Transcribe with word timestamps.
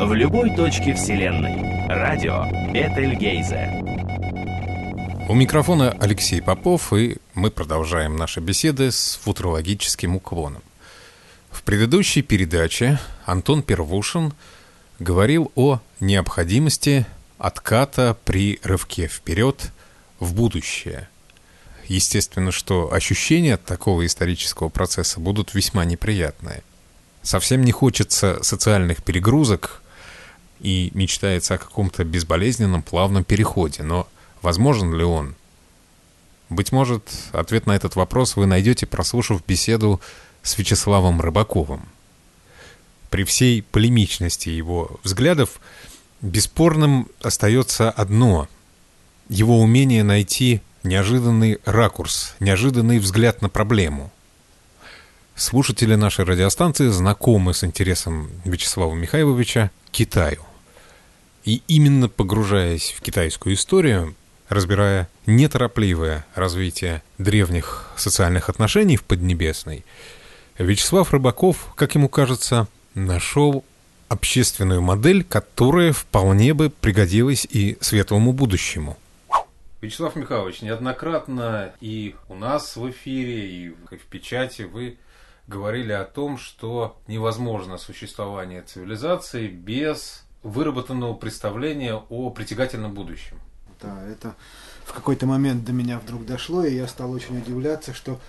в 0.00 0.14
любой 0.14 0.56
точке 0.56 0.94
Вселенной. 0.94 1.86
Радио 1.86 2.46
Бетельгейзе. 2.72 3.82
У 5.28 5.34
микрофона 5.34 5.94
Алексей 6.00 6.40
Попов, 6.40 6.94
и 6.94 7.18
мы 7.34 7.50
продолжаем 7.50 8.16
наши 8.16 8.40
беседы 8.40 8.92
с 8.92 9.20
футурологическим 9.22 10.16
уклоном. 10.16 10.62
В 11.50 11.62
предыдущей 11.64 12.22
передаче 12.22 12.98
Антон 13.26 13.62
Первушин 13.62 14.32
говорил 14.98 15.52
о 15.54 15.80
необходимости 16.00 17.04
отката 17.36 18.16
при 18.24 18.58
рывке 18.62 19.06
вперед 19.06 19.70
в 20.18 20.32
будущее. 20.32 21.10
Естественно, 21.88 22.52
что 22.52 22.90
ощущения 22.90 23.54
от 23.54 23.66
такого 23.66 24.06
исторического 24.06 24.70
процесса 24.70 25.20
будут 25.20 25.52
весьма 25.52 25.84
неприятные. 25.84 26.62
Совсем 27.20 27.62
не 27.64 27.72
хочется 27.72 28.42
социальных 28.42 29.02
перегрузок 29.02 29.82
и 30.60 30.90
мечтается 30.94 31.54
о 31.54 31.58
каком-то 31.58 32.04
безболезненном 32.04 32.82
плавном 32.82 33.24
переходе, 33.24 33.82
но 33.82 34.08
возможен 34.42 34.94
ли 34.94 35.04
он? 35.04 35.34
Быть 36.48 36.72
может, 36.72 37.08
ответ 37.32 37.66
на 37.66 37.72
этот 37.72 37.96
вопрос 37.96 38.36
вы 38.36 38.46
найдете, 38.46 38.86
прослушав 38.86 39.44
беседу 39.46 40.00
с 40.42 40.58
Вячеславом 40.58 41.20
Рыбаковым. 41.20 41.88
При 43.08 43.24
всей 43.24 43.62
полемичности 43.62 44.48
его 44.48 45.00
взглядов 45.02 45.60
бесспорным 46.20 47.08
остается 47.22 47.90
одно– 47.90 48.48
его 49.30 49.60
умение 49.60 50.02
найти 50.02 50.60
неожиданный 50.82 51.58
ракурс, 51.64 52.34
неожиданный 52.40 52.98
взгляд 52.98 53.42
на 53.42 53.48
проблему. 53.48 54.10
Слушатели 55.36 55.94
нашей 55.94 56.24
радиостанции 56.24 56.88
знакомы 56.88 57.54
с 57.54 57.62
интересом 57.62 58.28
Вячеслава 58.44 58.92
Михайловича 58.92 59.70
к 59.86 59.90
Китаю. 59.92 60.40
И 61.44 61.62
именно 61.68 62.08
погружаясь 62.08 62.90
в 62.90 63.00
китайскую 63.00 63.54
историю, 63.54 64.14
разбирая 64.48 65.08
неторопливое 65.26 66.26
развитие 66.34 67.02
древних 67.18 67.90
социальных 67.96 68.48
отношений 68.48 68.96
в 68.96 69.04
Поднебесной, 69.04 69.84
Вячеслав 70.58 71.12
Рыбаков, 71.12 71.72
как 71.74 71.94
ему 71.94 72.08
кажется, 72.08 72.68
нашел 72.94 73.64
общественную 74.08 74.82
модель, 74.82 75.24
которая 75.24 75.92
вполне 75.92 76.52
бы 76.52 76.68
пригодилась 76.68 77.46
и 77.48 77.78
светлому 77.80 78.32
будущему. 78.32 78.98
Вячеслав 79.80 80.16
Михайлович, 80.16 80.60
неоднократно 80.60 81.72
и 81.80 82.14
у 82.28 82.34
нас 82.34 82.76
в 82.76 82.90
эфире, 82.90 83.48
и 83.48 83.68
в 83.70 84.06
печати 84.10 84.62
вы 84.62 84.98
говорили 85.46 85.92
о 85.92 86.04
том, 86.04 86.36
что 86.36 87.00
невозможно 87.06 87.78
существование 87.78 88.60
цивилизации 88.62 89.48
без 89.48 90.24
выработанного 90.42 91.14
представления 91.14 91.94
о 91.94 92.30
притягательном 92.30 92.94
будущем. 92.94 93.36
Да, 93.80 94.02
это 94.04 94.34
в 94.84 94.92
какой-то 94.92 95.26
момент 95.26 95.64
до 95.64 95.72
меня 95.72 95.98
вдруг 95.98 96.26
дошло, 96.26 96.64
и 96.64 96.74
я 96.74 96.86
стал 96.86 97.12
очень 97.12 97.38
удивляться, 97.38 97.94
что 97.94 98.20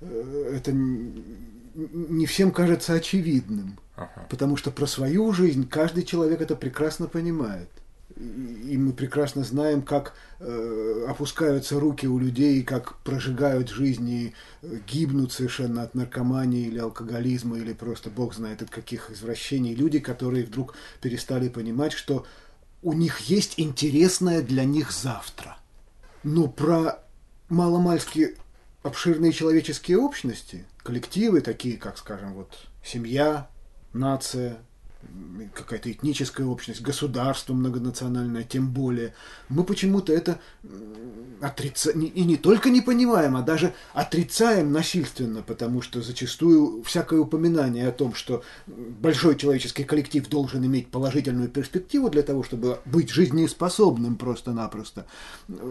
э, 0.00 0.52
это 0.56 0.72
не 0.72 2.26
всем 2.26 2.50
кажется 2.50 2.94
очевидным. 2.94 3.78
Ага. 3.96 4.26
Потому 4.28 4.56
что 4.56 4.70
про 4.70 4.86
свою 4.86 5.32
жизнь 5.32 5.68
каждый 5.68 6.04
человек 6.04 6.40
это 6.40 6.56
прекрасно 6.56 7.06
понимает. 7.06 7.68
И 8.14 8.76
мы 8.78 8.92
прекрасно 8.92 9.42
знаем, 9.42 9.82
как 9.82 10.14
э, 10.38 11.06
опускаются 11.08 11.78
руки 11.78 12.06
у 12.06 12.18
людей, 12.18 12.62
как 12.62 12.98
прожигают 12.98 13.68
жизни, 13.68 14.32
э, 14.62 14.78
гибнут 14.86 15.32
совершенно 15.32 15.82
от 15.82 15.94
наркомании 15.94 16.66
или 16.66 16.78
алкоголизма, 16.78 17.58
или 17.58 17.72
просто 17.72 18.08
бог 18.08 18.34
знает 18.34 18.62
от 18.62 18.70
каких 18.70 19.10
извращений. 19.10 19.74
Люди, 19.74 19.98
которые 19.98 20.44
вдруг 20.44 20.74
перестали 21.02 21.48
понимать, 21.48 21.92
что 21.92 22.24
у 22.82 22.92
них 22.92 23.18
есть 23.20 23.54
интересное 23.56 24.40
для 24.40 24.64
них 24.64 24.92
завтра. 24.92 25.58
Но 26.22 26.46
про 26.46 27.02
маломальски 27.48 28.36
обширные 28.82 29.32
человеческие 29.32 29.98
общности, 29.98 30.64
коллективы, 30.78 31.40
такие 31.40 31.76
как, 31.76 31.98
скажем, 31.98 32.34
вот 32.34 32.68
семья, 32.84 33.48
нация, 33.92 34.58
какая-то 35.54 35.90
этническая 35.90 36.46
общность, 36.46 36.82
государство 36.82 37.54
многонациональное, 37.54 38.44
тем 38.44 38.70
более. 38.70 39.14
Мы 39.48 39.64
почему-то 39.64 40.12
это 40.12 40.38
отрицаем, 41.40 42.00
и 42.02 42.24
не 42.24 42.36
только 42.36 42.70
не 42.70 42.80
понимаем, 42.80 43.36
а 43.36 43.42
даже 43.42 43.74
отрицаем 43.92 44.72
насильственно, 44.72 45.42
потому 45.42 45.82
что 45.82 46.02
зачастую 46.02 46.82
всякое 46.82 47.20
упоминание 47.20 47.88
о 47.88 47.92
том, 47.92 48.14
что 48.14 48.42
большой 48.66 49.36
человеческий 49.36 49.84
коллектив 49.84 50.26
должен 50.28 50.64
иметь 50.64 50.88
положительную 50.88 51.48
перспективу 51.48 52.08
для 52.10 52.22
того, 52.22 52.42
чтобы 52.42 52.78
быть 52.84 53.10
жизнеспособным 53.10 54.16
просто-напросто, 54.16 55.06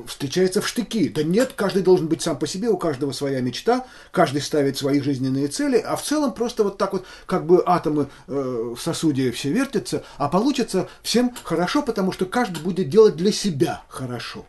встречается 0.07 0.62
в 0.62 0.67
штыки. 0.67 1.09
Да 1.09 1.23
нет, 1.23 1.53
каждый 1.56 1.81
должен 1.81 2.07
быть 2.07 2.22
сам 2.22 2.38
по 2.38 2.47
себе, 2.47 2.69
у 2.69 2.78
каждого 2.78 3.12
своя 3.12 3.41
мечта, 3.41 3.85
каждый 4.12 4.41
ставит 4.41 4.78
свои 4.78 5.00
жизненные 5.00 5.47
цели, 5.47 5.78
а 5.78 5.96
в 5.96 6.03
целом 6.03 6.34
просто 6.34 6.63
вот 6.63 6.78
так 6.78 6.94
вот, 6.94 7.06
как 7.25 7.46
бы 7.46 7.63
атомы 7.66 8.07
э, 8.28 8.73
в 8.75 8.79
сосуде 8.79 9.25
все 9.31 9.52
вертится, 9.52 10.03
а 10.18 10.30
получится 10.30 10.90
всем 11.02 11.34
хорошо, 11.44 11.81
потому 11.81 12.12
что 12.12 12.25
каждый 12.25 12.62
будет 12.63 12.90
делать 12.90 13.16
для 13.16 13.31
себя 13.31 13.84
хорошо. 13.88 14.46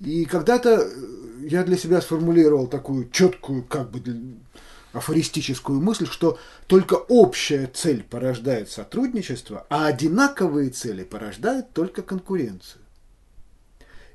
И 0.00 0.24
когда-то 0.24 0.80
э, 0.80 0.90
я 1.48 1.62
для 1.62 1.76
себя 1.76 2.00
сформулировал 2.00 2.66
такую 2.66 3.10
четкую, 3.10 3.64
как 3.64 3.90
бы 3.90 4.02
афористическую 4.92 5.80
мысль, 5.80 6.06
что 6.06 6.38
только 6.66 6.94
общая 6.94 7.66
цель 7.72 8.02
порождает 8.02 8.70
сотрудничество, 8.70 9.66
а 9.68 9.86
одинаковые 9.86 10.70
цели 10.70 11.04
порождают 11.04 11.72
только 11.72 12.02
конкуренцию. 12.02 12.82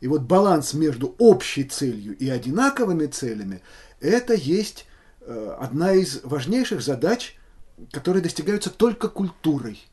И 0.01 0.07
вот 0.07 0.21
баланс 0.23 0.73
между 0.73 1.15
общей 1.17 1.63
целью 1.63 2.17
и 2.17 2.29
одинаковыми 2.29 3.05
целями– 3.05 3.61
это 4.01 4.33
есть 4.33 4.85
э, 5.21 5.55
одна 5.59 5.93
из 5.93 6.21
важнейших 6.23 6.81
задач 6.81 7.37
которые 7.91 8.21
достигаются 8.21 8.69
только 8.69 9.09
культурой. 9.09 9.83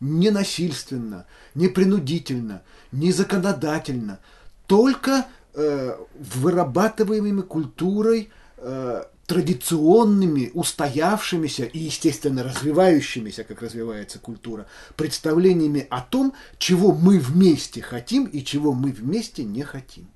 Не 0.00 0.30
насильственно, 0.30 1.26
не 1.54 1.68
принудительно, 1.68 2.62
не 2.92 3.12
законодательно, 3.12 4.20
только 4.66 5.26
э, 5.54 5.96
вырабатываемыми 6.14 7.40
культурой, 7.40 8.30
э, 8.58 9.04
традиционными, 9.26 10.50
устоявшимися 10.54 11.64
и, 11.64 11.78
естественно, 11.78 12.44
развивающимися, 12.44 13.44
как 13.44 13.62
развивается 13.62 14.18
культура, 14.18 14.66
представлениями 14.96 15.86
о 15.90 16.00
том, 16.00 16.32
чего 16.58 16.92
мы 16.92 17.18
вместе 17.18 17.82
хотим 17.82 18.26
и 18.26 18.44
чего 18.44 18.72
мы 18.72 18.92
вместе 18.92 19.44
не 19.44 19.62
хотим. 19.62 20.08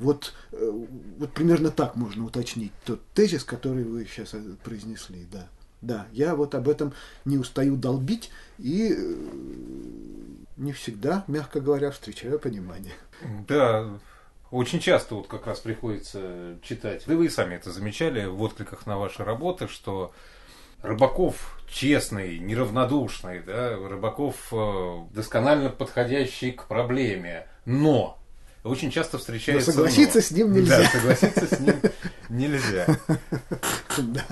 Вот, 0.00 0.32
э, 0.52 0.86
вот 1.18 1.32
примерно 1.32 1.70
так 1.70 1.96
можно 1.96 2.24
уточнить 2.24 2.72
тот 2.84 3.00
тезис, 3.14 3.44
который 3.44 3.84
вы 3.84 4.06
сейчас 4.06 4.34
э, 4.34 4.40
произнесли, 4.62 5.26
да. 5.30 5.48
Да, 5.80 6.06
я 6.12 6.34
вот 6.34 6.54
об 6.54 6.68
этом 6.68 6.92
не 7.24 7.38
устаю 7.38 7.76
долбить 7.76 8.30
и 8.58 8.94
э, 8.96 9.14
не 10.56 10.72
всегда, 10.72 11.24
мягко 11.28 11.60
говоря, 11.60 11.90
встречаю 11.90 12.38
понимание. 12.38 12.94
Да, 13.46 13.88
очень 14.50 14.80
часто 14.80 15.14
вот 15.14 15.28
как 15.28 15.46
раз 15.46 15.60
приходится 15.60 16.58
читать, 16.62 17.04
да 17.06 17.14
вы 17.14 17.26
и 17.26 17.28
сами 17.28 17.54
это 17.54 17.70
замечали 17.70 18.26
в 18.26 18.40
откликах 18.42 18.86
на 18.86 18.98
ваши 18.98 19.24
работы, 19.24 19.68
что 19.68 20.12
Рыбаков 20.82 21.60
честный, 21.68 22.38
неравнодушный, 22.38 23.40
да, 23.42 23.76
Рыбаков 23.76 24.36
э, 24.52 24.98
досконально 25.12 25.70
подходящий 25.70 26.52
к 26.52 26.64
проблеме, 26.64 27.46
но 27.64 28.18
очень 28.64 28.90
часто 28.90 29.18
встречается... 29.18 29.70
Но 29.70 29.76
согласиться 29.76 30.18
но. 30.18 30.22
с 30.22 30.30
ним 30.30 30.52
нельзя. 30.52 30.78
Да, 30.78 30.88
согласиться 30.88 31.56
с 31.56 31.60
ним 31.60 31.76
нельзя. 32.28 32.86
Да. 33.98 34.24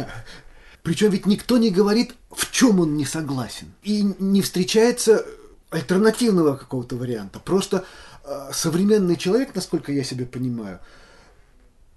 Причем 0.86 1.10
ведь 1.10 1.26
никто 1.26 1.58
не 1.58 1.70
говорит, 1.70 2.14
в 2.30 2.52
чем 2.52 2.78
он 2.78 2.96
не 2.96 3.04
согласен. 3.04 3.72
И 3.82 4.02
не 4.20 4.40
встречается 4.40 5.26
альтернативного 5.68 6.56
какого-то 6.56 6.94
варианта. 6.94 7.40
Просто 7.40 7.84
э, 8.22 8.50
современный 8.52 9.16
человек, 9.16 9.52
насколько 9.52 9.90
я 9.90 10.04
себе 10.04 10.26
понимаю, 10.26 10.78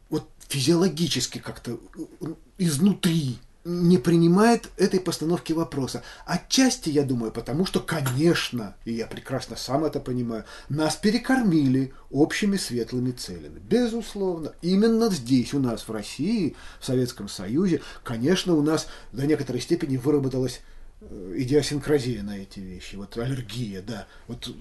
вот 0.10 0.28
физиологически 0.48 1.38
как-то 1.38 1.80
э, 2.20 2.34
изнутри 2.58 3.38
не 3.70 3.98
принимает 3.98 4.70
этой 4.78 5.00
постановки 5.00 5.54
вопроса. 5.54 6.04
Отчасти, 6.26 6.90
я 6.90 7.04
думаю, 7.04 7.32
потому 7.32 7.66
что, 7.66 7.80
конечно, 7.80 8.76
и 8.84 8.94
я 8.94 9.06
прекрасно 9.06 9.56
сам 9.56 9.86
это 9.86 10.00
понимаю, 10.00 10.46
нас 10.70 10.96
перекормили 10.96 11.94
общими 12.10 12.58
светлыми 12.58 13.12
целями. 13.12 13.60
Безусловно. 13.60 14.54
Именно 14.62 15.10
здесь, 15.10 15.54
у 15.54 15.60
нас, 15.60 15.88
в 15.88 15.92
России, 15.92 16.56
в 16.80 16.86
Советском 16.86 17.30
Союзе, 17.30 17.82
конечно, 18.04 18.56
у 18.56 18.64
нас 18.64 18.88
до 19.12 19.28
некоторой 19.28 19.62
степени 19.62 19.98
выработалась 19.98 20.62
э, 21.02 21.34
идиосинкразия 21.38 22.24
на 22.24 22.40
эти 22.40 22.60
вещи. 22.60 22.96
Вот 22.96 23.18
аллергия, 23.18 23.82
да. 23.82 24.08
Вот, 24.28 24.48
э, 24.48 24.52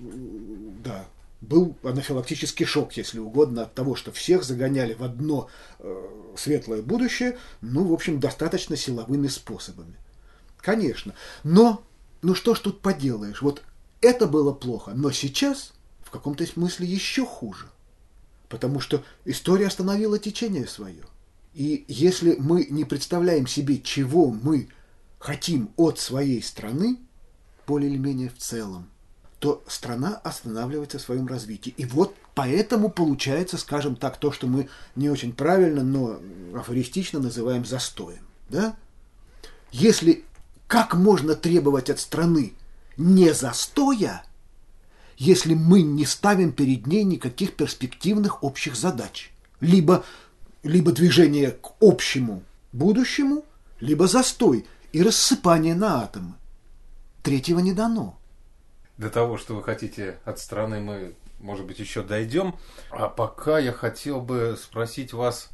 да, 0.85 1.07
был 1.41 1.77
анафилактический 1.83 2.67
шок, 2.67 2.93
если 2.95 3.19
угодно, 3.19 3.63
от 3.63 3.75
того, 3.75 3.95
что 3.95 4.13
всех 4.13 4.43
загоняли 4.43 4.95
в 4.95 5.05
одно 5.05 5.49
э, 5.79 6.35
светлое 6.37 6.83
будущее, 6.83 7.39
ну, 7.61 7.85
в 7.85 7.93
общем, 7.93 8.21
достаточно 8.21 8.77
силовыми 8.77 9.29
способами. 9.29 9.97
Конечно. 10.59 11.15
Но 11.45 11.85
ну 12.23 12.35
что 12.35 12.55
ж 12.55 12.61
тут 12.61 12.81
поделаешь, 12.81 13.43
вот 13.43 13.63
это 14.01 14.27
было 14.27 14.53
плохо, 14.53 14.93
но 14.95 15.11
сейчас 15.11 15.73
в 16.03 16.11
каком-то 16.11 16.47
смысле 16.47 16.87
еще 16.87 17.25
хуже, 17.25 17.67
потому 18.49 18.81
что 18.81 19.05
история 19.25 19.67
остановила 19.67 20.19
течение 20.19 20.67
свое. 20.67 21.05
И 21.55 21.85
если 21.89 22.37
мы 22.37 22.67
не 22.71 22.85
представляем 22.85 23.47
себе, 23.47 23.81
чего 23.81 24.31
мы 24.31 24.69
хотим 25.19 25.71
от 25.77 25.99
своей 25.99 26.43
страны, 26.43 26.99
более 27.67 27.91
или 27.91 27.99
менее 27.99 28.31
в 28.31 28.39
целом, 28.39 28.89
то 29.39 29.63
страна 29.69 30.21
останавливается 30.25 30.99
в 30.99 31.03
своем 31.03 31.27
развитии. 31.27 31.73
И 31.77 31.85
вот 31.85 32.15
поэтому 32.35 32.91
получается, 32.91 33.57
скажем 33.57 33.95
так, 33.95 34.19
то, 34.19 34.33
что 34.33 34.47
мы 34.47 34.69
не 34.97 35.11
очень 35.11 35.33
правильно, 35.33 35.83
но 35.83 36.19
афористично 36.55 37.21
называем 37.21 37.65
застоем. 37.65 38.27
Да? 38.49 38.77
Если 39.71 40.25
как 40.67 40.95
можно 40.95 41.35
требовать 41.35 41.89
от 41.89 42.01
страны 42.01 42.53
не 42.97 43.33
застоя, 43.33 44.25
если 45.17 45.55
мы 45.55 45.83
не 45.83 46.05
ставим 46.05 46.53
перед 46.53 46.87
ней 46.87 47.05
никаких 47.05 47.55
перспективных 47.55 48.43
общих 48.43 48.77
задач? 48.77 49.31
Либо, 49.61 50.05
либо 50.63 50.93
движение 50.93 51.53
к 51.53 51.73
общему 51.81 52.43
будущему, 52.73 53.45
либо 53.81 54.09
застой 54.09 54.67
и 54.93 55.03
рассыпание 55.03 55.75
на 55.75 56.03
атомы. 56.03 56.35
Третьего 57.23 57.61
не 57.61 57.73
дано. 57.73 58.18
До 58.99 59.11
того, 59.11 59.39
что 59.39 59.55
вы 59.55 59.63
хотите 59.63 60.19
от 60.25 60.41
страны, 60.41 60.81
мы, 60.81 61.15
может 61.39 61.65
быть, 61.67 61.79
еще 61.79 62.03
дойдем. 62.03 62.57
А 62.91 63.09
пока 63.09 63.59
я 63.59 63.73
хотел 63.73 64.21
бы 64.21 64.59
спросить 64.61 65.13
вас 65.13 65.51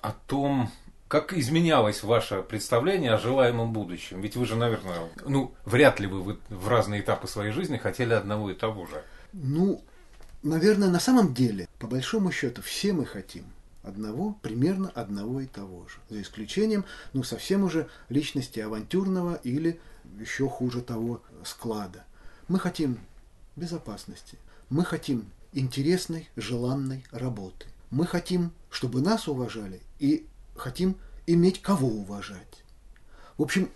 о 0.00 0.12
том, 0.12 0.70
как 1.06 1.32
изменялось 1.32 2.02
ваше 2.02 2.42
представление 2.42 3.12
о 3.12 3.18
желаемом 3.18 3.72
будущем? 3.72 4.20
Ведь 4.20 4.36
вы 4.36 4.46
же, 4.46 4.56
наверное, 4.56 5.08
ну, 5.24 5.54
вряд 5.64 6.00
ли 6.00 6.08
вы 6.08 6.38
в 6.48 6.68
разные 6.68 7.00
этапы 7.00 7.28
своей 7.28 7.52
жизни 7.52 7.78
хотели 7.78 8.12
одного 8.12 8.50
и 8.50 8.54
того 8.54 8.86
же. 8.86 9.02
Ну, 9.32 9.80
наверное, 10.42 10.88
на 10.88 11.00
самом 11.00 11.34
деле, 11.34 11.68
по 11.78 11.86
большому 11.86 12.32
счету, 12.32 12.62
все 12.62 12.92
мы 12.92 13.06
хотим 13.06 13.44
одного, 13.84 14.36
примерно 14.42 14.90
одного 14.90 15.40
и 15.40 15.46
того 15.46 15.86
же. 15.88 15.98
За 16.08 16.20
исключением, 16.20 16.84
ну, 17.12 17.22
совсем 17.22 17.62
уже 17.62 17.88
личности 18.08 18.60
авантюрного 18.60 19.36
или 19.44 19.80
еще 20.18 20.48
хуже 20.48 20.82
того 20.82 21.22
склада. 21.44 22.04
Мы 22.48 22.58
хотим 22.58 22.98
безопасности. 23.56 24.38
Мы 24.70 24.84
хотим 24.84 25.30
интересной, 25.52 26.28
желанной 26.36 27.04
работы. 27.10 27.66
Мы 27.90 28.06
хотим, 28.06 28.52
чтобы 28.70 29.00
нас 29.00 29.28
уважали 29.28 29.80
и 29.98 30.26
хотим 30.56 30.96
иметь 31.26 31.60
кого 31.60 31.88
уважать. 31.88 32.64
В 33.36 33.42
общем, 33.42 33.70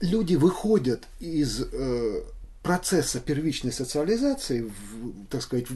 люди 0.00 0.34
выходят 0.34 1.06
из 1.20 1.60
э, 1.60 2.22
процесса 2.62 3.20
первичной 3.20 3.72
социализации, 3.72 4.62
в, 4.62 5.26
так 5.28 5.42
сказать, 5.42 5.66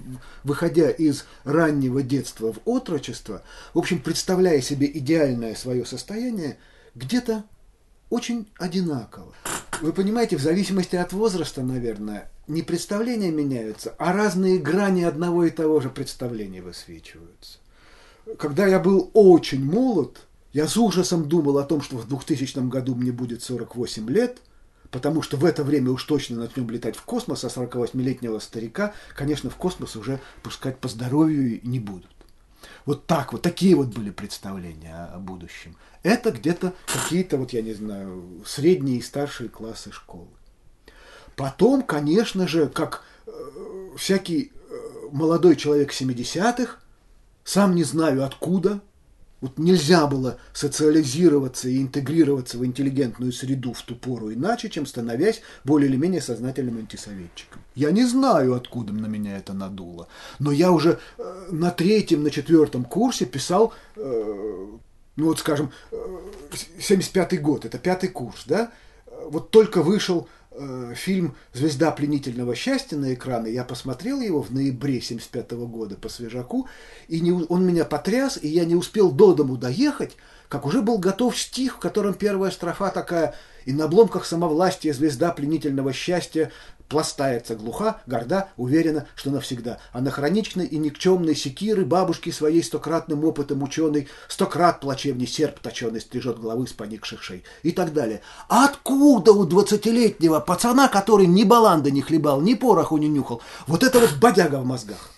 выходя 0.42 0.90
из 0.90 1.24
раннего 1.44 2.02
детства 2.02 2.52
в 2.52 2.58
отрочество, 2.64 3.42
в 3.74 3.78
общем, 3.78 4.00
представляя 4.00 4.60
себе 4.60 4.90
идеальное 4.92 5.54
свое 5.54 5.86
состояние, 5.86 6.58
где-то 6.94 7.44
очень 8.10 8.50
одинаково. 8.58 9.32
Вы 9.80 9.92
понимаете, 9.92 10.36
в 10.36 10.42
зависимости 10.42 10.96
от 10.96 11.12
возраста, 11.12 11.62
наверное, 11.62 12.28
не 12.50 12.62
представления 12.62 13.30
меняются, 13.30 13.94
а 13.98 14.12
разные 14.12 14.58
грани 14.58 15.02
одного 15.02 15.44
и 15.44 15.50
того 15.50 15.80
же 15.80 15.88
представления 15.88 16.60
высвечиваются. 16.60 17.58
Когда 18.38 18.66
я 18.66 18.78
был 18.78 19.10
очень 19.14 19.64
молод, 19.64 20.26
я 20.52 20.66
с 20.66 20.76
ужасом 20.76 21.28
думал 21.28 21.58
о 21.58 21.64
том, 21.64 21.80
что 21.80 21.96
в 21.96 22.08
2000 22.08 22.68
году 22.68 22.94
мне 22.94 23.12
будет 23.12 23.42
48 23.42 24.10
лет, 24.10 24.38
потому 24.90 25.22
что 25.22 25.36
в 25.36 25.44
это 25.44 25.62
время 25.62 25.90
уж 25.90 26.04
точно 26.04 26.36
начнем 26.38 26.68
летать 26.70 26.96
в 26.96 27.02
космос, 27.02 27.44
а 27.44 27.48
48-летнего 27.48 28.38
старика, 28.40 28.92
конечно, 29.14 29.48
в 29.48 29.56
космос 29.56 29.96
уже 29.96 30.20
пускать 30.42 30.78
по 30.78 30.88
здоровью 30.88 31.60
не 31.62 31.78
будут. 31.78 32.10
Вот 32.84 33.06
так 33.06 33.32
вот, 33.32 33.42
такие 33.42 33.74
вот 33.76 33.88
были 33.88 34.10
представления 34.10 35.08
о 35.14 35.18
будущем. 35.18 35.76
Это 36.02 36.30
где-то 36.30 36.74
какие-то, 36.86 37.36
вот 37.36 37.52
я 37.52 37.62
не 37.62 37.74
знаю, 37.74 38.42
средние 38.44 38.98
и 38.98 39.02
старшие 39.02 39.48
классы 39.48 39.92
школы. 39.92 40.28
Потом, 41.40 41.82
конечно 41.82 42.46
же, 42.46 42.68
как 42.68 43.02
э, 43.26 43.30
всякий 43.96 44.52
э, 44.52 44.74
молодой 45.10 45.56
человек 45.56 45.90
70-х, 45.90 46.76
сам 47.44 47.74
не 47.74 47.82
знаю 47.82 48.26
откуда, 48.26 48.82
вот 49.40 49.58
нельзя 49.58 50.06
было 50.06 50.36
социализироваться 50.52 51.70
и 51.70 51.80
интегрироваться 51.80 52.58
в 52.58 52.66
интеллигентную 52.66 53.32
среду 53.32 53.72
в 53.72 53.80
ту 53.80 53.94
пору 53.94 54.30
иначе, 54.34 54.68
чем 54.68 54.84
становясь 54.84 55.40
более 55.64 55.88
или 55.88 55.96
менее 55.96 56.20
сознательным 56.20 56.76
антисоветчиком. 56.76 57.62
Я 57.74 57.90
не 57.90 58.04
знаю, 58.04 58.54
откуда 58.54 58.92
на 58.92 59.06
меня 59.06 59.38
это 59.38 59.54
надуло, 59.54 60.08
но 60.40 60.52
я 60.52 60.70
уже 60.70 60.98
э, 61.16 61.48
на 61.50 61.70
третьем, 61.70 62.22
на 62.22 62.30
четвертом 62.30 62.84
курсе 62.84 63.24
писал, 63.24 63.72
ну 63.96 64.80
вот 65.16 65.38
скажем, 65.38 65.72
э, 65.90 65.96
75-й 66.78 67.38
год, 67.38 67.64
это 67.64 67.78
пятый 67.78 68.10
курс, 68.10 68.42
да, 68.44 68.70
вот 69.30 69.50
только 69.50 69.82
вышел 69.82 70.28
Э, 70.62 70.92
фильм 70.94 71.36
«Звезда 71.54 71.90
пленительного 71.90 72.54
счастья» 72.54 72.98
на 72.98 73.14
экраны. 73.14 73.46
Я 73.46 73.64
посмотрел 73.64 74.20
его 74.20 74.42
в 74.42 74.52
ноябре 74.52 75.00
75 75.00 75.52
года 75.52 75.96
по 75.96 76.10
свежаку, 76.10 76.68
и 77.08 77.20
не, 77.20 77.32
он 77.32 77.66
меня 77.66 77.86
потряс, 77.86 78.38
и 78.42 78.48
я 78.48 78.66
не 78.66 78.74
успел 78.74 79.10
до 79.10 79.32
дому 79.32 79.56
доехать, 79.56 80.18
как 80.50 80.66
уже 80.66 80.82
был 80.82 80.98
готов 80.98 81.38
стих, 81.38 81.76
в 81.76 81.78
котором 81.78 82.12
первая 82.12 82.50
строфа 82.50 82.90
такая 82.90 83.34
«И 83.64 83.72
на 83.72 83.84
обломках 83.84 84.26
самовластия 84.26 84.92
звезда 84.92 85.32
пленительного 85.32 85.94
счастья 85.94 86.52
пластается 86.90 87.54
глуха, 87.54 88.02
горда, 88.06 88.48
уверена, 88.56 89.06
что 89.14 89.30
навсегда. 89.30 89.78
Анахроничной 89.92 90.66
и 90.66 90.76
никчемной 90.76 91.36
секиры 91.36 91.86
бабушки 91.86 92.30
своей 92.30 92.62
стократным 92.62 93.24
опытом 93.24 93.62
ученый 93.62 94.08
стократ 94.28 94.80
плачевней 94.80 95.28
серп 95.28 95.60
точеный 95.60 96.00
стрижет 96.00 96.40
головы 96.40 96.66
с 96.66 96.72
поникших 96.72 97.22
шей 97.22 97.44
и 97.62 97.70
так 97.70 97.94
далее. 97.94 98.20
А 98.48 98.66
откуда 98.66 99.32
у 99.32 99.46
двадцатилетнего 99.46 100.40
пацана, 100.40 100.88
который 100.88 101.26
ни 101.26 101.44
баланда 101.44 101.90
не 101.92 102.02
хлебал, 102.02 102.40
ни 102.40 102.54
пороху 102.54 102.98
не 102.98 103.08
нюхал, 103.08 103.40
вот 103.68 103.84
это 103.84 104.00
вот 104.00 104.16
бодяга 104.20 104.56
в 104.56 104.66
мозгах? 104.66 105.10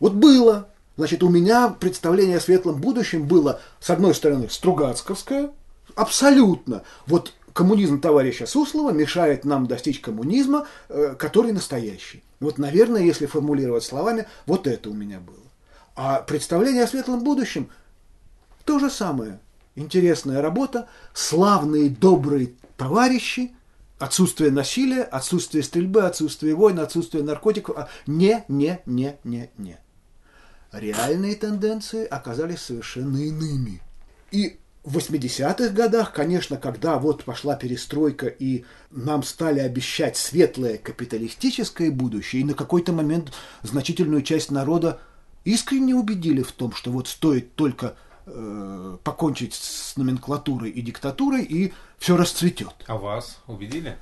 Вот 0.00 0.12
было. 0.12 0.68
Значит, 0.96 1.22
у 1.22 1.28
меня 1.28 1.68
представление 1.68 2.38
о 2.38 2.40
светлом 2.40 2.80
будущем 2.80 3.26
было, 3.26 3.60
с 3.80 3.90
одной 3.90 4.14
стороны, 4.14 4.48
Стругацковское, 4.48 5.50
абсолютно. 5.94 6.82
Вот 7.06 7.32
коммунизм 7.54 8.00
товарища 8.00 8.44
Суслова 8.44 8.90
мешает 8.90 9.46
нам 9.46 9.66
достичь 9.66 10.00
коммунизма, 10.00 10.66
э, 10.90 11.14
который 11.18 11.52
настоящий. 11.52 12.22
Вот, 12.40 12.58
наверное, 12.58 13.00
если 13.00 13.24
формулировать 13.24 13.84
словами, 13.84 14.26
вот 14.44 14.66
это 14.66 14.90
у 14.90 14.92
меня 14.92 15.20
было. 15.20 15.36
А 15.96 16.20
представление 16.20 16.84
о 16.84 16.88
светлом 16.88 17.24
будущем– 17.24 17.70
то 18.64 18.78
же 18.78 18.90
самое. 18.90 19.40
Интересная 19.76 20.40
работа, 20.40 20.88
славные, 21.12 21.90
добрые 21.90 22.52
товарищи, 22.76 23.54
отсутствие 23.98 24.50
насилия, 24.50 25.02
отсутствие 25.02 25.62
стрельбы, 25.62 26.02
отсутствие 26.04 26.54
войны, 26.54 26.80
отсутствие 26.80 27.24
наркотиков. 27.24 27.76
А 27.76 27.88
не, 28.06 28.44
не, 28.48 28.80
не, 28.86 29.16
не, 29.24 29.50
не. 29.58 29.78
Реальные 30.72 31.36
тенденции 31.36 32.04
оказались 32.04 32.62
совершенно 32.62 33.18
иными. 33.18 33.80
И 34.30 34.58
в 34.84 34.98
80-х 34.98 35.70
годах, 35.70 36.12
конечно, 36.12 36.58
когда 36.58 36.98
вот 36.98 37.24
пошла 37.24 37.56
перестройка 37.56 38.26
и 38.26 38.64
нам 38.90 39.22
стали 39.22 39.60
обещать 39.60 40.18
светлое 40.18 40.76
капиталистическое 40.76 41.90
будущее, 41.90 42.42
и 42.42 42.44
на 42.44 42.52
какой-то 42.52 42.92
момент 42.92 43.32
значительную 43.62 44.22
часть 44.22 44.50
народа 44.50 45.00
искренне 45.44 45.94
убедили 45.94 46.42
в 46.42 46.52
том, 46.52 46.72
что 46.74 46.90
вот 46.90 47.08
стоит 47.08 47.54
только 47.54 47.96
э, 48.26 48.98
покончить 49.02 49.54
с 49.54 49.96
номенклатурой 49.96 50.70
и 50.70 50.82
диктатурой, 50.82 51.44
и 51.44 51.72
все 51.98 52.18
расцветет. 52.18 52.74
А 52.86 52.98
вас 52.98 53.38
убедили? 53.46 53.96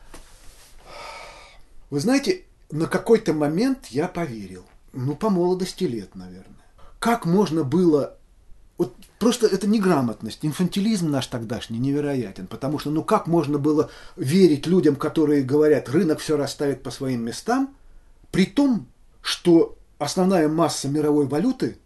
Вы 1.91 2.01
знаете, 2.01 2.43
на 2.73 2.87
какой-то 2.87 3.35
момент 3.35 3.87
я 3.87 4.09
поверил. 4.09 4.65
Ну, 4.93 5.15
по 5.15 5.31
молодости 5.31 5.85
лет, 5.85 6.17
наверное. 6.17 6.57
Как 6.99 7.25
можно 7.25 7.63
было 7.63 8.19
вот 8.83 8.97
просто 9.21 9.47
это 9.47 9.69
неграмотность, 9.69 10.41
инфантилизм 10.43 11.09
наш 11.09 11.29
тогдашний 11.29 11.79
невероятен, 11.79 12.49
потому 12.49 12.81
что 12.81 12.91
ну 12.91 13.05
как 13.05 13.29
можно 13.29 13.57
было 13.59 13.91
верить 14.17 14.67
людям, 14.67 14.97
которые 14.97 15.43
говорят, 15.43 15.89
рынок 15.89 16.19
все 16.19 16.37
расставит 16.37 16.83
по 16.83 16.91
своим 16.91 17.25
местам, 17.25 17.77
при 18.33 18.45
том, 18.45 18.89
что 19.21 19.79
основная 19.99 20.49
масса 20.49 20.89
мировой 20.89 21.29
валюты 21.29 21.79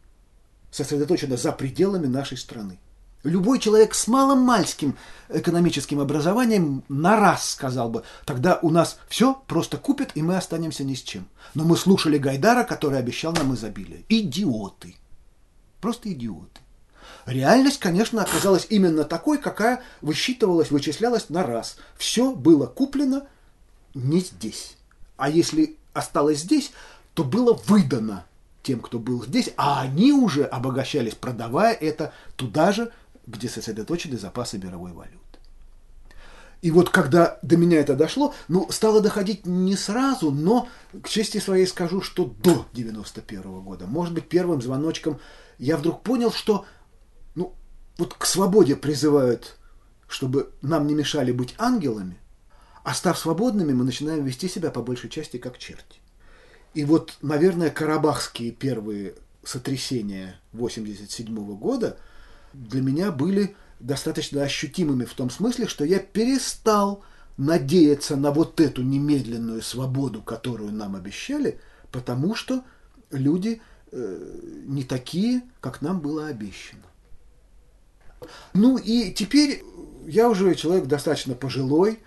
сосредоточена 0.70 1.36
за 1.36 1.52
пределами 1.52 2.06
нашей 2.06 2.38
страны. 2.38 2.78
Любой 3.22 3.58
человек 3.58 3.94
с 3.94 4.06
малым-мальским 4.06 4.96
экономическим 5.28 6.00
образованием 6.00 6.82
на 6.88 7.20
раз 7.20 7.50
сказал 7.50 7.90
бы, 7.90 8.04
тогда 8.24 8.58
у 8.62 8.70
нас 8.70 8.98
все 9.08 9.34
просто 9.46 9.76
купят, 9.76 10.12
и 10.14 10.22
мы 10.22 10.38
останемся 10.38 10.82
ни 10.82 10.94
с 10.94 11.02
чем. 11.02 11.28
Но 11.52 11.64
мы 11.64 11.76
слушали 11.76 12.16
Гайдара, 12.16 12.64
который 12.64 12.98
обещал 12.98 13.34
нам 13.34 13.54
изобилие. 13.54 14.04
Идиоты. 14.08 14.94
Просто 15.82 16.10
идиоты. 16.10 16.60
Реальность, 17.26 17.78
конечно, 17.78 18.22
оказалась 18.22 18.66
именно 18.70 19.04
такой, 19.04 19.38
какая 19.38 19.82
высчитывалась, 20.00 20.70
вычислялась 20.70 21.28
на 21.28 21.42
раз. 21.42 21.76
Все 21.96 22.32
было 22.32 22.66
куплено, 22.66 23.26
не 23.94 24.20
здесь. 24.20 24.76
А 25.16 25.28
если 25.28 25.76
осталось 25.92 26.40
здесь, 26.40 26.72
то 27.14 27.24
было 27.24 27.54
выдано 27.66 28.26
тем, 28.62 28.80
кто 28.80 28.98
был 28.98 29.24
здесь, 29.24 29.50
а 29.56 29.80
они 29.80 30.12
уже 30.12 30.44
обогащались, 30.44 31.14
продавая 31.14 31.72
это 31.74 32.12
туда 32.36 32.72
же, 32.72 32.92
где 33.26 33.48
сосредоточены 33.48 34.18
запасы 34.18 34.58
мировой 34.58 34.92
валюты. 34.92 35.20
И 36.62 36.70
вот 36.70 36.90
когда 36.90 37.38
до 37.42 37.56
меня 37.56 37.78
это 37.78 37.94
дошло, 37.94 38.34
ну, 38.48 38.66
стало 38.70 39.00
доходить 39.00 39.46
не 39.46 39.76
сразу, 39.76 40.30
но 40.30 40.68
к 41.02 41.08
чести 41.08 41.38
своей 41.38 41.66
скажу, 41.66 42.00
что 42.00 42.24
до 42.24 42.66
91 42.72 43.42
-го 43.42 43.62
года, 43.62 43.86
может 43.86 44.14
быть, 44.14 44.28
первым 44.28 44.60
звоночком 44.62 45.20
я 45.58 45.76
вдруг 45.76 46.02
понял, 46.02 46.32
что, 46.32 46.64
вот 47.98 48.14
к 48.14 48.26
свободе 48.26 48.76
призывают, 48.76 49.56
чтобы 50.08 50.50
нам 50.62 50.86
не 50.86 50.94
мешали 50.94 51.32
быть 51.32 51.54
ангелами, 51.58 52.18
а 52.84 52.94
став 52.94 53.18
свободными, 53.18 53.72
мы 53.72 53.84
начинаем 53.84 54.24
вести 54.24 54.48
себя 54.48 54.70
по 54.70 54.82
большей 54.82 55.10
части 55.10 55.38
как 55.38 55.58
черти. 55.58 56.00
И 56.74 56.84
вот, 56.84 57.16
наверное, 57.22 57.70
карабахские 57.70 58.52
первые 58.52 59.14
сотрясения 59.42 60.38
87 60.52 61.56
года 61.56 61.98
для 62.52 62.82
меня 62.82 63.10
были 63.10 63.56
достаточно 63.80 64.42
ощутимыми 64.42 65.04
в 65.04 65.14
том 65.14 65.30
смысле, 65.30 65.66
что 65.66 65.84
я 65.84 65.98
перестал 65.98 67.02
надеяться 67.36 68.16
на 68.16 68.30
вот 68.30 68.60
эту 68.60 68.82
немедленную 68.82 69.62
свободу, 69.62 70.22
которую 70.22 70.72
нам 70.72 70.96
обещали, 70.96 71.60
потому 71.90 72.34
что 72.34 72.62
люди 73.10 73.60
э, 73.92 74.40
не 74.66 74.84
такие, 74.84 75.42
как 75.60 75.82
нам 75.82 76.00
было 76.00 76.26
обещано. 76.26 76.82
Ну 78.54 78.78
и 78.78 79.12
теперь 79.12 79.62
я 80.06 80.28
уже 80.28 80.54
человек 80.54 80.86
достаточно 80.86 81.34
пожилой, 81.34 82.00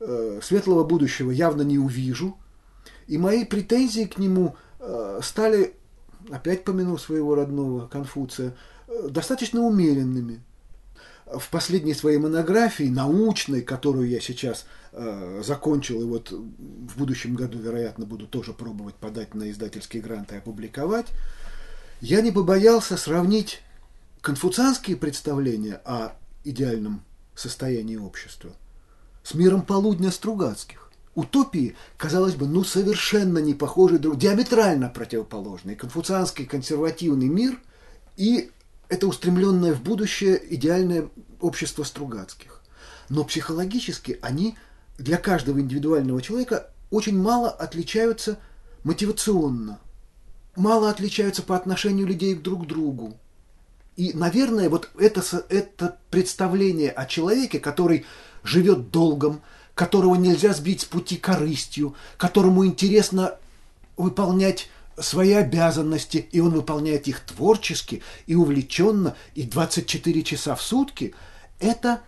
э, 0.00 0.40
светлого 0.42 0.84
будущего 0.84 1.30
явно 1.30 1.62
не 1.62 1.78
увижу– 1.78 2.38
и 3.06 3.18
мои 3.18 3.44
претензии 3.44 4.04
к 4.04 4.18
нему 4.18 4.56
э, 4.80 5.20
стали, 5.22 5.74
опять 6.30 6.64
помяну 6.64 6.98
своего 6.98 7.34
родного 7.34 7.86
Конфуция, 7.86 8.56
э, 8.88 9.08
достаточно 9.08 9.60
умеренными. 9.60 10.40
В 11.26 11.50
последней 11.50 11.94
своей 11.94 12.18
монографии, 12.18 12.84
научной, 12.84 13.62
которую 13.62 14.08
я 14.08 14.20
сейчас 14.20 14.66
э, 14.92 15.42
закончил, 15.44 16.00
и 16.02 16.04
вот 16.04 16.30
в 16.30 16.98
будущем 16.98 17.34
году, 17.34 17.58
вероятно, 17.58 18.06
буду 18.06 18.26
тоже 18.26 18.52
пробовать 18.52 18.94
подать 18.94 19.34
на 19.34 19.50
издательский 19.50 20.00
грант 20.00 20.32
и 20.32 20.36
опубликовать, 20.36 21.06
я 22.00 22.20
не 22.20 22.30
побоялся 22.30 22.96
сравнить 22.96 23.62
конфуцианские 24.26 24.96
представления 24.96 25.80
о 25.84 26.10
идеальном 26.42 27.04
состоянии 27.36 27.94
общества 27.94 28.50
с 29.22 29.34
миром 29.34 29.62
полудня 29.62 30.10
Стругацких 30.10 30.90
утопии, 31.14 31.76
казалось 31.96 32.34
бы, 32.34 32.48
ну 32.48 32.64
совершенно 32.64 33.38
не 33.38 33.54
похожие 33.54 34.00
друг, 34.00 34.18
диаметрально 34.18 34.88
противоположные. 34.88 35.76
Конфуцианский 35.76 36.44
консервативный 36.44 37.28
мир 37.28 37.60
и 38.16 38.50
это 38.88 39.06
устремленное 39.06 39.74
в 39.74 39.82
будущее 39.84 40.42
идеальное 40.56 41.08
общество 41.40 41.84
Стругацких. 41.84 42.62
Но 43.08 43.22
психологически 43.22 44.18
они 44.22 44.58
для 44.98 45.18
каждого 45.18 45.60
индивидуального 45.60 46.20
человека 46.20 46.72
очень 46.90 47.16
мало 47.16 47.48
отличаются 47.48 48.40
мотивационно, 48.82 49.78
мало 50.56 50.90
отличаются 50.90 51.44
по 51.44 51.54
отношению 51.54 52.08
людей 52.08 52.34
друг 52.34 52.64
к 52.64 52.66
другу. 52.66 53.20
И, 53.96 54.12
наверное, 54.12 54.68
вот 54.68 54.90
это, 54.98 55.22
это 55.48 55.98
представление 56.10 56.90
о 56.90 57.06
человеке, 57.06 57.58
который 57.58 58.04
живет 58.42 58.90
долгом, 58.90 59.40
которого 59.74 60.14
нельзя 60.14 60.52
сбить 60.52 60.82
с 60.82 60.84
пути 60.84 61.16
корыстью, 61.16 61.94
которому 62.16 62.66
интересно 62.66 63.36
выполнять 63.96 64.68
свои 64.98 65.32
обязанности, 65.32 66.26
и 66.30 66.40
он 66.40 66.50
выполняет 66.50 67.08
их 67.08 67.20
творчески 67.20 68.02
и 68.26 68.34
увлеченно, 68.34 69.16
и 69.34 69.42
24 69.42 70.22
часа 70.22 70.54
в 70.54 70.62
сутки, 70.62 71.14
это 71.58 72.00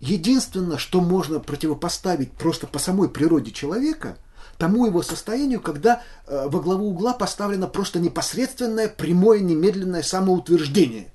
единственное, 0.00 0.78
что 0.78 1.00
можно 1.00 1.40
противопоставить 1.40 2.32
просто 2.32 2.66
по 2.66 2.78
самой 2.78 3.08
природе 3.08 3.50
человека 3.50 4.18
тому 4.58 4.86
его 4.86 5.02
состоянию, 5.02 5.60
когда 5.60 6.02
э, 6.26 6.48
во 6.48 6.60
главу 6.60 6.90
угла 6.90 7.12
поставлено 7.12 7.66
просто 7.66 7.98
непосредственное, 7.98 8.88
прямое, 8.88 9.40
немедленное 9.40 10.02
самоутверждение 10.02 11.08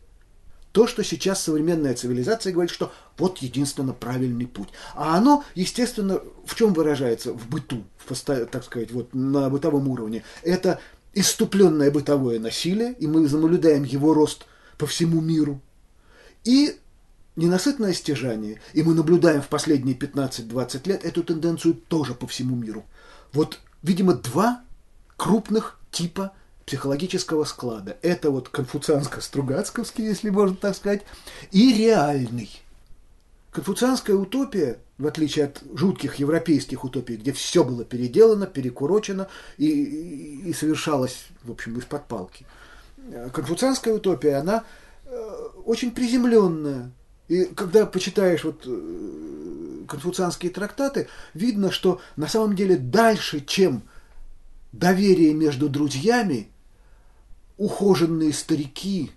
то, 0.71 0.85
что 0.85 1.03
сейчас 1.03 1.43
современная 1.43 1.95
цивилизация 1.95 2.53
говорит, 2.53 2.71
что 2.71 2.91
вот 3.17 3.39
единственно 3.39 3.93
правильный 3.93 4.45
путь. 4.45 4.69
А 4.95 5.17
оно, 5.17 5.43
естественно, 5.55 6.21
в 6.45 6.55
чем 6.55 6.73
выражается? 6.73 7.33
В 7.33 7.49
быту, 7.49 7.83
в, 7.97 8.15
так 8.15 8.63
сказать, 8.63 8.91
вот 8.91 9.13
на 9.13 9.49
бытовом 9.49 9.87
уровне. 9.87 10.23
Это 10.43 10.79
иступленное 11.13 11.91
бытовое 11.91 12.39
насилие, 12.39 12.93
и 12.99 13.07
мы 13.07 13.27
наблюдаем 13.27 13.83
его 13.83 14.13
рост 14.13 14.45
по 14.77 14.85
всему 14.85 15.21
миру. 15.21 15.59
И 16.43 16.77
ненасытное 17.35 17.93
стяжание, 17.93 18.61
и 18.73 18.83
мы 18.83 18.93
наблюдаем 18.93 19.41
в 19.41 19.47
последние 19.47 19.97
15-20 19.97 20.87
лет 20.87 21.03
эту 21.03 21.23
тенденцию 21.23 21.73
тоже 21.73 22.13
по 22.13 22.27
всему 22.27 22.55
миру. 22.55 22.85
Вот, 23.33 23.59
видимо, 23.83 24.13
два 24.13 24.61
крупных 25.17 25.79
типа 25.91 26.33
психологического 26.65 27.45
склада. 27.45 27.97
Это 28.01 28.29
вот 28.29 28.49
конфуцианско-стругацковский, 28.49 30.03
если 30.05 30.29
можно 30.29 30.55
так 30.55 30.75
сказать, 30.75 31.01
и 31.51 31.73
реальный. 31.73 32.61
Конфуцианская 33.51 34.15
утопия, 34.15 34.77
в 34.99 35.07
отличие 35.07 35.45
от 35.45 35.63
жутких 35.73 36.15
европейских 36.15 36.83
утопий, 36.83 37.15
где 37.15 37.33
все 37.33 37.63
было 37.63 37.83
переделано, 37.83 38.45
перекурочено 38.45 39.27
и, 39.57 39.65
и, 39.65 40.49
и 40.49 40.53
совершалось, 40.53 41.25
в 41.43 41.51
общем, 41.51 41.77
из-под 41.79 42.05
палки. 42.07 42.45
Конфуцианская 43.33 43.95
утопия, 43.95 44.35
она 44.35 44.63
э, 45.05 45.17
очень 45.65 45.89
приземленная. 45.91 46.91
И 47.27 47.45
когда 47.45 47.87
почитаешь 47.87 48.43
вот 48.43 48.61
э, 48.67 49.58
конфуцианские 49.89 50.51
трактаты, 50.51 51.09
видно, 51.33 51.71
что 51.71 51.99
на 52.15 52.27
самом 52.27 52.55
деле 52.55 52.77
дальше, 52.77 53.41
чем 53.41 53.83
доверие 54.71 55.33
между 55.33 55.67
друзьями, 55.67 56.47
ухоженные 57.57 58.31
старики 58.31 59.11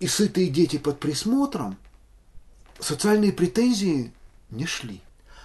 и 0.00 0.08
сытые 0.08 0.48
дети 0.48 0.78
под 0.78 0.98
присмотром, 0.98 1.76
социальные 2.80 3.32
претензии 3.32 4.12
не 4.50 4.66
шли. 4.66 5.00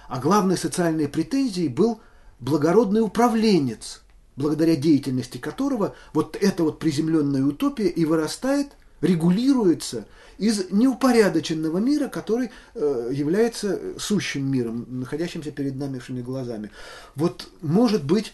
А 0.08 0.18
главной 0.18 0.56
социальной 0.56 1.08
претензией 1.08 1.68
был 1.68 2.00
благородный 2.40 3.02
управленец, 3.02 4.02
благодаря 4.36 4.76
деятельности 4.76 5.38
которого 5.38 5.94
вот 6.12 6.36
эта 6.40 6.62
вот 6.62 6.78
приземленная 6.78 7.44
утопия 7.44 7.88
и 7.88 8.04
вырастает, 8.04 8.72
регулируется 9.00 10.06
из 10.38 10.70
неупорядоченного 10.70 11.78
мира, 11.78 12.08
который 12.08 12.50
э, 12.74 13.10
является 13.12 13.98
сущим 13.98 14.50
миром, 14.50 14.86
находящимся 14.88 15.50
перед 15.50 15.76
нашими 15.76 16.22
глазами. 16.22 16.70
Вот, 17.16 17.48
может 17.60 18.04
быть, 18.04 18.32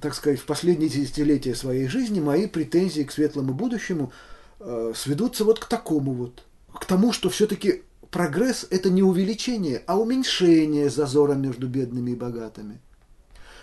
так 0.00 0.14
сказать, 0.14 0.40
в 0.40 0.46
последние 0.46 0.88
десятилетия 0.88 1.54
своей 1.54 1.86
жизни 1.88 2.20
мои 2.20 2.46
претензии 2.46 3.02
к 3.02 3.12
светлому 3.12 3.52
будущему 3.52 4.12
э, 4.58 4.92
сведутся 4.96 5.44
вот 5.44 5.58
к 5.58 5.66
такому 5.66 6.14
вот, 6.14 6.42
к 6.72 6.86
тому, 6.86 7.12
что 7.12 7.28
все-таки 7.28 7.82
прогресс– 8.10 8.66
это 8.70 8.88
не 8.88 9.02
увеличение, 9.02 9.82
а 9.86 9.98
уменьшение 9.98 10.88
зазора 10.88 11.34
между 11.34 11.68
бедными 11.68 12.12
и 12.12 12.16
богатыми. 12.16 12.80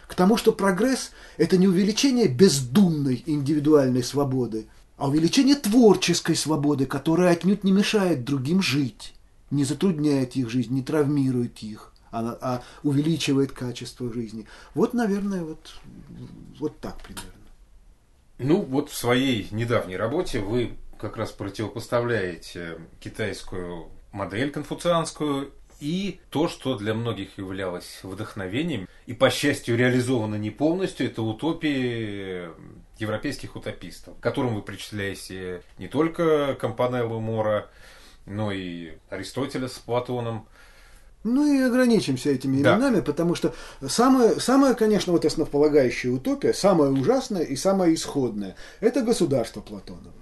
К 0.07 0.13
тому, 0.13 0.37
что 0.37 0.53
прогресс– 0.53 1.11
это 1.37 1.57
не 1.57 1.67
увеличение 1.67 2.27
бездумной 2.27 3.23
индивидуальной 3.25 4.03
свободы– 4.03 4.67
а 4.98 5.08
увеличение 5.08 5.56
творческой 5.56 6.36
свободы, 6.36 6.86
которая 6.86 7.32
отнюдь 7.32 7.63
не 7.63 7.72
мешает 7.72 8.24
другим 8.24 8.62
жить, 8.62 9.13
не 9.51 9.63
затрудняет 9.63 10.36
их 10.36 10.50
жизнь, 10.50 10.74
не 10.74 10.82
травмирует 10.82 11.60
их, 11.60 11.94
а, 12.12 12.38
а 12.42 12.63
увеличивает 12.84 13.51
качество 13.51 14.12
жизни. 14.12 14.48
Вот, 14.74 14.94
наверное, 14.94 15.44
вот, 15.44 15.72
вот 16.60 16.80
так 16.80 16.98
примерно. 17.01 17.32
Ну, 18.39 18.62
вот 18.62 18.89
в 18.89 18.96
своей 18.96 19.48
недавней 19.51 19.98
работе 19.98 20.39
вы 20.39 20.77
как 21.00 21.18
раз 21.18 21.32
противопоставляете 21.32 22.80
китайскую 23.00 23.89
модель 24.12 24.51
конфуцианскую 24.51 25.54
и 25.79 26.19
то, 26.29 26.48
что 26.48 26.75
для 26.75 26.93
многих 26.93 27.38
являлось 27.38 28.00
вдохновением, 28.03 28.88
и, 29.05 29.13
по 29.13 29.29
счастью, 29.29 29.77
реализовано 29.77 30.36
не 30.36 30.50
полностью, 30.50 31.07
это 31.07 31.22
утопии 31.22 32.50
европейских 32.98 33.55
утопистов, 33.55 34.17
к 34.17 34.19
которым 34.19 34.55
вы 34.55 34.62
причисляете 34.62 35.62
не 35.77 35.88
только 35.88 36.55
Компанеллу 36.55 37.19
Мора, 37.19 37.69
но 38.25 38.51
и 38.51 38.93
Аристотеля 39.10 39.67
с 39.67 39.74
Платоном. 39.74 40.48
Ну 41.24 41.46
и 41.46 41.62
ограничимся 41.62 42.29
этими 42.29 42.62
да. 42.62 42.75
именами, 42.75 43.01
потому 43.01 43.36
что 43.36 43.53
самое, 43.86 44.39
самое, 44.39 44.75
конечно, 44.75 45.12
вот 45.12 45.25
основополагающая 45.25 46.12
утопия, 46.12 46.53
самая 46.53 46.89
ужасная 46.89 47.43
и 47.43 47.55
самая 47.55 47.93
исходная, 47.93 48.55
это 48.79 49.01
государство 49.01 49.62
Платонова. 49.62 50.13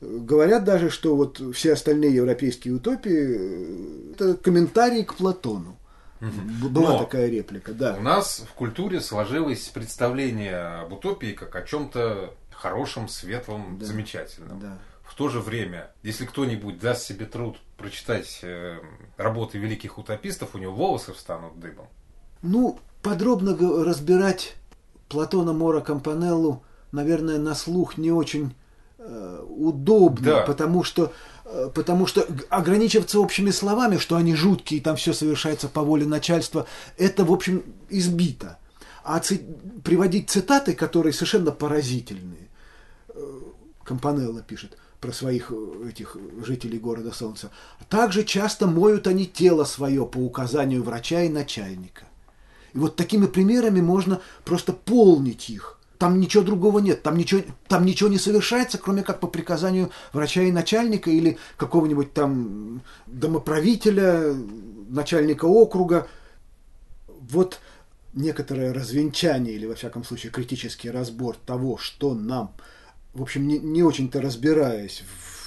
Говорят 0.00 0.64
даже, 0.64 0.90
что 0.90 1.16
вот 1.16 1.40
все 1.54 1.72
остальные 1.72 2.14
европейские 2.14 2.74
утопии– 2.74 4.12
это 4.14 4.34
комментарии 4.34 5.02
к 5.02 5.14
Платону. 5.14 5.76
Угу. 6.20 6.68
Была 6.68 6.90
Но 6.90 6.98
такая 6.98 7.28
реплика, 7.28 7.72
да. 7.72 7.96
У 7.98 8.02
нас 8.02 8.44
в 8.48 8.54
культуре 8.54 9.00
сложилось 9.00 9.68
представление 9.68 10.82
об 10.82 10.92
утопии 10.92 11.32
как 11.32 11.54
о 11.56 11.62
чем-то 11.62 12.34
хорошем, 12.50 13.08
светлом, 13.08 13.78
да. 13.78 13.86
замечательном. 13.86 14.60
Да. 14.60 14.78
В 15.02 15.14
то 15.14 15.28
же 15.28 15.40
время, 15.40 15.90
если 16.02 16.24
кто-нибудь 16.24 16.78
даст 16.78 17.04
себе 17.04 17.26
труд 17.26 17.58
прочитать 17.76 18.40
э, 18.42 18.78
работы 19.16 19.58
великих 19.58 19.98
утопистов, 19.98 20.54
у 20.54 20.58
него 20.58 20.72
волосы 20.72 21.12
встанут 21.12 21.60
дыбом. 21.60 21.86
Ну, 22.42 22.78
подробно 23.02 23.56
разбирать 23.84 24.56
Платона 25.08 25.52
Мора 25.52 25.80
Кампанеллу, 25.80 26.62
наверное, 26.90 27.38
на 27.38 27.54
слух 27.54 27.98
не 27.98 28.10
очень 28.10 28.46
э, 28.46 28.63
удобно, 29.48 30.26
да. 30.26 30.40
потому 30.42 30.82
что 30.82 31.12
э, 31.44 31.70
потому 31.74 32.06
что 32.06 32.26
ограничиваться 32.50 33.20
общими 33.20 33.50
словами, 33.50 33.98
что 33.98 34.16
они 34.16 34.34
жуткие, 34.34 34.80
там 34.80 34.96
все 34.96 35.12
совершается 35.12 35.68
по 35.68 35.82
воле 35.82 36.06
начальства, 36.06 36.66
это, 36.96 37.24
в 37.24 37.32
общем, 37.32 37.62
избито. 37.90 38.58
А 39.02 39.18
ци- 39.20 39.44
приводить 39.82 40.30
цитаты, 40.30 40.72
которые 40.72 41.12
совершенно 41.12 41.50
поразительные, 41.50 42.48
э, 43.08 43.40
Кампанелла 43.84 44.40
пишет 44.40 44.78
про 45.00 45.12
своих 45.12 45.52
э, 45.52 45.88
этих 45.90 46.16
жителей 46.46 46.78
города 46.78 47.12
Солнца. 47.12 47.50
Также 47.90 48.24
часто 48.24 48.66
моют 48.66 49.06
они 49.06 49.26
тело 49.26 49.64
свое 49.64 50.06
по 50.06 50.16
указанию 50.16 50.82
врача 50.82 51.22
и 51.22 51.28
начальника. 51.28 52.04
И 52.72 52.78
вот 52.78 52.96
такими 52.96 53.26
примерами 53.26 53.82
можно 53.82 54.20
просто 54.44 54.72
полнить 54.72 55.50
их. 55.50 55.73
Там 55.98 56.18
ничего 56.20 56.42
другого 56.42 56.80
нет, 56.80 57.02
там 57.02 57.16
ничего, 57.16 57.42
там 57.68 57.84
ничего 57.84 58.08
не 58.08 58.18
совершается, 58.18 58.78
кроме 58.78 59.02
как 59.02 59.20
по 59.20 59.28
приказанию 59.28 59.90
врача 60.12 60.42
и 60.42 60.50
начальника 60.50 61.10
или 61.10 61.38
какого-нибудь 61.56 62.12
там 62.12 62.82
домоправителя, 63.06 64.34
начальника 64.88 65.44
округа. 65.44 66.08
Вот 67.06 67.60
некоторое 68.12 68.72
развенчание 68.72 69.54
или, 69.54 69.66
во 69.66 69.74
всяком 69.74 70.04
случае, 70.04 70.32
критический 70.32 70.90
разбор 70.90 71.36
того, 71.46 71.78
что 71.78 72.14
нам, 72.14 72.52
в 73.12 73.22
общем, 73.22 73.46
не, 73.46 73.58
не 73.58 73.82
очень-то 73.82 74.20
разбираясь 74.20 75.04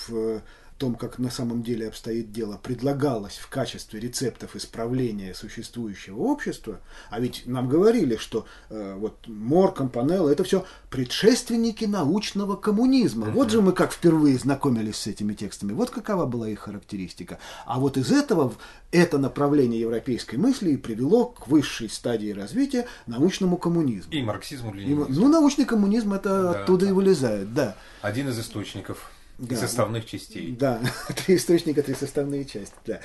в 0.07 0.41
том, 0.77 0.95
как 0.95 1.17
на 1.17 1.29
самом 1.29 1.63
деле 1.63 1.87
обстоит 1.87 2.31
дело, 2.31 2.59
предлагалось 2.61 3.37
в 3.37 3.49
качестве 3.49 3.99
рецептов 3.99 4.55
исправления 4.55 5.33
существующего 5.33 6.19
общества, 6.19 6.79
а 7.09 7.19
ведь 7.19 7.43
нам 7.45 7.67
говорили, 7.67 8.15
что 8.15 8.45
э, 8.69 8.95
вот 8.95 9.27
Мор, 9.27 9.73
Компанелло, 9.73 10.29
это 10.29 10.43
все 10.43 10.65
предшественники 10.89 11.85
научного 11.85 12.55
коммунизма. 12.55 13.27
Uh-huh. 13.27 13.31
Вот 13.31 13.51
же 13.51 13.61
мы 13.61 13.73
как 13.73 13.91
впервые 13.91 14.37
знакомились 14.37 14.97
с 14.97 15.07
этими 15.07 15.33
текстами, 15.33 15.73
вот 15.73 15.89
какова 15.89 16.25
была 16.25 16.47
их 16.49 16.59
характеристика. 16.59 17.39
А 17.65 17.79
вот 17.79 17.97
из 17.97 18.11
этого 18.11 18.53
это 18.91 19.17
направление 19.17 19.81
европейской 19.81 20.35
мысли 20.35 20.71
и 20.71 20.77
привело 20.77 21.25
к 21.25 21.47
высшей 21.47 21.89
стадии 21.89 22.31
развития 22.31 22.87
научному 23.07 23.57
коммунизму. 23.57 24.13
И 24.13 24.21
марксизму, 24.21 24.73
ленинизму. 24.73 25.07
Ну, 25.09 25.27
научный 25.27 25.65
коммунизм 25.65 26.13
это 26.13 26.43
да, 26.43 26.51
оттуда 26.51 26.85
да. 26.85 26.91
и 26.91 26.93
вылезает, 26.93 27.53
да. 27.53 27.75
Один 28.01 28.29
из 28.29 28.39
источников 28.39 29.11
да. 29.37 29.55
И 29.55 29.57
составных 29.57 30.05
частей. 30.05 30.55
Да, 30.55 30.81
три 31.25 31.35
источника, 31.35 31.83
три 31.83 31.95
составные 31.95 32.45
части. 32.45 32.75
Да. 32.85 32.99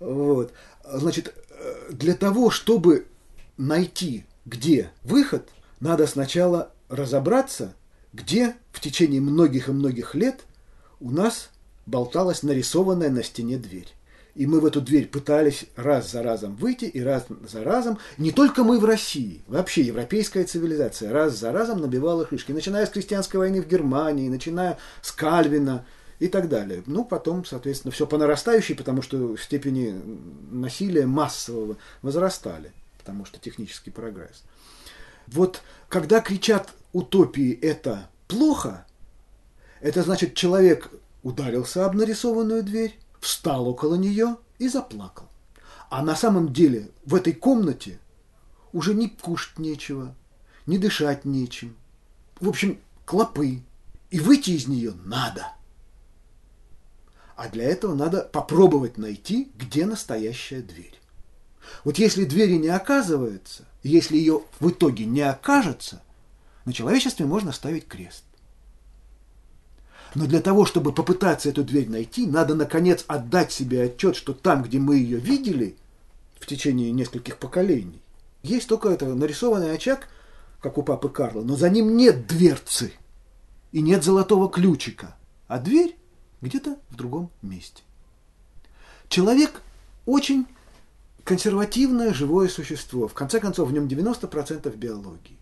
Вот. 0.00 0.52
Значит, 0.84 1.34
э, 1.50 1.92
для 1.92 2.14
того, 2.14 2.50
чтобы 2.50 3.06
найти, 3.56 4.24
где 4.44 4.90
выход, 5.02 5.48
надо 5.80 6.06
сначала 6.06 6.72
разобраться, 6.88 7.74
где 8.12 8.54
в 8.70 8.80
течение 8.80 9.20
многих 9.20 9.68
и 9.68 9.72
многих 9.72 10.14
лет 10.14 10.44
у 11.00 11.10
нас 11.10 11.50
болталась 11.86 12.42
нарисованная 12.42 13.10
на 13.10 13.22
стене 13.22 13.56
дверь. 13.58 13.92
И 14.34 14.46
мы 14.46 14.60
в 14.60 14.64
эту 14.64 14.80
дверь 14.80 15.08
пытались 15.08 15.66
раз 15.76 16.10
за 16.10 16.22
разом 16.22 16.56
выйти, 16.56 16.86
и 16.86 17.02
раз 17.02 17.26
за 17.50 17.64
разом, 17.64 17.98
не 18.16 18.30
только 18.32 18.64
мы 18.64 18.78
в 18.78 18.84
России, 18.84 19.42
вообще 19.46 19.82
европейская 19.82 20.44
цивилизация 20.44 21.12
раз 21.12 21.38
за 21.38 21.52
разом 21.52 21.82
набивала 21.82 22.24
крышки, 22.24 22.52
начиная 22.52 22.86
с 22.86 22.90
крестьянской 22.90 23.38
войны 23.38 23.60
в 23.60 23.68
Германии, 23.68 24.30
начиная 24.30 24.78
с 25.02 25.12
Кальвина 25.12 25.84
и 26.18 26.28
так 26.28 26.48
далее. 26.48 26.82
Ну, 26.86 27.04
потом, 27.04 27.44
соответственно, 27.44 27.92
все 27.92 28.06
по 28.06 28.16
нарастающей, 28.16 28.74
потому 28.74 29.02
что 29.02 29.36
степени 29.36 30.00
насилия 30.50 31.04
массового 31.04 31.76
возрастали, 32.00 32.72
потому 32.98 33.26
что 33.26 33.38
технический 33.38 33.90
прогресс. 33.90 34.44
Вот 35.26 35.60
когда 35.88 36.20
кричат 36.20 36.70
утопии 36.92 37.52
это 37.60 38.08
плохо, 38.28 38.86
это 39.82 40.02
значит 40.02 40.34
человек 40.34 40.90
ударился 41.22 41.84
об 41.84 41.96
нарисованную 41.96 42.62
дверь, 42.62 42.98
встал 43.22 43.68
около 43.68 43.94
нее 43.94 44.36
и 44.58 44.68
заплакал. 44.68 45.28
А 45.88 46.02
на 46.02 46.16
самом 46.16 46.52
деле 46.52 46.90
в 47.06 47.14
этой 47.14 47.32
комнате 47.32 48.00
уже 48.72 48.94
ни 48.94 49.06
кушать 49.06 49.58
нечего, 49.58 50.14
ни 50.66 50.76
дышать 50.76 51.24
нечем. 51.24 51.76
В 52.40 52.48
общем, 52.48 52.78
клопы. 53.06 53.62
И 54.10 54.20
выйти 54.20 54.50
из 54.50 54.66
нее 54.68 54.92
надо. 55.04 55.46
А 57.36 57.48
для 57.48 57.64
этого 57.64 57.94
надо 57.94 58.20
попробовать 58.20 58.98
найти, 58.98 59.50
где 59.56 59.86
настоящая 59.86 60.60
дверь. 60.60 61.00
Вот 61.84 61.98
если 61.98 62.24
двери 62.24 62.56
не 62.56 62.68
оказывается, 62.68 63.64
если 63.82 64.18
ее 64.18 64.42
в 64.60 64.68
итоге 64.68 65.06
не 65.06 65.22
окажется, 65.22 66.02
на 66.66 66.72
человечестве 66.72 67.24
можно 67.24 67.52
ставить 67.52 67.86
крест. 67.86 68.24
Но 70.14 70.26
для 70.26 70.40
того, 70.40 70.66
чтобы 70.66 70.92
попытаться 70.92 71.48
эту 71.48 71.64
дверь 71.64 71.88
найти, 71.88 72.26
надо, 72.26 72.54
наконец, 72.54 73.04
отдать 73.08 73.52
себе 73.52 73.84
отчет, 73.84 74.16
что 74.16 74.34
там, 74.34 74.62
где 74.62 74.78
мы 74.78 74.96
ее 74.96 75.18
видели 75.18 75.76
в 76.38 76.46
течение 76.46 76.90
нескольких 76.92 77.38
поколений, 77.38 78.02
есть 78.42 78.68
только 78.68 78.90
это 78.90 79.06
нарисованный 79.06 79.74
очаг, 79.74 80.08
как 80.60 80.78
у 80.78 80.82
папы 80.82 81.08
Карла, 81.08 81.42
но 81.42 81.56
за 81.56 81.70
ним 81.70 81.96
нет 81.96 82.26
дверцы 82.26 82.92
и 83.72 83.80
нет 83.80 84.04
золотого 84.04 84.50
ключика, 84.50 85.16
а 85.48 85.58
дверь 85.58 85.96
где-то 86.40 86.76
в 86.90 86.96
другом 86.96 87.30
месте. 87.40 87.82
Человек 89.08 89.62
очень 90.06 90.46
консервативное 91.24 92.12
живое 92.12 92.48
существо. 92.48 93.08
В 93.08 93.14
конце 93.14 93.40
концов, 93.40 93.68
в 93.68 93.72
нем 93.72 93.86
90% 93.86 94.74
биологии. 94.76 95.38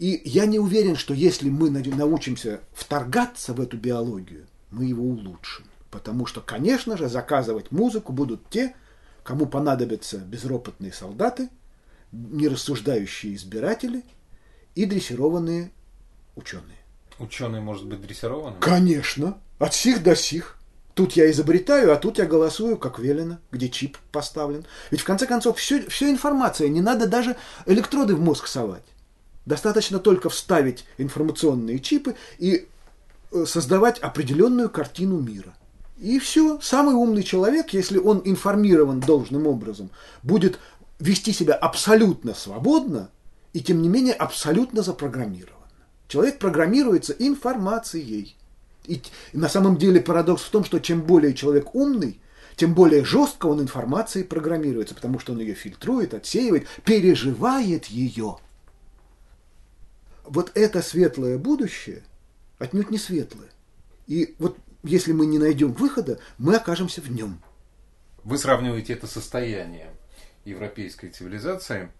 И 0.00 0.22
я 0.24 0.46
не 0.46 0.58
уверен, 0.58 0.96
что 0.96 1.12
если 1.12 1.50
мы 1.50 1.68
научимся 1.68 2.60
вторгаться 2.72 3.52
в 3.52 3.60
эту 3.60 3.76
биологию, 3.76 4.46
мы 4.70 4.86
его 4.86 5.04
улучшим. 5.04 5.66
Потому 5.90 6.24
что, 6.24 6.40
конечно 6.40 6.96
же, 6.96 7.10
заказывать 7.10 7.70
музыку 7.70 8.14
будут 8.14 8.48
те, 8.48 8.74
кому 9.22 9.44
понадобятся 9.44 10.16
безропотные 10.16 10.94
солдаты, 10.94 11.50
нерассуждающие 12.12 13.34
избиратели 13.34 14.02
и 14.74 14.86
дрессированные 14.86 15.70
ученые. 16.34 16.78
Ученый 17.18 17.60
может 17.60 17.86
быть 17.86 18.00
дрессирован? 18.00 18.58
Конечно. 18.58 19.36
От 19.58 19.74
сих 19.74 20.02
до 20.02 20.16
сих. 20.16 20.56
Тут 20.94 21.12
я 21.12 21.30
изобретаю, 21.30 21.92
а 21.92 21.96
тут 21.96 22.16
я 22.16 22.24
голосую, 22.24 22.78
как 22.78 22.98
велено, 22.98 23.36
где 23.52 23.68
чип 23.68 23.98
поставлен. 24.12 24.64
Ведь 24.90 25.02
в 25.02 25.04
конце 25.04 25.26
концов 25.26 25.58
все, 25.58 25.86
все 25.90 26.10
информация, 26.10 26.68
не 26.68 26.80
надо 26.80 27.06
даже 27.06 27.36
электроды 27.66 28.14
в 28.14 28.20
мозг 28.20 28.46
совать. 28.46 28.84
Достаточно 29.50 29.98
только 29.98 30.28
вставить 30.28 30.84
информационные 30.96 31.80
чипы 31.80 32.14
и 32.38 32.68
э, 33.32 33.44
создавать 33.46 33.98
определенную 33.98 34.70
картину 34.70 35.18
мира. 35.18 35.52
И 35.98 36.20
все, 36.20 36.60
самый 36.60 36.94
умный 36.94 37.24
человек, 37.24 37.70
если 37.70 37.98
он 37.98 38.22
информирован 38.24 39.00
должным 39.00 39.48
образом, 39.48 39.90
будет 40.22 40.60
вести 41.00 41.32
себя 41.32 41.54
абсолютно 41.54 42.32
свободно 42.32 43.10
и, 43.52 43.60
тем 43.60 43.82
не 43.82 43.88
менее, 43.88 44.14
абсолютно 44.14 44.82
запрограммирован. 44.82 45.66
Человек 46.06 46.38
программируется 46.38 47.12
информацией. 47.18 48.36
И 48.84 49.02
на 49.32 49.48
самом 49.48 49.78
деле 49.78 50.00
парадокс 50.00 50.44
в 50.44 50.50
том, 50.50 50.64
что 50.64 50.78
чем 50.78 51.02
более 51.02 51.34
человек 51.34 51.74
умный, 51.74 52.20
тем 52.54 52.72
более 52.72 53.04
жестко 53.04 53.46
он 53.46 53.60
информацией 53.60 54.22
программируется, 54.22 54.94
потому 54.94 55.18
что 55.18 55.32
он 55.32 55.40
ее 55.40 55.54
фильтрует, 55.54 56.14
отсеивает, 56.14 56.68
переживает 56.84 57.86
ее– 57.86 58.36
вот 60.30 60.52
это 60.54 60.80
светлое 60.80 61.38
будущее 61.38 62.02
отнюдь 62.58 62.90
не 62.90 62.98
светлое. 62.98 63.48
И 64.06 64.36
вот 64.38 64.56
если 64.82 65.12
мы 65.12 65.26
не 65.26 65.38
найдем 65.38 65.72
выхода, 65.72 66.20
мы 66.38 66.56
окажемся 66.56 67.00
в 67.00 67.10
нем. 67.10 67.42
Вы 68.22 68.38
сравниваете 68.38 68.92
это 68.92 69.06
состояние 69.06 69.90
европейской 70.44 71.08
цивилизации, 71.08 71.90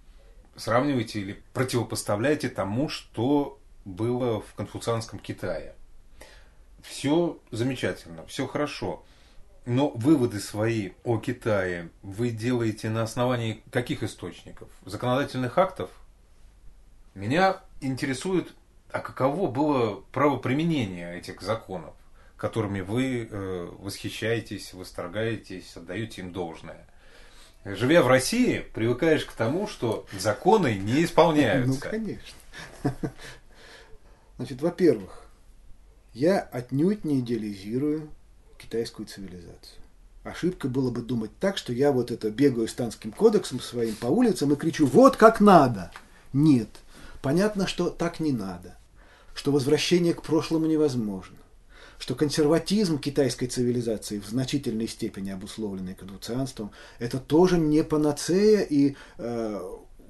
сравниваете 0.56 1.20
или 1.20 1.42
противопоставляете 1.52 2.48
тому, 2.48 2.88
что 2.88 3.58
было 3.84 4.40
в 4.40 4.54
конфуцианском 4.54 5.18
Китае. 5.18 5.74
Все 6.82 7.38
замечательно, 7.50 8.24
все 8.26 8.46
хорошо. 8.46 9.04
Но 9.66 9.90
выводы 9.90 10.40
свои 10.40 10.92
о 11.04 11.18
Китае 11.18 11.90
вы 12.02 12.30
делаете 12.30 12.90
на 12.90 13.02
основании 13.02 13.62
каких 13.70 14.02
источников? 14.02 14.68
Законодательных 14.86 15.58
актов? 15.58 15.90
Меня 17.14 17.60
интересует, 17.80 18.52
а 18.90 19.00
каково 19.00 19.50
было 19.50 20.02
правоприменение 20.12 21.18
этих 21.18 21.42
законов, 21.42 21.94
которыми 22.36 22.80
вы 22.80 23.28
э, 23.30 23.68
восхищаетесь, 23.78 24.72
восторгаетесь, 24.74 25.76
отдаете 25.76 26.22
им 26.22 26.32
должное. 26.32 26.86
Живя 27.64 28.02
в 28.02 28.08
России, 28.08 28.64
привыкаешь 28.72 29.24
к 29.26 29.32
тому, 29.32 29.66
что 29.66 30.06
законы 30.18 30.76
не 30.76 31.04
исполняются. 31.04 31.84
Ну, 31.84 31.90
конечно. 31.90 32.36
Значит, 34.38 34.62
во-первых, 34.62 35.26
я 36.14 36.40
отнюдь 36.40 37.04
не 37.04 37.20
идеализирую 37.20 38.08
китайскую 38.56 39.06
цивилизацию. 39.06 39.80
Ошибка 40.24 40.68
было 40.68 40.90
бы 40.90 41.02
думать 41.02 41.30
так, 41.38 41.56
что 41.56 41.72
я 41.72 41.92
вот 41.92 42.10
это 42.10 42.30
бегаю 42.30 42.68
с 42.68 42.74
танским 42.74 43.12
кодексом 43.12 43.60
своим 43.60 43.94
по 43.94 44.06
улицам 44.06 44.52
и 44.52 44.56
кричу 44.56 44.86
«вот 44.86 45.16
как 45.16 45.40
надо». 45.40 45.90
Нет. 46.32 46.68
Понятно, 47.22 47.66
что 47.66 47.90
так 47.90 48.20
не 48.20 48.33
надо. 48.33 48.76
Что 49.35 49.52
возвращение 49.52 50.14
к 50.14 50.22
прошлому 50.22 50.66
невозможно 50.66 51.37
что 52.00 52.14
консерватизм 52.14 52.98
китайской 52.98 53.46
цивилизации 53.46 54.18
в 54.18 54.26
значительной 54.26 54.88
степени 54.88 55.30
обусловленный 55.30 55.94
конфуцианством, 55.94 56.72
это 56.98 57.18
тоже 57.18 57.59
не 57.59 57.85
панацея 57.85 58.62
и 58.62 58.96
э, 59.18 59.61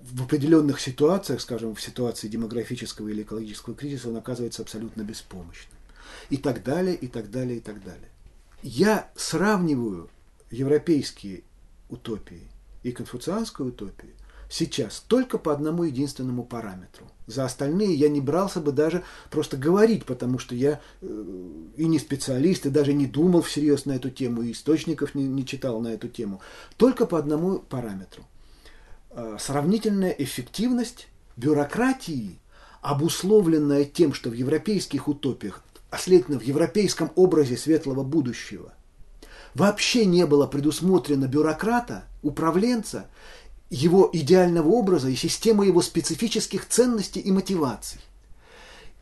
в 0.02 0.22
определенных 0.22 0.80
ситуациях, 0.80 1.40
скажем, 1.40 1.74
в 1.74 1.82
ситуации 1.82 2.28
демографического 2.28 3.08
или 3.08 3.22
экологического 3.22 3.74
кризиса, 3.74 4.08
он 4.08 4.16
оказывается 4.16 4.62
абсолютно 4.62 5.02
беспомощным. 5.02 5.76
И 6.30 6.36
так 6.36 6.62
далее, 6.62 6.94
и 6.94 7.08
так 7.08 7.30
далее, 7.30 7.58
и 7.58 7.60
так 7.60 7.82
далее. 7.82 8.08
Я 8.62 9.10
сравниваю 9.16 10.08
европейские 10.50 11.42
утопии 11.88 12.48
и 12.84 12.92
конфуцианскую 12.92 13.70
утопию 13.70 14.12
сейчас 14.50 15.02
только 15.06 15.38
по 15.38 15.52
одному 15.52 15.84
единственному 15.84 16.44
параметру. 16.44 17.06
За 17.26 17.44
остальные 17.44 17.94
я 17.94 18.08
не 18.08 18.20
брался 18.20 18.60
бы 18.60 18.72
даже 18.72 19.04
просто 19.30 19.56
говорить, 19.56 20.04
потому 20.04 20.38
что 20.40 20.54
я 20.56 20.80
э, 21.00 21.24
и 21.76 21.86
не 21.86 22.00
специалист, 22.00 22.66
и 22.66 22.70
даже 22.70 22.92
не 22.92 23.06
думал 23.06 23.42
всерьез 23.42 23.86
на 23.86 23.92
эту 23.92 24.10
тему, 24.10 24.42
и 24.42 24.50
источников 24.50 25.14
не, 25.14 25.22
не 25.22 25.46
читал 25.46 25.80
на 25.80 25.88
эту 25.88 26.08
тему. 26.08 26.40
Только 26.76 27.06
по 27.06 27.16
одному 27.16 27.60
параметру. 27.60 28.24
Э, 29.12 29.36
сравнительная 29.38 30.10
эффективность 30.10 31.06
бюрократии, 31.36 32.40
обусловленная 32.82 33.84
тем, 33.84 34.12
что 34.12 34.30
в 34.30 34.34
европейских 34.34 35.06
утопиях, 35.06 35.62
а 35.90 35.98
следовательно 35.98 36.40
в 36.40 36.44
европейском 36.44 37.12
образе 37.14 37.56
светлого 37.56 38.02
будущего, 38.02 38.72
вообще 39.54 40.04
не 40.06 40.26
было 40.26 40.48
предусмотрено 40.48 41.26
бюрократа, 41.26 42.04
управленца, 42.22 43.06
его 43.70 44.10
идеального 44.12 44.68
образа 44.68 45.08
и 45.08 45.14
системы 45.14 45.66
его 45.66 45.80
специфических 45.80 46.68
ценностей 46.68 47.20
и 47.20 47.30
мотиваций. 47.30 48.00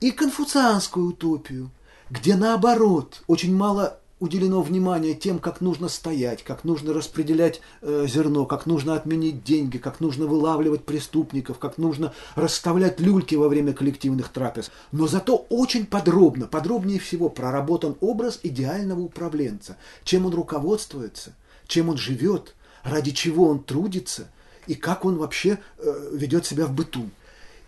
И 0.01 0.11
конфуцианскую 0.11 1.09
утопию, 1.09 1.71
где 2.11 2.37
наоборот 2.37 3.23
очень 3.27 3.57
мало 3.57 3.99
уделено 4.21 4.63
внимания 4.63 5.15
тем, 5.15 5.39
как 5.39 5.61
нужно 5.61 5.89
стоять, 5.89 6.43
как 6.43 6.65
нужно 6.65 6.93
распределять 6.93 7.61
э, 7.83 8.07
зерно, 8.09 8.47
как 8.47 8.67
нужно 8.67 8.95
отменить 8.95 9.45
деньги, 9.45 9.79
как 9.79 10.01
нужно 10.01 10.27
вылавливать 10.27 10.85
преступников, 10.85 11.59
как 11.59 11.79
нужно 11.79 12.13
расставлять 12.35 13.01
люльки 13.01 13.37
во 13.37 13.49
время 13.49 13.73
коллективных 13.73 14.29
трапез. 14.29 14.71
Но 14.93 15.07
зато 15.07 15.47
очень 15.49 15.87
подробно, 15.87 16.47
подробнее 16.47 16.99
всего 16.99 17.29
проработан 17.29 17.97
образ 18.01 18.41
идеального 18.43 19.01
управленца, 19.01 19.77
чем 20.05 20.27
он 20.27 20.35
руководствуется, 20.35 21.35
чем 21.67 21.89
он 21.89 21.97
живет, 21.97 22.55
ради 22.83 23.13
чего 23.13 23.49
он 23.49 23.63
трудится– 23.63 24.29
и 24.69 24.75
как 24.75 25.05
он 25.05 25.17
вообще 25.17 25.59
э, 25.79 26.11
ведет 26.13 26.47
себя 26.47 26.67
в 26.67 26.73
быту. 26.73 27.11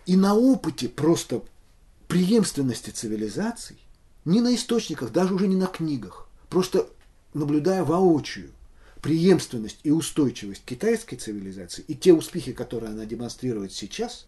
И 0.06 0.16
на 0.16 0.34
опыте 0.34 0.88
просто 0.88 1.42
преемственности 2.06 2.90
цивилизаций, 2.90 3.78
не 4.24 4.40
на 4.40 4.54
источниках, 4.54 5.10
даже 5.10 5.34
уже 5.34 5.48
не 5.48 5.56
на 5.56 5.66
книгах, 5.66 6.28
просто 6.48 6.86
наблюдая 7.34 7.84
воочию 7.84 8.50
преемственность 9.00 9.78
и 9.82 9.90
устойчивость 9.90 10.62
китайской 10.64 11.16
цивилизации 11.16 11.84
и 11.88 11.94
те 11.94 12.12
успехи, 12.12 12.52
которые 12.52 12.90
она 12.90 13.06
демонстрирует 13.06 13.72
сейчас, 13.72 14.26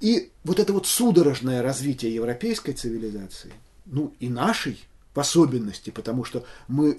и 0.00 0.30
вот 0.44 0.60
это 0.60 0.72
вот 0.72 0.86
судорожное 0.86 1.62
развитие 1.62 2.14
европейской 2.14 2.72
цивилизации, 2.72 3.52
ну 3.86 4.14
и 4.20 4.28
нашей 4.28 4.78
в 5.14 5.18
особенности, 5.18 5.90
потому 5.90 6.24
что 6.24 6.44
мы 6.68 6.98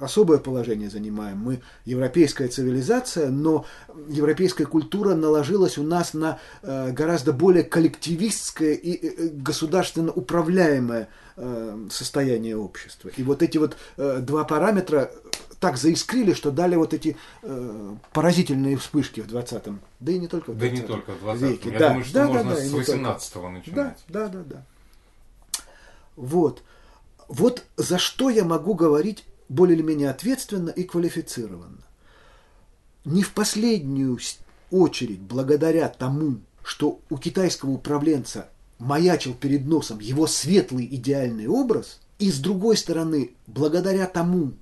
особое 0.00 0.38
положение 0.38 0.90
занимаем. 0.90 1.38
Мы 1.38 1.60
европейская 1.84 2.48
цивилизация, 2.48 3.28
но 3.28 3.64
европейская 4.08 4.66
культура 4.66 5.14
наложилась 5.14 5.78
у 5.78 5.82
нас 5.82 6.14
на 6.14 6.38
э, 6.62 6.90
гораздо 6.92 7.32
более 7.32 7.64
коллективистское 7.64 8.74
и 8.74 9.06
э, 9.06 9.28
государственно 9.28 10.12
управляемое 10.12 11.08
э, 11.36 11.86
состояние 11.90 12.56
общества. 12.56 13.10
И 13.16 13.22
вот 13.22 13.42
эти 13.42 13.58
вот 13.58 13.76
два 13.96 14.44
параметра 14.44 15.10
так 15.60 15.76
заискрили, 15.76 16.32
что 16.32 16.50
дали 16.50 16.74
вот 16.74 16.94
эти 16.94 17.16
э, 17.42 17.94
поразительные 18.12 18.78
вспышки 18.78 19.20
в 19.20 19.26
20-м, 19.26 19.80
да 20.00 20.12
и 20.12 20.18
не 20.18 20.26
только 20.26 20.52
в 20.52 20.58
20 20.58 20.76
Да 20.76 20.80
не 20.80 20.86
только 20.86 21.12
в 21.12 21.20
20 21.20 21.42
веке. 21.42 21.70
Я 21.70 21.78
да, 21.78 21.88
думаю, 21.88 22.04
что 22.04 22.14
да, 22.14 22.26
можно 22.26 22.42
да, 22.42 22.56
да, 22.56 22.56
с 22.56 22.74
18-го 22.74 23.48
начинать. 23.50 23.98
Да, 24.08 24.28
да, 24.28 24.28
да, 24.28 24.44
да. 24.44 24.66
Вот. 26.16 26.62
Вот 27.28 27.64
за 27.76 27.98
что 27.98 28.30
я 28.30 28.44
могу 28.44 28.74
говорить 28.74 29.24
более 29.50 29.76
или 29.76 29.82
менее 29.82 30.10
ответственно 30.10 30.70
и 30.70 30.84
квалифицированно. 30.84 31.82
Не 33.04 33.22
в 33.22 33.32
последнюю 33.32 34.18
очередь 34.70 35.20
благодаря 35.20 35.88
тому, 35.88 36.40
что 36.62 37.00
у 37.10 37.18
китайского 37.18 37.72
управленца 37.72 38.48
маячил 38.78 39.34
перед 39.34 39.66
носом 39.66 39.98
его 39.98 40.26
светлый 40.26 40.86
идеальный 40.86 41.48
образ, 41.48 42.00
и 42.18 42.30
с 42.30 42.38
другой 42.38 42.76
стороны, 42.76 43.32
благодаря 43.46 44.06
тому, 44.06 44.52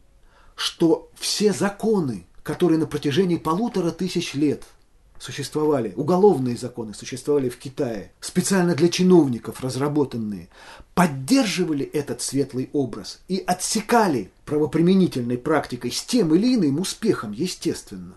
что 0.55 1.11
все 1.14 1.53
законы, 1.53 2.27
которые 2.42 2.79
на 2.79 2.87
протяжении 2.87 3.37
полутора 3.37 3.90
тысяч 3.90 4.35
лет– 4.35 4.64
существовали, 5.18 5.92
уголовные 5.96 6.57
законы 6.57 6.94
существовали 6.94 7.48
в 7.48 7.59
Китае, 7.59 8.12
специально 8.20 8.74
для 8.74 8.88
чиновников 8.88 9.61
разработанные, 9.61 10.48
поддерживали 10.94 11.85
этот 11.85 12.22
светлый 12.22 12.70
образ 12.72 13.20
и 13.28 13.42
отсекали 13.46 14.31
правоприменительной 14.44 15.38
практикой 15.38 15.90
с 15.90 16.02
тем 16.02 16.35
или 16.35 16.54
иным 16.54 16.81
успехом, 16.81 17.33
естественно. 17.33 18.14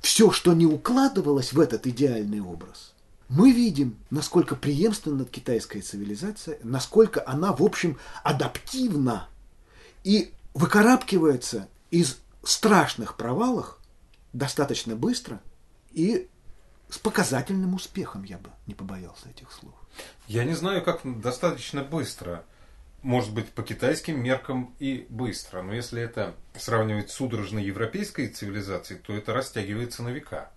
Все, 0.00 0.30
что 0.30 0.52
не 0.52 0.66
укладывалось 0.66 1.52
в 1.52 1.60
этот 1.60 1.86
идеальный 1.86 2.40
образ. 2.40 2.92
Мы 3.28 3.50
видим, 3.50 3.96
насколько 4.10 4.54
преемственна 4.54 5.24
китайская 5.24 5.80
цивилизация, 5.80 6.58
насколько 6.62 7.22
она, 7.26 7.52
в 7.52 7.62
общем, 7.62 7.98
адаптивна 8.22 9.28
и 10.04 10.32
выкарабкивается 10.54 11.68
из 11.90 12.18
страшных 12.44 13.16
провалов 13.16 13.78
достаточно 14.32 14.94
быстро 14.94 15.40
и 15.92 16.28
с 16.88 16.98
показательным 16.98 17.74
успехом, 17.74 18.22
я 18.24 18.38
бы 18.38 18.50
не 18.66 18.74
побоялся 18.74 19.28
этих 19.28 19.52
слов. 19.52 19.74
Я 20.26 20.44
не 20.44 20.54
знаю, 20.54 20.82
как 20.82 21.00
достаточно 21.20 21.82
быстро. 21.82 22.44
Может 23.02 23.32
быть, 23.32 23.50
по 23.50 23.62
китайским 23.62 24.20
меркам 24.22 24.74
и 24.78 25.06
быстро. 25.08 25.62
Но 25.62 25.72
если 25.72 26.02
это 26.02 26.34
сравнивать 26.56 27.10
с 27.10 27.14
судорожной 27.14 27.64
европейской 27.64 28.28
цивилизацией, 28.28 29.00
то 29.00 29.12
это 29.12 29.32
растягивается 29.32 30.02
на 30.02 30.08
века. 30.08 30.50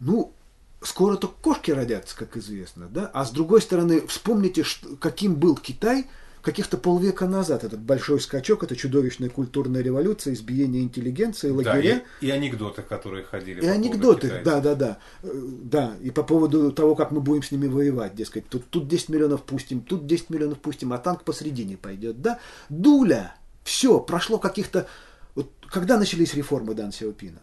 Ну, 0.00 0.32
скоро 0.80 1.16
только 1.16 1.36
кошки 1.40 1.70
родятся, 1.70 2.16
как 2.16 2.36
известно, 2.36 2.88
да? 2.88 3.10
А 3.12 3.24
с 3.24 3.30
другой 3.30 3.62
стороны, 3.62 4.06
вспомните, 4.06 4.64
каким 5.00 5.36
был 5.36 5.56
Китай– 5.56 6.06
каких-то 6.42 6.76
полвека 6.76 7.26
назад 7.26 7.64
этот 7.64 7.80
большой 7.80 8.20
скачок, 8.20 8.64
это 8.64 8.76
чудовищная 8.76 9.30
культурная 9.30 9.80
революция, 9.80 10.34
избиение 10.34 10.82
интеллигенции, 10.82 11.50
лагеря. 11.50 12.02
Да, 12.20 12.26
и, 12.26 12.26
и 12.26 12.30
анекдоты, 12.30 12.82
которые 12.82 13.24
ходили. 13.24 13.60
И 13.60 13.66
по 13.66 13.72
анекдоты, 13.72 14.42
да, 14.44 14.60
да, 14.60 14.74
да. 14.74 14.98
Да, 15.22 15.94
и 16.02 16.10
по 16.10 16.24
поводу 16.24 16.72
того, 16.72 16.96
как 16.96 17.12
мы 17.12 17.20
будем 17.20 17.42
с 17.42 17.52
ними 17.52 17.68
воевать, 17.68 18.14
дескать, 18.14 18.48
тут, 18.48 18.68
тут 18.68 18.88
10 18.88 19.08
миллионов 19.10 19.42
пустим, 19.44 19.80
тут 19.80 20.06
10 20.06 20.30
миллионов 20.30 20.58
пустим, 20.58 20.92
а 20.92 20.98
танк 20.98 21.22
посредине 21.22 21.76
пойдет, 21.76 22.20
да. 22.20 22.40
Дуля, 22.68 23.36
все, 23.62 24.00
прошло 24.00 24.38
каких-то... 24.38 24.86
Вот, 25.34 25.50
когда 25.68 25.96
начались 25.96 26.34
реформы 26.34 26.74
Дан 26.74 26.92
Сяопина? 26.92 27.38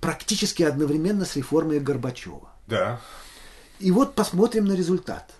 Практически 0.00 0.62
одновременно 0.62 1.24
с 1.24 1.36
реформой 1.36 1.80
Горбачева. 1.80 2.50
Да. 2.66 3.00
И 3.78 3.90
вот 3.90 4.14
посмотрим 4.14 4.66
на 4.66 4.74
результат. 4.74 5.32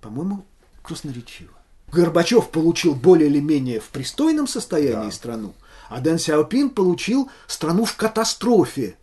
По-моему, 0.00 0.46
красноречиво. 0.82 1.53
Горбачев 1.94 2.50
получил 2.50 2.94
более 2.94 3.28
или 3.28 3.40
менее 3.40 3.80
в 3.80 3.88
пристойном 3.88 4.46
состоянии 4.46 5.06
да. 5.06 5.12
страну, 5.12 5.54
а 5.88 6.00
Дэн 6.00 6.18
Сяопин 6.18 6.70
получил 6.70 7.30
страну 7.46 7.84
в 7.84 7.96
катастрофе. 7.96 8.96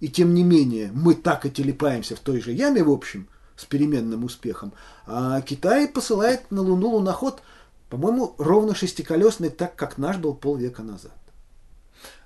И 0.00 0.08
тем 0.08 0.34
не 0.34 0.42
менее, 0.42 0.90
мы 0.92 1.14
так 1.14 1.46
и 1.46 1.50
телепаемся 1.50 2.16
в 2.16 2.20
той 2.20 2.40
же 2.40 2.52
яме, 2.52 2.82
в 2.82 2.90
общем, 2.90 3.28
с 3.56 3.64
переменным 3.64 4.24
успехом. 4.24 4.72
А 5.06 5.40
Китай 5.42 5.86
посылает 5.86 6.50
на 6.50 6.60
Луну 6.62 6.88
луноход, 6.88 7.42
по-моему, 7.88 8.34
ровно 8.38 8.74
шестиколесный, 8.74 9.50
так 9.50 9.76
как 9.76 9.98
наш 9.98 10.16
был 10.16 10.34
полвека 10.34 10.82
назад. 10.82 11.16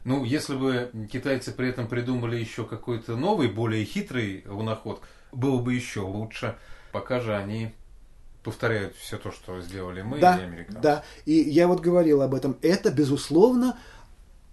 Ну, 0.04 0.24
если 0.24 0.54
бы 0.54 0.90
китайцы 1.12 1.52
при 1.52 1.68
этом 1.68 1.88
придумали 1.88 2.36
еще 2.36 2.64
какой-то 2.64 3.16
новый, 3.16 3.48
более 3.48 3.84
хитрый 3.84 4.44
луноход, 4.46 5.02
было 5.32 5.60
бы 5.60 5.74
еще 5.74 6.00
лучше. 6.00 6.56
Пока 6.92 7.20
же 7.20 7.34
они 7.34 7.74
повторяют 8.46 8.94
все 8.94 9.18
то, 9.18 9.32
что 9.32 9.60
сделали 9.60 10.02
мы 10.02 10.20
да, 10.20 10.38
и 10.38 10.44
американцы. 10.44 10.80
Да, 10.80 11.04
и 11.24 11.32
я 11.32 11.66
вот 11.66 11.80
говорил 11.80 12.22
об 12.22 12.32
этом. 12.32 12.56
Это, 12.62 12.92
безусловно, 12.92 13.76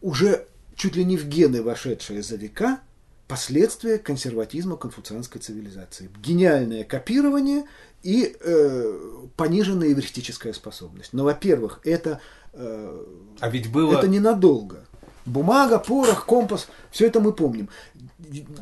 уже 0.02 0.48
чуть 0.76 0.96
ли 0.96 1.06
не 1.06 1.16
в 1.16 1.28
гены 1.28 1.62
вошедшее 1.62 2.24
за 2.24 2.36
века, 2.36 2.80
последствия 3.28 4.00
консерватизма 4.00 4.78
конфуцианской 4.78 5.40
цивилизации. 5.40 6.10
Гениальное 6.24 6.84
копирование 6.84 7.66
и 8.02 8.36
э, 8.40 9.00
пониженная 9.38 9.94
эвристическая 9.94 10.54
способность. 10.54 11.14
Но, 11.14 11.24
во-первых, 11.24 11.80
это, 11.84 12.20
э, 12.54 13.06
а 13.40 13.50
ведь 13.50 13.72
было... 13.72 13.96
это 13.96 14.08
ненадолго. 14.08 14.88
Бумага, 15.28 15.78
порох, 15.78 16.26
компас, 16.26 16.68
все 16.90 17.06
это 17.06 17.20
мы 17.20 17.32
помним. 17.32 17.70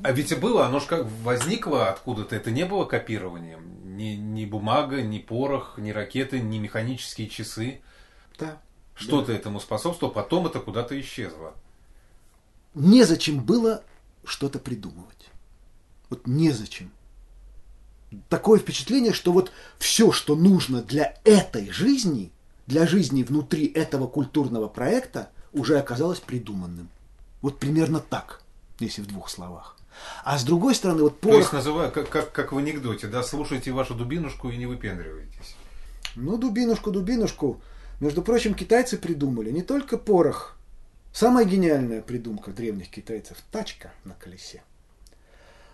А 0.04 0.12
ведь 0.12 0.34
и 0.34 0.36
было, 0.36 0.65
оно 0.65 0.82
же 0.82 0.88
как 0.88 1.08
возникло 1.24 1.89
откуда-то, 1.89 2.36
это 2.36 2.52
не 2.52 2.65
было 2.65 2.84
копированием. 2.84 3.70
Ни, 3.91 4.15
ни 4.15 4.45
бумага, 4.45 5.01
ни 5.01 5.19
порох, 5.19 5.77
ни 5.77 5.91
ракеты, 5.91 6.39
ни 6.39 6.60
механические 6.60 7.27
часы. 7.27 7.82
Да. 8.39 8.62
Что-то 8.95 9.27
да. 9.27 9.34
этому 9.34 9.60
способствовало, 9.60 10.13
потом 10.13 10.47
это 10.47 10.60
куда-то 10.60 10.99
исчезло. 10.99 11.54
Незачем 12.73 13.43
было 13.43 13.84
что-то 14.23 14.60
придумывать. 14.60 15.30
Вот 16.10 16.25
незачем. 16.25 16.91
Такое 18.30 18.60
впечатление, 18.60 19.13
что 19.13 19.34
вот 19.34 19.51
все, 19.77 20.12
что 20.12 20.36
нужно 20.36 20.82
для 20.82 21.17
этой 21.25 21.69
жизни, 21.69 22.32
для 22.67 22.88
жизни 22.88 23.23
внутри 23.23 23.65
этого 23.65 24.08
культурного 24.08 24.69
проекта, 24.69 25.30
уже 25.51 25.77
оказалось 25.77 26.19
придуманным. 26.19 26.89
Вот 27.41 27.60
примерно 27.60 27.99
так, 27.99 28.41
если 28.80 29.01
в 29.01 29.08
двух 29.08 29.30
словах. 29.30 29.77
А 30.24 30.38
с 30.38 30.44
другой 30.44 30.76
стороны, 30.76 31.04
вот 31.04 31.20
порох... 31.20 31.36
То 31.36 31.40
есть, 31.40 31.54
называю, 31.54 31.92
как, 31.92 32.10
как, 32.10 32.32
как 32.32 32.52
в 32.52 32.58
анекдоте, 32.58 33.08
да, 33.08 33.24
слушайте 33.24 33.72
вашу 33.72 33.96
дубинушку 33.96 34.50
и 34.50 34.58
не 34.58 34.66
выпендривайтесь. 34.66 35.56
Ну, 36.16 36.38
дубинушку, 36.38 36.92
дубинушку. 36.92 37.62
Между 38.00 38.22
прочим, 38.22 38.54
китайцы 38.54 38.98
придумали 38.98 39.52
не 39.52 39.62
только 39.62 39.98
порох. 39.98 40.58
Самая 41.14 41.46
гениальная 41.46 42.02
придумка 42.02 42.52
древних 42.52 42.90
китайцев– 42.90 43.38
тачка 43.52 43.92
на 44.06 44.14
колесе. 44.14 44.64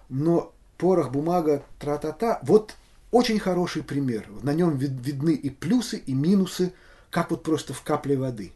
Но 0.10 0.52
порох, 0.78 1.12
бумага, 1.12 1.63
тра-та-та. 1.80 2.40
Вот 2.44 2.76
очень 3.12 3.40
хороший 3.40 3.84
пример. 3.84 4.28
На 4.42 4.54
нем 4.54 4.78
видны 4.78 5.34
и 5.34 5.50
плюсы, 5.50 5.98
и 5.98 6.13
минусы, 6.13 6.74
как 7.10 7.32
вот 7.32 7.44
просто 7.44 7.74
в 7.74 7.82
капле 7.82 8.18
воды. 8.18 8.52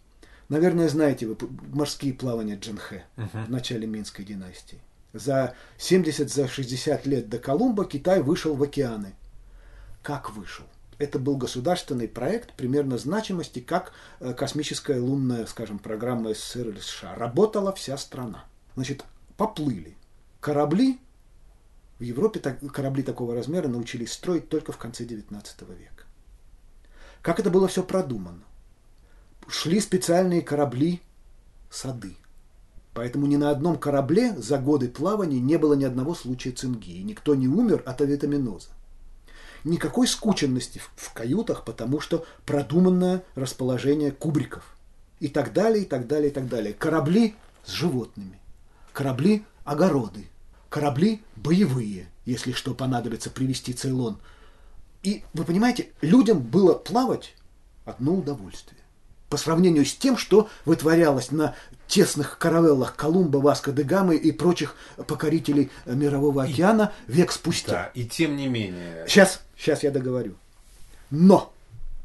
Наверное, 0.50 0.90
знаете 0.90 1.28
вы 1.28 1.38
морские 1.72 2.14
плавания 2.14 2.56
Джанхэ 2.56 3.06
uh-huh. 3.16 3.46
в 3.46 3.50
начале 3.50 3.88
Минской 3.88 4.26
династии. 4.26 4.80
За 5.14 5.56
70, 5.78 6.32
за 6.32 6.48
60 6.48 7.06
лет 7.06 7.30
до 7.30 7.38
Колумба 7.38 7.86
Китай 7.86 8.22
вышел 8.22 8.56
в 8.56 8.64
океаны. 8.64 9.14
Как 10.04 10.32
вышел? 10.32 10.66
Это 10.98 11.20
был 11.20 11.36
государственный 11.36 12.08
проект 12.08 12.54
примерно 12.54 12.98
значимости, 12.98 13.60
как 13.60 13.92
э, 14.20 14.34
космическая 14.34 15.00
лунная, 15.00 15.46
скажем, 15.48 15.80
программа 15.80 16.34
СССР 16.34 16.70
или 16.70 16.80
США. 16.80 17.16
Работала 17.16 17.74
вся 17.74 17.98
страна. 17.98 18.46
Значит, 18.76 19.04
поплыли. 19.36 19.96
Корабли 20.40 21.00
в 22.00 22.04
Европе 22.04 22.40
так, 22.40 22.60
корабли 22.72 23.04
такого 23.04 23.36
размера 23.36 23.68
научились 23.68 24.14
строить 24.14 24.50
только 24.50 24.72
в 24.72 24.78
конце 24.78 25.04
XIX 25.04 25.44
века. 25.78 26.06
Как 27.22 27.40
это 27.40 27.50
было 27.50 27.68
все 27.68 27.84
продумано? 27.84 28.44
шли 29.52 29.80
специальные 29.80 30.42
корабли 30.42 31.02
сады. 31.70 32.16
Поэтому 32.94 33.26
ни 33.26 33.38
на 33.38 33.52
одном 33.52 33.78
корабле 33.78 34.34
за 34.38 34.58
годы 34.58 34.90
плавания 34.90 35.40
не 35.40 35.58
было 35.58 35.74
ни 35.74 35.86
одного 35.86 36.14
случая 36.14 36.52
цинги, 36.52 36.92
и 36.92 37.04
никто 37.04 37.36
не 37.36 37.48
умер 37.48 37.84
от 37.86 38.02
авитаминоза. 38.02 38.70
Никакой 39.64 40.08
скученности 40.08 40.82
в 40.96 41.14
каютах, 41.14 41.64
потому 41.64 42.00
что 42.00 42.26
продуманное 42.46 43.24
расположение 43.36 44.12
кубриков. 44.12 44.76
И 45.20 45.28
так 45.28 45.54
далее, 45.54 45.84
и 45.84 45.88
так 45.88 46.08
далее, 46.08 46.32
и 46.32 46.34
так 46.34 46.50
далее. 46.50 46.74
Корабли 46.74 47.36
с 47.64 47.72
животными. 47.72 48.40
Корабли– 48.92 49.46
огороды. 49.64 50.28
Корабли– 50.70 51.22
боевые, 51.36 52.08
если 52.26 52.52
что 52.52 52.74
понадобится 52.74 53.30
привести 53.30 53.72
Цейлон. 53.72 54.18
И 55.04 55.24
вы 55.34 55.46
понимаете, 55.46 55.92
людям 56.02 56.40
было 56.40 56.74
плавать 56.74 57.36
одно 57.86 58.16
удовольствие 58.16 58.82
по 59.32 59.38
сравнению 59.38 59.86
с 59.86 59.96
тем, 59.96 60.18
что 60.18 60.50
вытворялось 60.66 61.32
на 61.32 61.56
тесных 61.88 62.38
каравеллах 62.38 62.98
Колумба, 62.98 63.38
Васко 63.38 63.72
де 63.72 63.84
Гамы 63.84 64.18
и 64.18 64.34
прочих 64.34 64.76
покорителей 65.08 65.72
Мирового 65.86 66.44
океана 66.44 66.92
и, 67.08 67.14
век 67.14 67.32
спустя. 67.32 67.72
Да, 67.72 67.92
и 67.94 68.06
тем 68.06 68.36
не 68.36 68.48
менее. 68.48 69.06
Сейчас, 69.08 69.40
сейчас 69.58 69.84
я 69.84 69.92
договорю. 69.92 70.36
Но, 71.12 71.54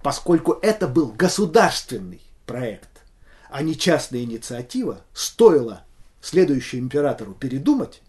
поскольку 0.04 0.56
это 0.62 0.86
был 0.86 1.08
государственный 1.08 2.20
проект, 2.46 3.02
а 3.50 3.60
не 3.62 3.76
частная 3.76 4.22
инициатива, 4.22 5.00
стоило 5.12 5.82
следующему 6.20 6.82
императору 6.82 7.34
передумать, 7.34 8.02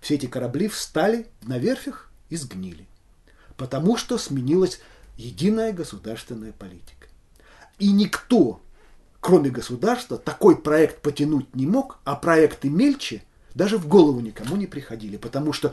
все 0.00 0.16
эти 0.16 0.26
корабли 0.26 0.66
встали 0.66 1.28
на 1.42 1.58
верфях 1.58 2.10
и 2.28 2.34
сгнили. 2.36 2.88
Потому 3.56 3.96
что 3.96 4.18
сменилась 4.18 4.80
единая 5.16 5.72
государственная 5.72 6.50
политика. 6.50 6.99
И 7.80 7.90
никто, 7.90 8.60
кроме 9.20 9.50
государства, 9.50 10.18
такой 10.18 10.56
проект 10.56 11.00
потянуть 11.00 11.54
не 11.56 11.66
мог, 11.66 11.98
а 12.04 12.14
проекты 12.14 12.68
мельче 12.68 13.22
даже 13.54 13.78
в 13.78 13.88
голову 13.88 14.20
никому 14.20 14.56
не 14.56 14.66
приходили, 14.66 15.16
потому 15.16 15.52
что 15.52 15.68
э, 15.68 15.72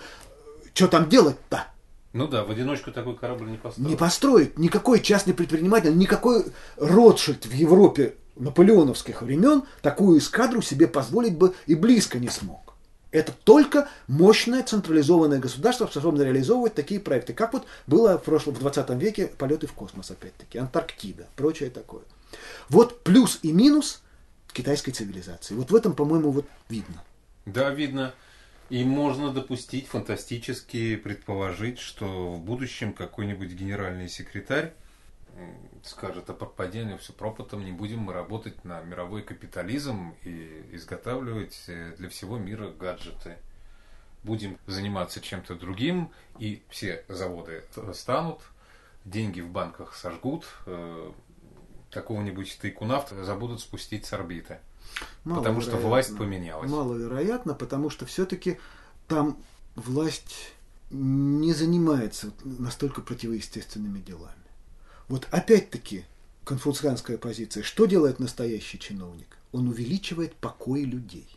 что 0.73 0.87
там 0.87 1.09
делать-то? 1.09 1.65
Ну 2.13 2.27
да, 2.27 2.43
в 2.43 2.49
одиночку 2.49 2.91
такой 2.91 3.15
корабль 3.15 3.51
не 3.51 3.57
построить. 3.57 3.89
Не 3.89 3.95
построить. 3.95 4.57
Никакой 4.57 5.01
частный 5.01 5.33
предприниматель, 5.33 5.95
никакой 5.95 6.45
Ротшильд 6.77 7.45
в 7.45 7.53
Европе 7.53 8.15
наполеоновских 8.37 9.21
времен 9.21 9.63
такую 9.81 10.19
эскадру 10.19 10.61
себе 10.61 10.87
позволить 10.87 11.37
бы 11.37 11.53
и 11.65 11.75
близко 11.75 12.19
не 12.19 12.29
смог. 12.29 12.66
Это 13.17 13.31
только 13.31 13.89
мощное 14.07 14.61
централизованное 14.61 15.39
государство 15.39 15.87
способно 15.87 16.21
реализовывать 16.21 16.75
такие 16.75 16.99
проекты, 16.99 17.33
как 17.33 17.51
вот 17.51 17.65
было 17.87 18.19
в 18.19 18.23
прошлом, 18.23 18.53
в 18.53 18.59
20 18.59 18.91
веке 18.91 19.25
полеты 19.25 19.65
в 19.65 19.73
космос, 19.73 20.11
опять-таки, 20.11 20.59
Антарктида, 20.59 21.25
прочее 21.35 21.71
такое. 21.71 22.03
Вот 22.69 23.03
плюс 23.03 23.39
и 23.41 23.51
минус 23.51 24.03
китайской 24.53 24.91
цивилизации. 24.91 25.55
Вот 25.55 25.71
в 25.71 25.75
этом, 25.75 25.93
по-моему, 25.93 26.29
вот 26.29 26.45
видно. 26.69 27.03
Да, 27.47 27.71
видно. 27.71 28.13
И 28.69 28.83
можно 28.83 29.33
допустить, 29.33 29.87
фантастически 29.87 30.95
предположить, 30.95 31.79
что 31.79 32.33
в 32.33 32.39
будущем 32.39 32.93
какой-нибудь 32.93 33.49
генеральный 33.49 34.09
секретарь 34.09 34.73
скажет, 35.83 36.29
а 36.29 36.33
пропадение 36.33 36.97
все 36.97 37.13
пропотом, 37.13 37.63
не 37.63 37.71
будем 37.71 37.99
мы 37.99 38.13
работать 38.13 38.63
на 38.65 38.81
мировой 38.81 39.21
капитализм 39.21 40.15
и 40.23 40.65
изготавливать 40.71 41.63
э, 41.67 41.95
для 41.97 42.09
всего 42.09 42.37
мира 42.37 42.69
гаджеты. 42.69 43.37
Будем 44.23 44.57
заниматься 44.65 45.21
чем-то 45.21 45.55
другим, 45.55 46.11
и 46.39 46.63
все 46.69 47.05
заводы 47.07 47.63
станут, 47.93 48.41
деньги 49.05 49.41
в 49.41 49.49
банках 49.49 49.95
сожгут, 49.95 50.45
э, 50.65 51.11
какого-нибудь 51.91 52.57
тайкунавта 52.61 53.23
забудут 53.23 53.61
спустить 53.61 54.05
с 54.05 54.13
орбиты. 54.13 54.59
Мало 55.23 55.39
потому 55.39 55.61
что 55.61 55.77
власть 55.77 56.17
поменялась. 56.17 56.69
Маловероятно, 56.69 57.53
потому 57.53 57.89
что 57.89 58.05
все-таки 58.05 58.59
там 59.07 59.37
власть 59.75 60.53
не 60.89 61.53
занимается 61.53 62.31
настолько 62.43 63.01
противоестественными 63.01 63.99
делами. 63.99 64.46
Вот 65.07 65.27
опять-таки 65.31 66.03
конфуцианская 66.43 67.17
позиция. 67.17 67.63
Что 67.63 67.85
делает 67.85 68.19
настоящий 68.19 68.79
чиновник? 68.79 69.37
Он 69.51 69.67
увеличивает 69.69 70.35
покой 70.35 70.83
людей, 70.83 71.27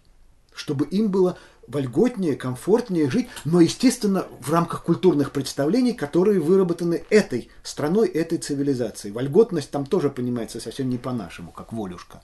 чтобы 0.55 0.87
им 0.87 1.09
было 1.11 1.39
вольготнее, 1.69 2.35
комфортнее 2.35 3.09
жить, 3.09 3.29
но, 3.45 3.61
естественно, 3.61 4.27
в 4.41 4.51
рамках 4.51 4.85
культурных 4.85 5.31
представлений, 5.31 5.93
которые 5.93 6.41
выработаны 6.41 7.05
этой 7.11 7.49
страной, 7.63 8.09
этой 8.09 8.39
цивилизацией. 8.39 9.13
Вольготность 9.13 9.71
там 9.71 9.87
тоже 9.87 10.11
понимается 10.11 10.61
совсем 10.61 10.91
не 10.91 10.99
по-нашему, 10.99 11.53
как 11.53 11.73
волюшка. 11.73 12.23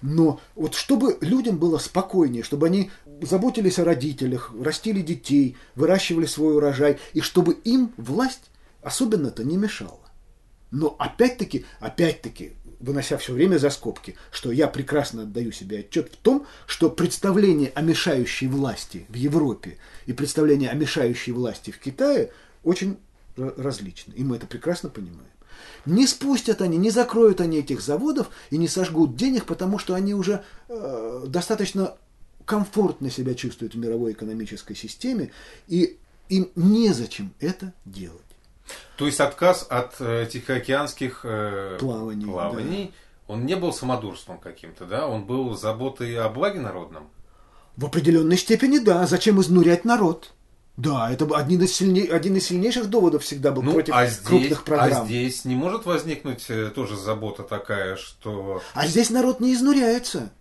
Но 0.00 0.40
вот 0.54 0.74
чтобы 0.74 1.18
людям 1.20 1.58
было 1.58 1.78
спокойнее, 1.78 2.42
чтобы 2.42 2.66
они 2.66 2.90
заботились 3.22 3.78
о 3.78 3.84
родителях, 3.84 4.52
растили 4.58 5.00
детей, 5.00 5.56
выращивали 5.74 6.26
свой 6.26 6.56
урожай, 6.56 6.98
и 7.12 7.20
чтобы 7.20 7.52
им 7.52 7.92
власть 7.96 8.50
особенно-то 8.82 9.44
не 9.44 9.56
мешала. 9.56 10.03
Но 10.74 10.96
опять-таки, 10.98 11.64
опять-таки, 11.78 12.54
вынося 12.80 13.16
все 13.16 13.32
время 13.32 13.58
за 13.58 13.70
скобки, 13.70 14.16
что 14.32 14.50
я 14.50 14.66
прекрасно 14.66 15.22
отдаю 15.22 15.52
себе 15.52 15.78
отчет 15.78 16.12
в 16.12 16.16
том, 16.16 16.46
что 16.66 16.90
представление 16.90 17.70
о 17.76 17.80
мешающей 17.80 18.48
власти 18.48 19.06
в 19.08 19.14
Европе 19.14 19.78
и 20.06 20.12
представление 20.12 20.70
о 20.70 20.74
мешающей 20.74 21.32
власти 21.32 21.70
в 21.70 21.78
Китае 21.78 22.32
очень 22.64 22.98
различны. 23.36 24.14
И 24.14 24.24
мы 24.24 24.34
это 24.34 24.48
прекрасно 24.48 24.88
понимаем. 24.90 25.30
Не 25.86 26.08
спустят 26.08 26.60
они, 26.60 26.76
не 26.76 26.90
закроют 26.90 27.40
они 27.40 27.58
этих 27.58 27.80
заводов 27.80 28.28
и 28.50 28.58
не 28.58 28.66
сожгут 28.66 29.14
денег, 29.14 29.44
потому 29.44 29.78
что 29.78 29.94
они 29.94 30.12
уже 30.12 30.42
э, 30.68 31.24
достаточно 31.28 31.94
комфортно 32.44 33.10
себя 33.10 33.34
чувствуют 33.34 33.74
в 33.74 33.78
мировой 33.78 34.10
экономической 34.10 34.74
системе, 34.74 35.30
и 35.68 35.98
им 36.28 36.50
незачем 36.56 37.32
это 37.38 37.72
делать. 37.84 38.33
То 38.96 39.06
есть 39.06 39.20
отказ 39.20 39.66
от 39.68 39.96
э, 40.00 40.26
тихоокеанских 40.30 41.20
э, 41.24 41.76
плаваний, 41.80 42.26
плаваний 42.26 42.94
он 43.26 43.46
не 43.46 43.56
был 43.56 43.72
самодурством 43.72 44.38
каким-то, 44.38 44.84
да? 44.84 45.06
Он 45.08 45.24
был 45.24 45.56
заботой 45.56 46.16
о 46.18 46.28
благе 46.28 46.60
народном? 46.60 47.08
В 47.76 47.86
определенной 47.86 48.36
степени 48.36 48.78
да. 48.78 49.06
Зачем 49.06 49.40
изнурять 49.40 49.84
народ? 49.84 50.32
Да, 50.76 51.10
это 51.10 51.24
один 51.36 51.62
из, 51.62 51.72
сильней, 51.74 52.06
один 52.06 52.36
из 52.36 52.46
сильнейших 52.46 52.90
доводов 52.90 53.22
всегда 53.22 53.52
был 53.52 53.62
ну, 53.62 53.72
против 53.72 53.94
а 53.94 54.06
здесь, 54.06 54.26
крупных 54.26 54.64
программ. 54.64 55.02
А 55.02 55.06
здесь 55.06 55.44
не 55.44 55.54
может 55.54 55.86
возникнуть 55.86 56.46
э, 56.48 56.70
тоже 56.70 56.96
забота 56.96 57.44
такая, 57.44 57.96
что... 57.96 58.60
А 58.74 58.86
здесь 58.86 59.10
народ 59.10 59.38
не 59.38 59.54
изнуряется. 59.54 60.32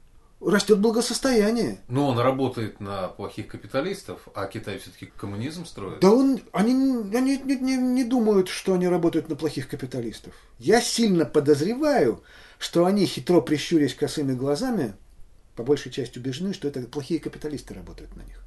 Растет 0.46 0.80
благосостояние. 0.80 1.80
Но 1.88 2.10
он 2.10 2.20
работает 2.20 2.80
на 2.80 3.08
плохих 3.08 3.48
капиталистов, 3.48 4.28
а 4.36 4.46
Китай 4.48 4.78
все-таки 4.78 5.06
коммунизм 5.06 5.66
строит. 5.66 6.00
Да 6.00 6.12
он, 6.12 6.42
они, 6.52 6.74
они 7.16 7.38
не, 7.38 7.56
не, 7.56 7.78
не 7.78 8.04
думают, 8.04 8.50
что 8.50 8.74
они 8.74 8.88
работают 8.88 9.30
на 9.30 9.36
плохих 9.36 9.70
капиталистов. 9.70 10.34
Я 10.60 10.82
сильно 10.82 11.26
подозреваю, 11.26 12.24
что 12.60 12.86
они, 12.86 13.06
хитро 13.06 13.42
прищурясь 13.42 13.96
косыми 13.96 14.34
глазами, 14.34 14.96
по 15.56 15.64
большей 15.64 15.92
части 15.92 16.18
убеждены, 16.20 16.54
что 16.54 16.68
это 16.68 16.82
плохие 16.82 17.20
капиталисты 17.20 17.74
работают 17.74 18.16
на 18.16 18.24
них. 18.24 18.44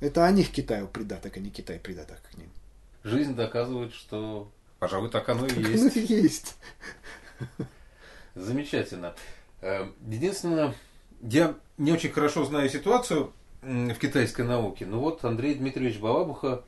Это 0.00 0.24
о 0.24 0.30
них 0.30 0.50
Китаю 0.50 0.88
придаток, 0.88 1.36
а 1.36 1.40
не 1.40 1.50
Китай 1.50 1.78
придаток 1.78 2.20
к 2.22 2.36
ним. 2.36 2.50
Жизнь 3.04 3.34
доказывает, 3.34 3.94
что, 3.94 4.50
пожалуй, 4.78 5.10
так 5.10 5.28
оно 5.28 5.46
и 5.46 5.48
так 5.48 5.58
есть. 5.58 5.82
Оно 5.82 5.90
и 5.90 6.06
есть. 6.06 6.56
Замечательно. 8.34 9.14
Э, 9.60 9.88
единственное, 10.06 10.74
я 11.20 11.54
не 11.76 11.92
очень 11.92 12.10
хорошо 12.10 12.44
знаю 12.44 12.68
ситуацию 12.68 13.32
в 13.62 13.94
китайской 13.94 14.42
науке, 14.42 14.86
но 14.86 15.00
вот 15.00 15.24
Андрей 15.24 15.54
Дмитриевич 15.54 15.98
Балабуха, 15.98 16.64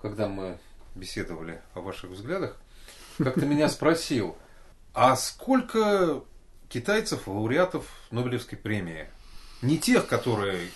когда 0.00 0.28
мы 0.28 0.58
беседовали 0.94 1.60
о 1.74 1.80
ваших 1.80 2.10
взглядах, 2.10 2.56
как-то 3.18 3.46
меня 3.46 3.68
спросил, 3.68 4.36
а 4.94 5.16
сколько 5.16 6.22
китайцев, 6.68 7.26
лауреатов 7.26 7.86
Нобелевской 8.10 8.58
премии? 8.58 9.08
Не 9.62 9.78
тех, 9.78 10.06
которые 10.06 10.68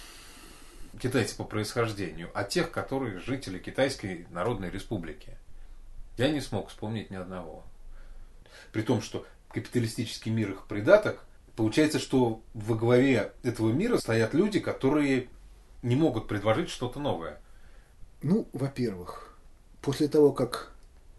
китайцы 1.00 1.36
по 1.36 1.44
происхождению, 1.44 2.30
а 2.34 2.44
тех, 2.44 2.70
которые 2.70 3.20
жители 3.20 3.58
Китайской 3.58 4.26
Народной 4.30 4.70
Республики. 4.70 5.36
Я 6.16 6.30
не 6.30 6.40
смог 6.40 6.68
вспомнить 6.68 7.10
ни 7.10 7.16
одного. 7.16 7.64
При 8.72 8.82
том, 8.82 9.00
что 9.00 9.26
капиталистический 9.48 10.30
мир 10.30 10.50
их 10.52 10.66
придаток, 10.66 11.24
получается, 11.56 11.98
что 11.98 12.42
во 12.54 12.74
главе 12.76 13.32
этого 13.42 13.72
мира 13.72 13.98
стоят 13.98 14.34
люди, 14.34 14.60
которые 14.60 15.28
не 15.82 15.96
могут 15.96 16.28
предложить 16.28 16.70
что-то 16.70 17.00
новое. 17.00 17.40
Ну, 18.22 18.48
во-первых, 18.52 19.36
после 19.80 20.08
того, 20.08 20.32
как 20.32 20.72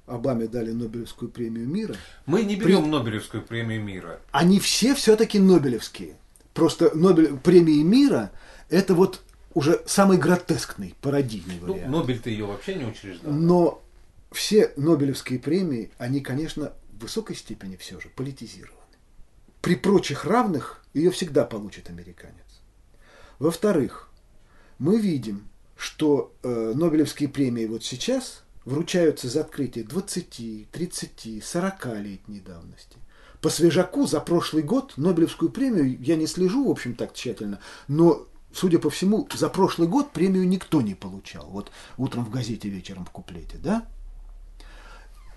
Обаме 0.06 0.48
дали 0.48 0.72
Нобелевскую 0.72 1.32
премию 1.32 1.68
мира... 1.68 1.96
Мы 2.26 2.44
не 2.44 2.56
берем 2.56 2.84
при... 2.84 2.90
Нобелевскую 2.90 3.44
премию 3.44 3.84
мира. 3.84 4.20
Они 4.32 4.60
все 4.60 4.96
все-таки 4.96 5.40
Нобелевские. 5.40 6.16
Просто 6.54 6.96
Нобель... 6.96 7.38
премии 7.38 7.82
мира– 7.84 8.32
это 8.70 8.96
вот 8.96 9.22
уже 9.54 9.82
самый 9.86 10.18
гротескный, 10.18 10.96
пародийный 11.02 11.60
ну, 11.62 11.74
вариант. 11.74 11.90
Нобель-то 11.90 12.30
ее 12.30 12.46
вообще 12.46 12.76
не 12.76 12.86
учреждал. 12.86 13.32
Но 13.32 13.84
все 14.32 14.74
Нобелевские 14.76 15.40
премии, 15.40 15.92
они, 15.98 16.22
конечно, 16.22 16.74
в 16.92 17.04
высокой 17.04 17.36
степени 17.36 17.76
все 17.76 18.00
же 18.00 18.10
политизированы. 18.10 18.83
При 19.64 19.78
прочих 19.78 20.26
равных 20.26 20.84
ее 20.94 21.10
всегда 21.10 21.46
получит 21.46 21.90
американец. 21.90 22.36
Во-вторых, 23.40 24.10
мы 24.78 25.00
видим, 25.00 25.48
что 25.78 26.34
э, 26.44 26.74
Нобелевские 26.76 27.30
премии 27.30 27.66
вот 27.66 27.82
сейчас 27.82 28.44
вручаются 28.66 29.30
за 29.30 29.40
открытие 29.40 29.86
20, 29.86 30.70
30, 30.70 31.42
40 31.42 31.86
летней 32.02 32.42
давности. 32.42 32.98
По 33.40 33.50
свежаку 33.50 34.06
за 34.06 34.20
прошлый 34.20 34.64
год 34.64 34.96
Нобелевскую 34.98 35.50
премию 35.50 35.98
я 35.98 36.18
не 36.18 36.28
слежу, 36.28 36.68
в 36.68 36.72
общем, 36.72 36.94
так 36.94 37.14
тщательно, 37.14 37.62
но 37.88 38.28
судя 38.52 38.80
по 38.80 38.90
всему, 38.90 39.30
за 39.34 39.48
прошлый 39.48 39.88
год 39.88 40.12
премию 40.12 40.46
никто 40.46 40.82
не 40.82 40.94
получал. 40.94 41.46
Вот 41.50 41.72
утром 41.96 42.26
в 42.26 42.30
газете, 42.30 42.68
вечером 42.68 43.06
в 43.06 43.12
куплете, 43.12 43.58
да? 43.64 43.88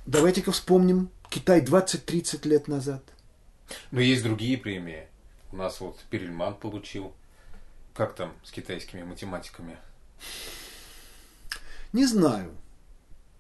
Давайте-ка 0.05 0.51
вспомним 0.51 1.11
Китай 1.31 1.61
20-30 1.61 2.49
лет 2.49 2.67
назад. 2.67 3.05
Но 3.91 4.01
есть 4.01 4.23
другие 4.23 4.59
премии. 4.59 5.07
У 5.53 5.57
нас 5.57 5.81
вот 5.81 6.05
Перельман 6.11 6.55
получил. 6.55 7.13
Как 7.95 8.15
там 8.15 8.35
с 8.45 8.51
китайскими 8.51 9.03
математиками? 9.03 9.79
Не 11.93 12.05
знаю. 12.07 12.55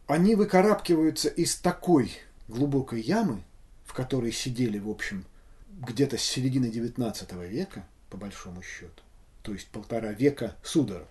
Они 0.06 0.34
выкарабкиваются 0.34 1.28
из 1.28 1.56
такой 1.56 2.12
глубокой 2.48 3.00
ямы, 3.00 3.42
в 3.84 3.92
которой 3.92 4.32
сидели, 4.32 4.78
в 4.78 4.88
общем, 4.88 5.26
где-то 5.68 6.16
с 6.16 6.22
середины 6.22 6.66
XIX 6.66 7.46
века, 7.48 7.86
по 8.08 8.16
большому 8.16 8.62
счету 8.62 9.02
то 9.46 9.52
есть 9.52 9.68
полтора 9.68 10.10
века 10.10 10.56
судорог. 10.64 11.06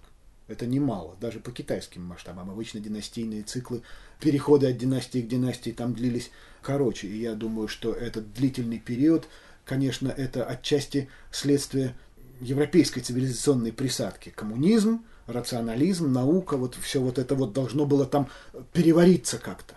Это 0.49 0.65
немало, 0.65 1.15
даже 1.21 1.39
по 1.39 1.54
китайским 1.54 2.04
масштабам. 2.04 2.51
Обычно 2.51 2.82
династийные 2.82 3.43
циклы, 3.43 3.82
переходы 4.19 4.67
от 4.67 4.78
династии 4.78 5.21
к 5.21 5.28
династии 5.30 5.71
там 5.71 5.93
длились 5.93 6.32
короче. 6.65 7.08
И 7.08 7.17
я 7.17 7.34
думаю, 7.36 7.67
что 7.67 7.93
этот 7.93 8.34
длительный 8.34 8.80
период, 8.80 9.28
конечно, 9.65 10.10
это 10.10 10.45
отчасти 10.45 11.10
следствие 11.32 11.95
европейской 12.41 13.01
цивилизационной 13.01 13.71
присадки. 13.71 14.30
Коммунизм, 14.30 15.06
рационализм, 15.28 16.12
наука, 16.12 16.58
вот 16.58 16.75
все 16.75 16.99
вот 17.01 17.19
это 17.19 17.36
вот 17.36 17.54
должно 17.54 17.86
было 17.86 18.06
там 18.06 18.30
перевариться 18.73 19.38
как-то. 19.38 19.75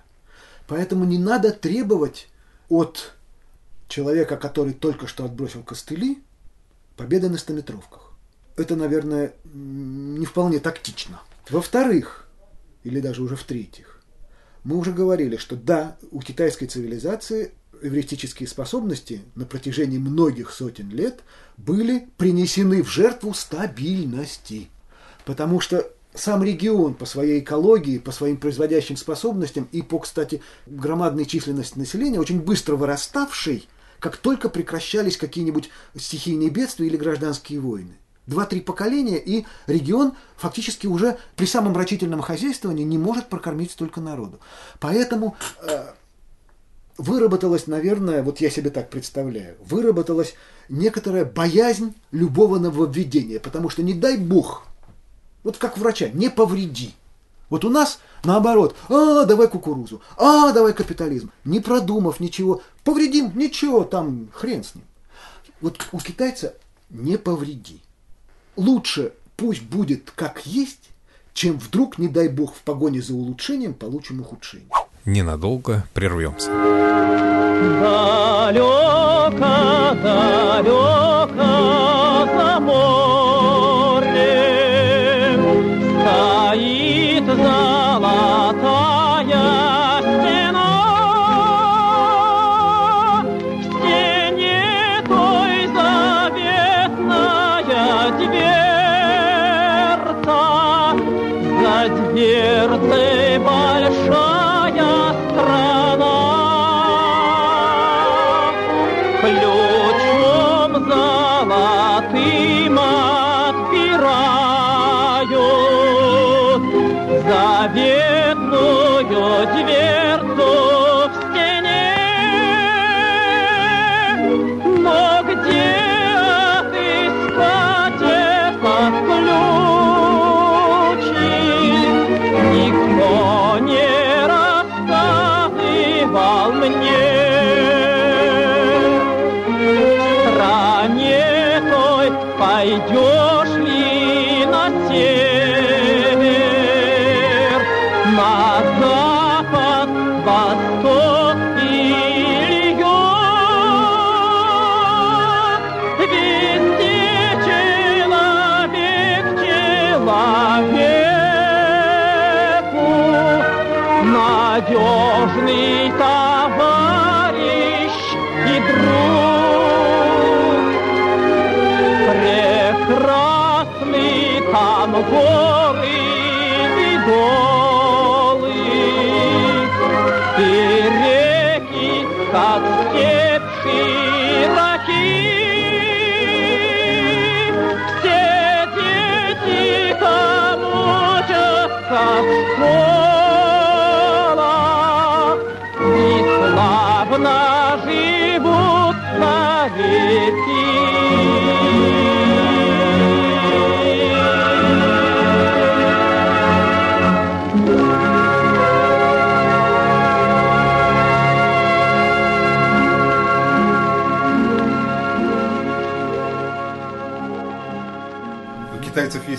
Поэтому 0.67 1.05
не 1.05 1.19
надо 1.19 1.53
требовать 1.53 2.29
от 2.69 3.15
человека, 3.89 4.37
который 4.37 4.75
только 4.75 5.07
что 5.07 5.25
отбросил 5.25 5.63
костыли, 5.63 6.23
победы 6.97 7.29
на 7.29 7.39
стометровках 7.39 8.09
это, 8.59 8.77
наверное, 8.77 9.33
не 9.55 10.27
вполне 10.27 10.59
тактично. 10.59 11.21
Во-вторых, 11.49 12.27
или 12.85 13.01
даже 13.01 13.23
уже 13.23 13.37
в-третьих, 13.37 13.98
мы 14.69 14.77
уже 14.77 14.93
говорили, 14.93 15.39
что 15.39 15.57
да, 15.57 15.97
у 16.11 16.21
китайской 16.21 16.67
цивилизации 16.67 17.53
эвристические 17.81 18.47
способности 18.47 19.23
на 19.35 19.47
протяжении 19.47 19.97
многих 19.97 20.51
сотен 20.51 20.91
лет 20.91 21.21
были 21.57 22.07
принесены 22.19 22.83
в 22.83 22.91
жертву 22.91 23.33
стабильности. 23.33 24.69
Потому 25.25 25.61
что 25.61 25.91
сам 26.13 26.45
регион 26.45 26.93
по 26.93 27.07
своей 27.07 27.41
экологии, 27.41 27.97
по 27.97 28.13
своим 28.13 28.37
производящим 28.37 28.99
способностям 28.99 29.67
и 29.73 29.81
по, 29.81 30.01
кстати, 30.01 30.43
громадной 30.67 31.25
численности 31.25 31.79
населения, 31.79 32.21
очень 32.21 32.43
быстро 32.43 32.77
выраставший, 32.77 33.67
как 34.01 34.19
только 34.19 34.51
прекращались 34.51 35.17
какие-нибудь 35.17 35.71
стихийные 35.97 36.51
бедствия 36.51 36.89
или 36.89 36.99
гражданские 36.99 37.61
войны 37.61 37.95
два-три 38.29 38.61
поколения, 38.61 39.19
и 39.19 39.45
регион 39.67 40.13
фактически 40.37 40.87
уже 40.87 41.19
при 41.35 41.47
самом 41.47 41.75
рачительном 41.75 42.21
хозяйствовании 42.21 42.85
не 42.85 42.99
может 42.99 43.29
прокормить 43.29 43.73
столько 43.73 44.01
народу. 44.01 44.39
Поэтому 44.79 45.35
э, 45.63 45.87
выработалась, 46.99 47.67
наверное, 47.67 48.23
вот 48.23 48.41
я 48.41 48.51
себе 48.51 48.71
так 48.71 48.91
представляю, 48.91 49.57
выработалась 49.65 50.35
некоторая 50.69 51.25
боязнь 51.25 51.95
любого 52.13 52.59
нововведения, 52.59 53.41
потому 53.41 53.71
что 53.71 53.83
не 53.83 53.95
дай 53.95 54.19
бог, 54.19 54.67
вот 55.43 55.57
как 55.57 55.79
врача, 55.79 56.09
не 56.11 56.29
повреди. 56.29 56.95
Вот 57.49 57.65
у 57.65 57.71
нас 57.71 57.99
наоборот, 58.25 58.77
а, 58.91 59.25
давай 59.25 59.49
кукурузу, 59.49 60.03
а, 60.19 60.53
давай 60.53 60.75
капитализм, 60.75 61.31
не 61.45 61.61
продумав 61.61 62.21
ничего, 62.21 62.61
повредим, 62.85 63.33
ничего, 63.35 63.85
там 63.85 64.29
хрен 64.35 64.63
с 64.63 64.75
ним. 64.75 64.85
Вот 65.63 65.89
у 65.93 65.99
китайца 65.99 66.55
не 66.91 67.17
повреди 67.17 67.81
лучше 68.59 69.13
пусть 69.37 69.63
будет 69.63 70.13
как 70.15 70.45
есть, 70.45 70.91
чем 71.33 71.59
вдруг, 71.59 71.97
не 71.99 72.09
дай 72.09 72.29
бог, 72.29 72.55
в 72.55 72.61
погоне 72.63 73.01
за 73.01 73.15
улучшением 73.15 73.73
получим 73.73 74.21
ухудшение. 74.21 74.69
Ненадолго 75.05 75.85
прервемся. 75.95 76.51
Далеко, 77.81 79.31
далеко 80.03 81.08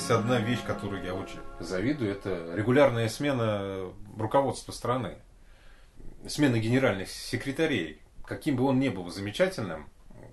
есть 0.09 0.19
одна 0.19 0.39
вещь, 0.39 0.63
которую 0.65 1.03
я 1.03 1.13
очень 1.13 1.39
завидую. 1.59 2.11
Это 2.11 2.53
регулярная 2.55 3.09
смена 3.09 3.91
руководства 4.17 4.71
страны. 4.71 5.17
Смена 6.27 6.59
генеральных 6.59 7.09
секретарей. 7.09 8.01
Каким 8.25 8.55
бы 8.55 8.63
он 8.63 8.79
ни 8.79 8.89
был 8.89 9.09
замечательным, 9.09 9.89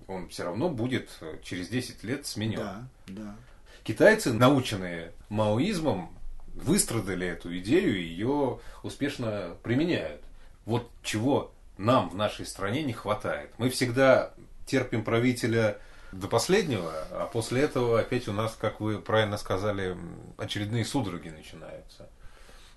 он 0.06 0.28
все 0.28 0.44
равно 0.44 0.68
будет 0.68 1.10
через 1.42 1.68
10 1.68 2.04
лет 2.04 2.26
сменен. 2.26 2.58
Да, 2.58 2.88
да. 3.06 3.36
Китайцы, 3.84 4.32
наученные 4.32 5.12
маоизмом, 5.28 6.16
выстрадали 6.54 7.26
эту 7.26 7.56
идею 7.58 7.98
и 7.98 8.02
ее 8.02 8.60
успешно 8.82 9.56
применяют. 9.62 10.22
Вот 10.64 10.90
чего 11.02 11.52
нам 11.76 12.08
в 12.08 12.14
нашей 12.14 12.46
стране 12.46 12.82
не 12.82 12.92
хватает. 12.92 13.50
Мы 13.58 13.68
всегда 13.70 14.32
терпим 14.66 15.04
правителя 15.04 15.78
до 16.18 16.28
последнего, 16.28 16.92
а 17.10 17.26
после 17.26 17.62
этого 17.62 18.00
опять 18.00 18.28
у 18.28 18.32
нас, 18.32 18.56
как 18.58 18.80
вы 18.80 18.98
правильно 18.98 19.36
сказали, 19.36 19.96
очередные 20.36 20.84
судороги 20.84 21.28
начинаются. 21.28 22.08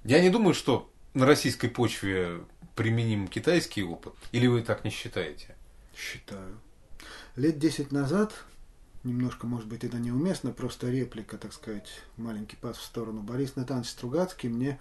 Я 0.03 0.21
не 0.21 0.29
думаю, 0.29 0.53
что 0.53 0.89
на 1.13 1.25
российской 1.25 1.67
почве 1.67 2.41
применим 2.75 3.27
китайский 3.27 3.83
опыт, 3.83 4.13
или 4.31 4.47
вы 4.47 4.61
так 4.61 4.83
не 4.83 4.89
считаете? 4.89 5.55
Считаю. 5.95 6.59
Лет 7.35 7.59
10 7.59 7.91
назад, 7.91 8.33
немножко, 9.03 9.47
может 9.47 9.67
быть, 9.67 9.83
это 9.83 9.97
неуместно, 9.97 10.51
просто 10.51 10.89
реплика, 10.89 11.37
так 11.37 11.53
сказать, 11.53 11.89
маленький 12.17 12.55
пас 12.55 12.77
в 12.77 12.83
сторону. 12.83 13.21
Борис 13.21 13.55
Натанович 13.55 13.89
Стругацкий 13.89 14.49
мне 14.49 14.79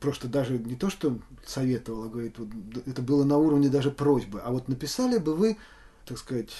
просто 0.00 0.28
даже 0.28 0.58
не 0.58 0.76
то, 0.76 0.90
что 0.90 1.18
советовал, 1.46 2.04
а 2.04 2.08
говорит, 2.08 2.38
вот, 2.38 2.48
это 2.86 3.02
было 3.02 3.24
на 3.24 3.36
уровне 3.36 3.68
даже 3.68 3.90
просьбы, 3.90 4.40
а 4.40 4.50
вот 4.50 4.68
написали 4.68 5.18
бы 5.18 5.34
вы, 5.34 5.58
так 6.04 6.18
сказать, 6.18 6.50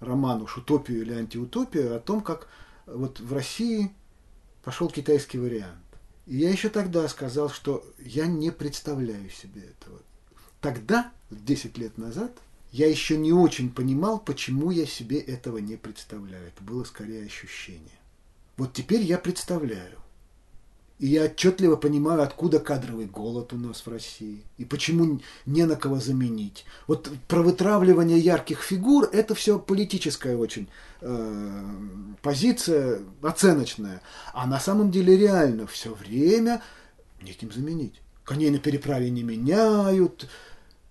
роман 0.00 0.42
уж 0.42 0.58
«Утопию» 0.58 1.02
или 1.02 1.12
«Антиутопию» 1.12 1.96
о 1.96 2.00
том, 2.00 2.20
как 2.20 2.48
вот 2.86 3.20
в 3.20 3.32
России 3.32 3.92
пошел 4.62 4.88
китайский 4.88 5.38
вариант. 5.38 5.78
И 6.26 6.38
я 6.38 6.50
еще 6.50 6.68
тогда 6.68 7.06
сказал, 7.08 7.50
что 7.50 7.84
я 7.98 8.26
не 8.26 8.50
представляю 8.50 9.30
себе 9.30 9.62
этого. 9.62 10.00
Тогда, 10.60 11.12
10 11.30 11.78
лет 11.78 11.98
назад, 11.98 12.32
я 12.72 12.88
еще 12.88 13.16
не 13.16 13.32
очень 13.32 13.70
понимал, 13.70 14.18
почему 14.18 14.70
я 14.70 14.86
себе 14.86 15.18
этого 15.18 15.58
не 15.58 15.76
представляю. 15.76 16.48
Это 16.48 16.62
было 16.64 16.84
скорее 16.84 17.24
ощущение. 17.24 17.98
Вот 18.56 18.72
теперь 18.72 19.02
я 19.02 19.18
представляю. 19.18 19.98
И 20.98 21.08
я 21.08 21.24
отчетливо 21.24 21.76
понимаю, 21.76 22.22
откуда 22.22 22.58
кадровый 22.58 23.04
голод 23.04 23.52
у 23.52 23.56
нас 23.56 23.82
в 23.84 23.88
России. 23.88 24.42
И 24.56 24.64
почему 24.64 25.20
не 25.44 25.66
на 25.66 25.76
кого 25.76 26.00
заменить. 26.00 26.64
Вот 26.86 27.10
про 27.28 27.42
вытравливание 27.42 28.18
ярких 28.18 28.62
фигур– 28.62 29.08
это 29.12 29.34
все 29.34 29.58
политическая 29.58 30.36
очень 30.36 30.68
э, 31.02 31.64
позиция, 32.22 33.00
оценочная. 33.20 34.00
А 34.32 34.46
на 34.46 34.58
самом 34.58 34.90
деле 34.90 35.18
реально 35.18 35.66
все 35.66 35.92
время 35.92 36.62
неким 37.20 37.52
заменить. 37.52 38.00
Коней 38.24 38.50
на 38.50 38.58
переправе 38.58 39.10
не 39.10 39.22
меняют. 39.22 40.28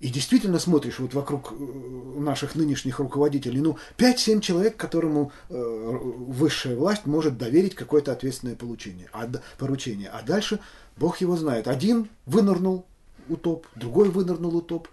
И 0.01 0.09
действительно 0.09 0.59
смотришь 0.59 0.99
вот 0.99 1.13
вокруг 1.13 1.53
э, 1.53 2.19
наших 2.19 2.55
нынешних 2.55 2.99
руководителей, 2.99 3.61
ну, 3.61 3.77
5-7 3.97 4.41
человек, 4.41 4.75
которому 4.75 5.31
э, 5.49 5.55
высшая 5.55 6.75
власть 6.75 7.05
может 7.05 7.37
доверить 7.37 7.75
какое-то 7.75 8.11
ответственное 8.11 8.55
получение, 8.55 9.07
а, 9.13 9.27
поручение. 9.57 10.09
А 10.09 10.21
дальше 10.21 10.59
Бог 10.97 11.21
его 11.21 11.37
знает. 11.37 11.69
Один 11.69 12.09
вынырнул 12.25 12.85
утоп, 13.29 13.67
другой 13.75 14.09
вынырнул 14.09 14.57
утоп. 14.57 14.89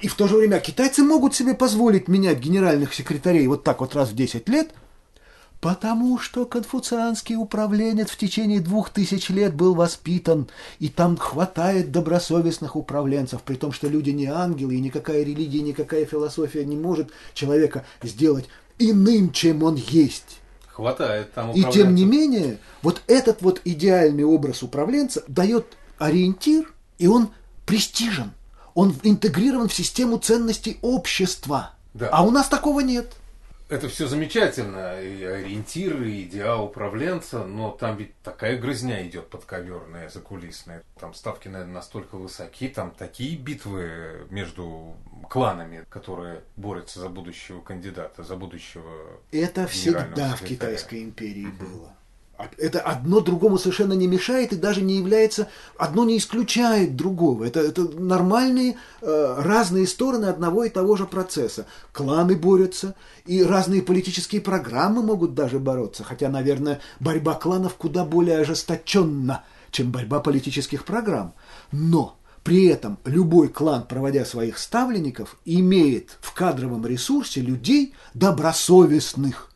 И 0.00 0.08
в 0.08 0.14
то 0.14 0.26
же 0.26 0.36
время 0.36 0.58
китайцы 0.58 1.02
могут 1.02 1.34
себе 1.34 1.54
позволить 1.54 2.08
менять 2.08 2.38
генеральных 2.38 2.94
секретарей 2.94 3.46
вот 3.46 3.62
так 3.62 3.80
вот 3.80 3.94
раз 3.94 4.10
в 4.10 4.16
10 4.16 4.48
лет, 4.48 4.72
Потому 5.60 6.18
что 6.18 6.46
конфуцианский 6.46 7.36
управленец 7.36 8.08
в 8.08 8.16
течение 8.16 8.60
двух 8.60 8.88
тысяч 8.88 9.28
лет 9.28 9.54
был 9.54 9.74
воспитан, 9.74 10.48
и 10.78 10.88
там 10.88 11.18
хватает 11.18 11.92
добросовестных 11.92 12.76
управленцев, 12.76 13.42
при 13.42 13.56
том, 13.56 13.70
что 13.72 13.86
люди 13.86 14.08
не 14.08 14.26
ангелы, 14.26 14.76
и 14.76 14.80
никакая 14.80 15.22
религия, 15.22 15.60
никакая 15.60 16.06
философия 16.06 16.64
не 16.64 16.76
может 16.76 17.10
человека 17.34 17.84
сделать 18.02 18.46
иным, 18.78 19.32
чем 19.32 19.62
он 19.62 19.74
есть. 19.74 20.40
Хватает 20.68 21.34
там 21.34 21.52
И 21.52 21.62
тем 21.64 21.94
не 21.94 22.06
менее, 22.06 22.58
вот 22.80 23.02
этот 23.06 23.42
вот 23.42 23.60
идеальный 23.66 24.24
образ 24.24 24.62
управленца 24.62 25.22
дает 25.28 25.76
ориентир, 25.98 26.72
и 26.96 27.06
он 27.06 27.32
престижен. 27.66 28.32
Он 28.74 28.94
интегрирован 29.02 29.68
в 29.68 29.74
систему 29.74 30.16
ценностей 30.16 30.78
общества. 30.80 31.72
Да. 31.92 32.08
А 32.10 32.22
у 32.24 32.30
нас 32.30 32.48
такого 32.48 32.80
нет. 32.80 33.12
Это 33.70 33.88
все 33.88 34.08
замечательно, 34.08 35.00
и 35.00 35.22
ориентир, 35.22 36.02
и 36.02 36.24
идеал 36.24 36.64
управленца, 36.64 37.44
но 37.44 37.70
там 37.70 37.96
ведь 37.98 38.20
такая 38.24 38.58
грызня 38.58 39.06
идет 39.06 39.30
подковерная, 39.30 40.08
закулисная. 40.08 40.82
Там 40.98 41.14
ставки, 41.14 41.46
наверное, 41.46 41.74
настолько 41.74 42.16
высоки, 42.16 42.68
там 42.68 42.90
такие 42.90 43.36
битвы 43.36 44.26
между 44.30 44.96
кланами, 45.28 45.84
которые 45.88 46.42
борются 46.56 46.98
за 46.98 47.08
будущего 47.08 47.60
кандидата, 47.60 48.24
за 48.24 48.34
будущего 48.34 49.20
Это 49.30 49.68
всегда 49.68 50.34
в. 50.34 50.44
Китайской 50.44 51.04
империи 51.04 51.46
было. 51.46 51.94
Это 52.58 52.80
одно 52.80 53.20
другому 53.20 53.58
совершенно 53.58 53.92
не 53.92 54.06
мешает 54.06 54.52
и 54.52 54.56
даже 54.56 54.82
не 54.82 54.96
является, 54.96 55.48
одно 55.78 56.04
не 56.04 56.18
исключает 56.18 56.96
другого. 56.96 57.44
Это, 57.44 57.60
это 57.60 57.82
нормальные 57.82 58.76
э, 59.02 59.34
разные 59.38 59.86
стороны 59.86 60.26
одного 60.26 60.64
и 60.64 60.68
того 60.70 60.96
же 60.96 61.06
процесса. 61.06 61.66
Кланы 61.92 62.36
борются, 62.36 62.94
и 63.26 63.42
разные 63.42 63.82
политические 63.82 64.40
программы 64.40 65.02
могут 65.02 65.34
даже 65.34 65.58
бороться. 65.58 66.04
Хотя, 66.04 66.28
наверное, 66.28 66.80
борьба 67.00 67.34
кланов 67.34 67.74
куда 67.74 68.04
более 68.04 68.38
ожесточенна, 68.38 69.44
чем 69.70 69.90
борьба 69.90 70.20
политических 70.20 70.84
программ. 70.84 71.34
Но 71.72 72.18
при 72.42 72.66
этом 72.66 72.98
любой 73.04 73.48
клан, 73.48 73.86
проводя 73.86 74.24
своих 74.24 74.58
ставленников, 74.58 75.36
имеет 75.44 76.18
в 76.20 76.32
кадровом 76.32 76.86
ресурсе 76.86 77.40
людей 77.40 77.94
добросовестных. 78.14 79.49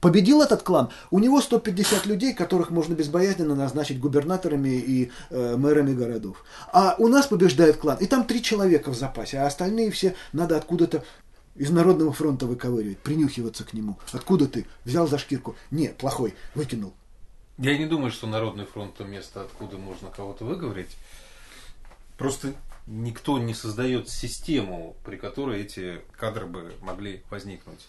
Победил 0.00 0.42
этот 0.42 0.62
клан, 0.62 0.90
у 1.10 1.18
него 1.18 1.40
150 1.40 2.06
людей, 2.06 2.34
которых 2.34 2.70
можно 2.70 2.94
безбоязненно 2.94 3.54
назначить 3.54 3.98
губернаторами 3.98 4.68
и 4.68 5.10
э, 5.30 5.56
мэрами 5.56 5.94
городов. 5.94 6.44
А 6.72 6.96
у 6.98 7.08
нас 7.08 7.26
побеждает 7.26 7.78
клан, 7.78 7.96
и 7.98 8.06
там 8.06 8.24
три 8.24 8.42
человека 8.42 8.90
в 8.90 8.96
запасе, 8.96 9.38
а 9.38 9.46
остальные 9.46 9.90
все 9.90 10.14
надо 10.32 10.56
откуда-то 10.56 11.02
из 11.54 11.70
Народного 11.70 12.12
фронта 12.12 12.46
выковыривать, 12.46 12.98
принюхиваться 12.98 13.64
к 13.64 13.72
нему. 13.72 13.98
Откуда 14.12 14.46
ты? 14.46 14.66
Взял 14.84 15.06
за 15.06 15.18
шкирку. 15.18 15.56
Не, 15.70 15.88
плохой, 15.88 16.34
выкинул. 16.54 16.92
Я 17.58 17.78
не 17.78 17.86
думаю, 17.86 18.10
что 18.10 18.26
Народный 18.26 18.66
фронт 18.66 18.94
то 18.96 19.04
место, 19.04 19.40
откуда 19.40 19.78
можно 19.78 20.10
кого-то 20.10 20.44
выговорить. 20.44 20.94
Просто 22.18 22.52
никто 22.86 23.38
не 23.38 23.54
создает 23.54 24.10
систему, 24.10 24.94
при 25.04 25.16
которой 25.16 25.62
эти 25.62 26.02
кадры 26.12 26.46
бы 26.46 26.74
могли 26.82 27.22
возникнуть. 27.30 27.80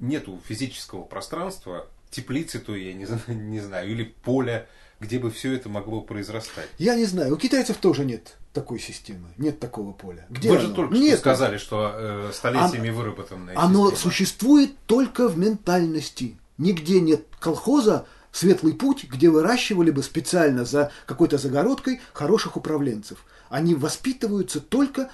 Нету 0.00 0.40
физического 0.46 1.02
пространства, 1.02 1.86
теплицы 2.10 2.58
то 2.58 2.74
я 2.74 2.94
не, 2.94 3.06
не 3.34 3.60
знаю, 3.60 3.90
или 3.90 4.04
поля, 4.04 4.66
где 5.00 5.18
бы 5.18 5.30
все 5.30 5.52
это 5.52 5.68
могло 5.68 6.00
произрастать. 6.00 6.68
Я 6.78 6.94
не 6.96 7.04
знаю, 7.04 7.34
у 7.34 7.36
китайцев 7.36 7.76
тоже 7.76 8.04
нет 8.04 8.36
такой 8.52 8.80
системы, 8.80 9.28
нет 9.36 9.60
такого 9.60 9.92
поля. 9.92 10.26
Где 10.30 10.50
Вы 10.50 10.58
же 10.58 10.66
оно? 10.66 10.74
только 10.74 10.94
Нет. 10.94 11.10
что 11.12 11.18
сказали, 11.18 11.58
что 11.58 11.92
э, 11.94 12.30
столетиями 12.34 12.90
выработанная 12.90 13.56
Оно 13.56 13.90
система. 13.90 13.96
существует 14.10 14.76
только 14.86 15.28
в 15.28 15.38
ментальности. 15.38 16.36
Нигде 16.56 17.00
нет 17.00 17.24
колхоза 17.38 18.06
светлый 18.32 18.74
путь, 18.74 19.04
где 19.04 19.30
выращивали 19.30 19.90
бы 19.90 20.02
специально 20.02 20.64
за 20.64 20.90
какой-то 21.06 21.38
загородкой 21.38 22.00
хороших 22.12 22.56
управленцев. 22.56 23.24
Они 23.48 23.74
воспитываются 23.74 24.60
только 24.60 25.10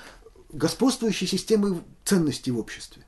господствующей 0.50 1.26
системой 1.26 1.80
ценностей 2.04 2.50
в 2.50 2.58
обществе. 2.58 3.04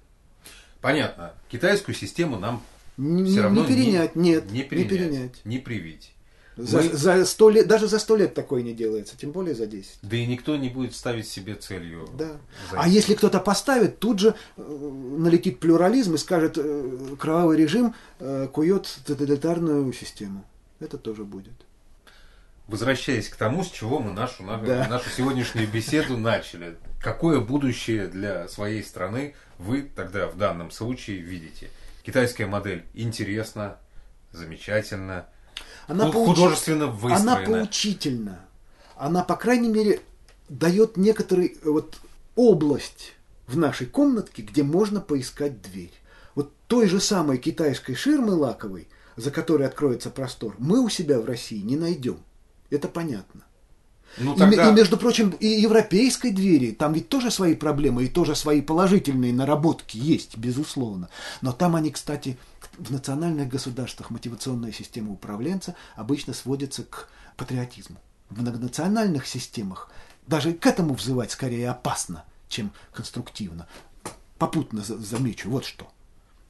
Понятно. 0.87 1.33
Китайскую 1.49 1.97
систему 1.97 2.39
нам 2.39 2.63
Не, 2.97 3.25
все 3.29 3.43
равно 3.43 3.63
не 3.63 3.67
перенять, 3.67 4.15
не, 4.15 4.31
нет, 4.35 4.53
не 4.53 4.59
не 4.59 4.65
перенять, 4.65 4.89
перенять. 4.89 5.45
не 5.45 5.59
привить. 5.59 6.13
За, 6.57 6.77
Мы- 6.81 6.91
за 6.91 7.27
100 7.27 7.51
лет, 7.51 7.67
даже 7.67 7.89
за 7.89 7.99
сто 7.99 8.15
лет 8.15 8.35
такое 8.35 8.63
не 8.63 8.73
делается, 8.73 9.17
тем 9.19 9.33
более 9.33 9.57
за 9.57 9.67
10. 9.67 9.99
Да 10.03 10.17
и 10.17 10.25
никто 10.27 10.55
не 10.57 10.69
будет 10.69 10.95
ставить 10.95 11.27
себе 11.27 11.57
целью. 11.57 12.09
Да. 12.17 12.37
А 12.71 12.87
если 12.89 13.15
кто-то 13.15 13.41
поставит, 13.41 13.99
тут 13.99 14.21
же 14.21 14.37
э, 14.57 14.63
налетит 15.19 15.59
плюрализм 15.59 16.15
и 16.15 16.19
скажет, 16.19 16.55
э, 16.57 17.17
кровавый 17.19 17.57
режим 17.59 17.93
э, 18.21 18.47
кует 18.53 18.87
тоталитарную 19.05 19.93
систему. 19.93 20.45
Это 20.79 20.99
тоже 20.99 21.25
будет. 21.25 21.55
Возвращаясь 22.69 23.29
к 23.29 23.35
тому, 23.35 23.65
с 23.65 23.71
чего 23.73 23.99
мы 23.99 24.13
нашу, 24.13 24.45
на- 24.45 24.59
Да. 24.59 24.87
нашу 24.89 25.11
сегодняшнюю 25.11 25.67
беседу 25.69 26.17
начали. 26.17 26.77
Какое 27.03 27.41
будущее 27.41 28.07
для 28.07 28.47
своей 28.49 28.85
страны 28.85 29.35
вы 29.59 29.83
тогда 29.83 30.27
в 30.27 30.37
данном 30.37 30.71
случае 30.71 31.21
видите? 31.21 31.71
Китайская 32.03 32.47
модель 32.47 32.85
интересна, 32.95 33.79
замечательна, 34.33 35.27
Она 35.87 36.11
художественно 36.11 36.85
Она 36.85 36.93
выстроена. 36.93 37.61
поучительна. 37.61 38.41
Она, 38.97 39.25
по 39.25 39.37
крайней 39.37 39.69
мере, 39.69 40.01
дает 40.49 40.97
некоторый 40.97 41.49
э, 41.49 41.71
вот 41.71 41.99
область 42.35 43.15
в 43.47 43.57
нашей 43.57 43.87
комнатке, 43.87 44.43
где 44.43 44.63
можно 44.63 45.01
поискать 45.01 45.63
дверь. 45.63 45.93
Вот 46.35 46.53
той 46.67 46.89
же 46.89 47.01
самой 47.01 47.39
китайской 47.39 47.95
ширмы 47.95 48.35
лаковой, 48.35 48.89
за 49.17 49.31
которой 49.31 49.67
откроется 49.67 50.11
простор, 50.11 50.55
мы 50.59 50.81
у 50.81 50.89
себя 50.89 51.19
в 51.21 51.25
России 51.25 51.61
не 51.63 51.77
найдем. 51.77 52.19
Это 52.71 52.89
понятно. 52.89 53.43
Ну, 54.19 54.35
И, 54.35 54.39
тогда- 54.39 54.71
и, 54.71 54.73
между 54.73 54.97
прочим, 54.97 55.31
и 55.31 55.47
европейской 55.47 56.31
двери, 56.31 56.71
там 56.73 56.93
ведь 56.95 57.09
тоже 57.09 57.31
свои 57.31 57.55
проблемы 57.55 58.05
и 58.05 58.09
тоже 58.09 58.35
свои 58.35 58.63
положительные 58.63 59.33
наработки 59.33 59.99
есть, 59.99 60.37
безусловно. 60.39 61.09
Но 61.43 61.53
там 61.53 61.77
они, 61.77 61.91
кстати, 61.91 62.39
в 62.79 62.91
национальных 62.91 63.49
государствах 63.49 64.11
мотивационная 64.11 64.73
система 64.73 65.13
управленца 65.13 65.75
обычно 65.97 66.33
сводится 66.35 66.85
к 66.85 67.09
патриотизму. 67.37 67.97
В 68.31 68.41
многонациональных 68.41 69.27
системах 69.27 69.91
даже 70.27 70.53
к 70.53 70.67
этому 70.67 70.95
взывать 70.95 71.31
скорее 71.31 71.71
опасно, 71.71 72.25
чем 72.49 72.73
конструктивно. 72.93 73.67
Попутно 74.39 74.83
за- 74.83 74.99
замечу, 74.99 75.49
вот 75.51 75.65
что. 75.65 75.87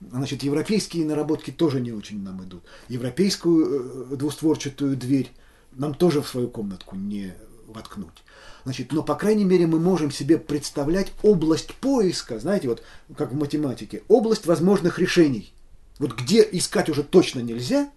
Значит, 0.00 0.42
европейские 0.42 1.04
наработки 1.06 1.50
тоже 1.50 1.80
не 1.80 1.92
очень 1.92 2.22
нам 2.22 2.42
идут. 2.44 2.64
Европейскую 2.88 4.12
э, 4.12 4.16
двустворчатую 4.16 4.96
дверь 4.96 5.30
нам 5.72 5.94
тоже 5.94 6.20
в 6.22 6.28
свою 6.28 6.48
комнатку 6.48 6.96
не 6.96 7.34
воткнуть. 7.66 8.24
Значит, 8.64 8.92
но, 8.92 9.02
по 9.02 9.14
крайней 9.14 9.44
мере, 9.44 9.66
мы 9.66 9.78
можем 9.78 10.10
себе 10.10 10.38
представлять 10.38 11.12
область 11.22 11.74
поиска, 11.74 12.38
знаете, 12.38 12.68
вот 12.68 12.82
как 13.16 13.32
в 13.32 13.36
математике, 13.36 14.02
область 14.08 14.46
возможных 14.46 14.98
решений. 14.98 15.52
Вот 15.98 16.14
где 16.14 16.46
искать 16.50 16.88
уже 16.88 17.02
точно 17.02 17.40
нельзя, 17.40 17.90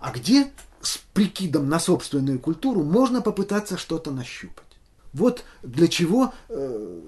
а 0.00 0.12
где 0.12 0.50
с 0.80 0.98
прикидом 1.12 1.68
на 1.68 1.80
собственную 1.80 2.38
культуру 2.38 2.82
можно 2.82 3.20
попытаться 3.20 3.76
что-то 3.76 4.10
нащупать. 4.10 4.64
Вот 5.12 5.44
для 5.62 5.88
чего 5.88 6.32
э, 6.48 7.00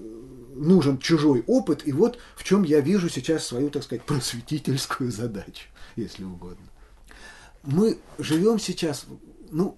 нужен 0.55 0.97
чужой 0.97 1.43
опыт, 1.47 1.87
и 1.87 1.91
вот 1.91 2.17
в 2.35 2.43
чем 2.43 2.63
я 2.63 2.81
вижу 2.81 3.09
сейчас 3.09 3.45
свою, 3.45 3.69
так 3.69 3.83
сказать, 3.83 4.03
просветительскую 4.03 5.11
задачу, 5.11 5.67
если 5.95 6.23
угодно. 6.23 6.65
Мы 7.63 7.99
живем 8.17 8.59
сейчас, 8.59 9.05
ну, 9.51 9.77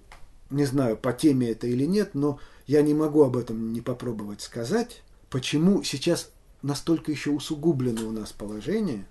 не 0.50 0.64
знаю, 0.64 0.96
по 0.96 1.12
теме 1.12 1.50
это 1.50 1.66
или 1.66 1.84
нет, 1.84 2.10
но 2.14 2.38
я 2.66 2.82
не 2.82 2.94
могу 2.94 3.22
об 3.22 3.36
этом 3.36 3.72
не 3.72 3.80
попробовать 3.80 4.40
сказать, 4.40 5.02
почему 5.30 5.82
сейчас 5.82 6.30
настолько 6.62 7.12
еще 7.12 7.30
усугублено 7.30 8.08
у 8.08 8.12
нас 8.12 8.32
положение, 8.32 9.06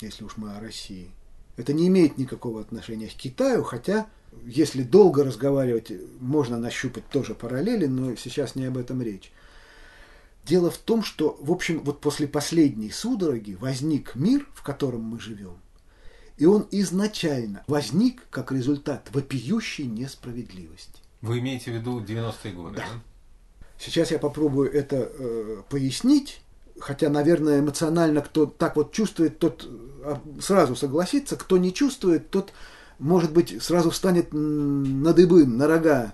если 0.00 0.24
уж 0.24 0.36
мы 0.36 0.54
о 0.54 0.60
России. 0.60 1.10
Это 1.56 1.72
не 1.72 1.88
имеет 1.88 2.18
никакого 2.18 2.60
отношения 2.60 3.08
к 3.08 3.14
Китаю, 3.14 3.64
хотя, 3.64 4.06
если 4.44 4.82
долго 4.82 5.24
разговаривать, 5.24 5.92
можно 6.20 6.58
нащупать 6.58 7.08
тоже 7.08 7.34
параллели, 7.34 7.86
но 7.86 8.14
сейчас 8.14 8.54
не 8.54 8.66
об 8.66 8.78
этом 8.78 9.02
речь. 9.02 9.32
Дело 10.44 10.70
в 10.70 10.78
том, 10.78 11.02
что, 11.02 11.36
в 11.40 11.50
общем, 11.50 11.82
вот 11.84 12.00
после 12.00 12.26
последней 12.26 12.90
судороги 12.90 13.54
возник 13.60 14.14
мир, 14.14 14.46
в 14.54 14.62
котором 14.62 15.02
мы 15.02 15.20
живем, 15.20 15.58
и 16.38 16.46
он 16.46 16.66
изначально 16.70 17.64
возник 17.66 18.22
как 18.30 18.52
результат 18.52 19.08
вопиющей 19.12 19.84
несправедливости. 19.84 21.00
Вы 21.20 21.40
имеете 21.40 21.72
в 21.72 21.74
виду 21.74 22.00
90-е 22.00 22.52
годы? 22.52 22.76
Да. 22.76 22.82
да? 22.82 23.02
Сейчас 23.78 24.10
я 24.12 24.18
попробую 24.18 24.72
это 24.72 25.10
э, 25.12 25.62
пояснить, 25.68 26.40
хотя, 26.78 27.08
наверное, 27.10 27.60
эмоционально 27.60 28.22
кто 28.22 28.46
так 28.46 28.76
вот 28.76 28.92
чувствует, 28.92 29.38
тот 29.38 29.68
э, 29.68 30.16
сразу 30.40 30.76
согласится, 30.76 31.36
кто 31.36 31.58
не 31.58 31.74
чувствует, 31.74 32.30
тот, 32.30 32.52
может 33.00 33.32
быть, 33.32 33.60
сразу 33.62 33.90
встанет 33.90 34.28
на 34.32 35.12
дыбы, 35.12 35.44
на 35.44 35.66
рога. 35.66 36.12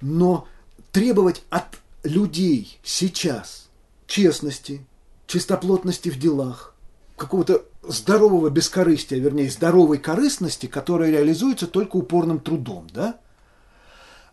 Но 0.00 0.46
требовать 0.92 1.42
от 1.50 1.66
людей 2.04 2.78
сейчас 2.84 3.68
честности, 4.06 4.86
чистоплотности 5.26 6.10
в 6.10 6.18
делах, 6.18 6.73
какого-то 7.16 7.64
здорового 7.82 8.50
бескорыстия, 8.50 9.18
вернее, 9.18 9.50
здоровой 9.50 9.98
корыстности, 9.98 10.66
которая 10.66 11.10
реализуется 11.10 11.66
только 11.66 11.96
упорным 11.96 12.40
трудом, 12.40 12.86
да? 12.92 13.18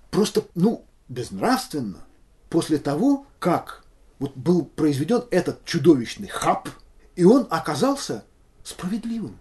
Просто, 0.10 0.44
ну, 0.56 0.86
безнравственно 1.08 2.00
после 2.50 2.78
того, 2.78 3.26
как 3.40 3.84
вот 4.20 4.36
был 4.36 4.66
произведен 4.66 5.24
этот 5.32 5.64
чудовищный 5.66 6.28
хаб, 6.28 6.70
и 7.16 7.24
он 7.24 7.48
оказался 7.50 8.24
справедливым. 8.64 9.38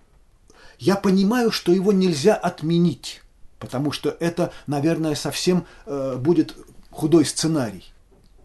Я 0.78 0.96
понимаю, 0.96 1.50
что 1.50 1.72
его 1.72 1.92
нельзя 1.92 2.34
отменить, 2.34 3.22
потому 3.58 3.92
что 3.92 4.16
это, 4.20 4.52
наверное, 4.66 5.14
совсем 5.14 5.66
э, 5.86 6.16
будет 6.16 6.56
худой 6.90 7.24
сценарий. 7.24 7.92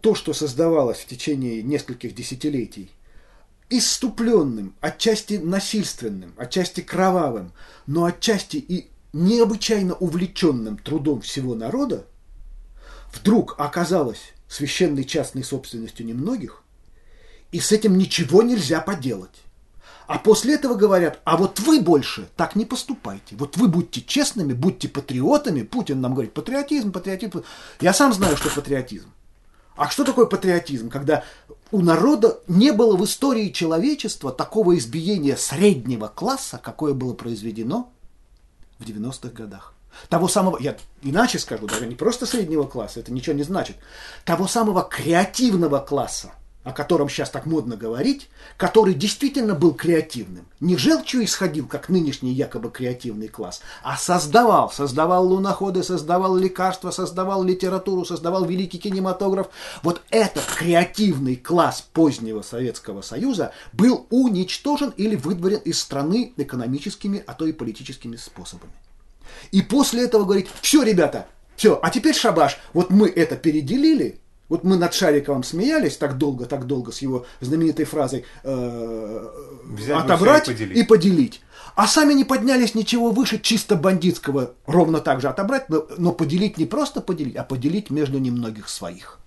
То, 0.02 0.14
что 0.14 0.32
создавалось 0.34 0.98
в 0.98 1.06
течение 1.06 1.62
нескольких 1.62 2.14
десятилетий, 2.14 2.90
иступленным, 3.70 4.74
отчасти 4.80 5.34
насильственным, 5.34 6.34
отчасти 6.36 6.80
кровавым, 6.80 7.52
но 7.86 8.04
отчасти 8.04 8.56
и 8.56 8.90
необычайно 9.12 9.94
увлеченным 9.94 10.78
трудом 10.78 11.20
всего 11.20 11.54
народа, 11.54 12.06
вдруг 13.12 13.56
оказалось 13.58 14.32
священной 14.48 15.04
частной 15.04 15.42
собственностью 15.42 16.06
немногих, 16.06 16.62
и 17.50 17.60
с 17.60 17.72
этим 17.72 17.96
ничего 17.96 18.42
нельзя 18.42 18.80
поделать. 18.80 19.42
А 20.06 20.18
после 20.18 20.54
этого 20.54 20.74
говорят, 20.74 21.20
а 21.24 21.36
вот 21.36 21.58
вы 21.60 21.80
больше 21.80 22.28
так 22.36 22.54
не 22.54 22.64
поступайте. 22.64 23.34
Вот 23.34 23.56
вы 23.56 23.66
будьте 23.66 24.00
честными, 24.00 24.52
будьте 24.52 24.88
патриотами. 24.88 25.62
Путин 25.62 26.00
нам 26.00 26.12
говорит, 26.12 26.32
патриотизм, 26.32 26.92
патриотизм. 26.92 27.42
Я 27.80 27.92
сам 27.92 28.12
знаю, 28.12 28.36
что 28.36 28.48
патриотизм. 28.50 29.10
А 29.76 29.88
что 29.90 30.04
такое 30.04 30.26
патриотизм? 30.26 30.88
Когда 30.88 31.24
у 31.70 31.82
народа 31.82 32.40
не 32.48 32.72
было 32.72 32.96
в 32.96 33.04
истории 33.04 33.50
человечества 33.50 34.32
такого 34.32 34.76
избиения 34.78 35.36
среднего 35.36 36.08
класса, 36.08 36.58
какое 36.62 36.94
было 36.94 37.12
произведено 37.12 37.92
в 38.78 38.84
90-х 38.84 39.28
годах. 39.30 39.74
Того 40.08 40.28
самого, 40.28 40.58
я 40.58 40.76
иначе 41.02 41.38
скажу, 41.38 41.66
даже 41.66 41.86
не 41.86 41.94
просто 41.94 42.26
среднего 42.26 42.64
класса, 42.64 43.00
это 43.00 43.12
ничего 43.12 43.34
не 43.34 43.42
значит, 43.42 43.76
того 44.24 44.46
самого 44.46 44.82
креативного 44.82 45.78
класса, 45.78 46.32
о 46.66 46.72
котором 46.72 47.08
сейчас 47.08 47.30
так 47.30 47.46
модно 47.46 47.76
говорить, 47.76 48.28
который 48.56 48.92
действительно 48.92 49.54
был 49.54 49.72
креативным. 49.72 50.46
Не 50.58 50.76
желчью 50.76 51.24
исходил, 51.24 51.68
как 51.68 51.88
нынешний 51.88 52.32
якобы 52.32 52.72
креативный 52.72 53.28
класс, 53.28 53.62
а 53.84 53.96
создавал. 53.96 54.72
Создавал 54.72 55.28
луноходы, 55.28 55.84
создавал 55.84 56.36
лекарства, 56.36 56.90
создавал 56.90 57.44
литературу, 57.44 58.04
создавал 58.04 58.44
великий 58.44 58.78
кинематограф. 58.78 59.46
Вот 59.84 60.02
этот 60.10 60.42
креативный 60.44 61.36
класс 61.36 61.86
позднего 61.92 62.42
Советского 62.42 63.00
Союза 63.00 63.52
был 63.72 64.08
уничтожен 64.10 64.92
или 64.96 65.14
выдворен 65.14 65.58
из 65.58 65.80
страны 65.80 66.32
экономическими, 66.36 67.22
а 67.28 67.34
то 67.34 67.46
и 67.46 67.52
политическими 67.52 68.16
способами. 68.16 68.72
И 69.52 69.62
после 69.62 70.02
этого 70.02 70.24
говорить, 70.24 70.48
все, 70.62 70.82
ребята, 70.82 71.28
все, 71.54 71.78
а 71.80 71.90
теперь 71.90 72.16
шабаш, 72.16 72.58
вот 72.72 72.90
мы 72.90 73.08
это 73.08 73.36
переделили, 73.36 74.20
вот 74.48 74.62
мы 74.64 74.76
над 74.76 74.94
Шариковым 74.94 75.42
смеялись 75.42 75.96
так 75.96 76.18
долго, 76.18 76.46
так 76.46 76.66
долго 76.66 76.92
с 76.92 77.02
его 77.02 77.26
знаменитой 77.40 77.84
фразой 77.84 78.24
э, 78.44 79.28
Взять 79.64 80.04
отобрать 80.04 80.48
и 80.48 80.52
поделить. 80.52 80.78
и 80.78 80.82
поделить. 80.84 81.40
А 81.74 81.86
сами 81.86 82.14
не 82.14 82.24
поднялись 82.24 82.74
ничего 82.74 83.10
выше 83.10 83.38
чисто 83.38 83.76
бандитского, 83.76 84.54
ровно 84.66 85.00
так 85.00 85.20
же 85.20 85.28
отобрать, 85.28 85.68
но, 85.68 85.86
но 85.98 86.12
поделить 86.12 86.58
не 86.58 86.64
просто 86.64 87.00
поделить, 87.00 87.36
а 87.36 87.44
поделить 87.44 87.90
между 87.90 88.18
немногих 88.18 88.68
своих. 88.68 89.18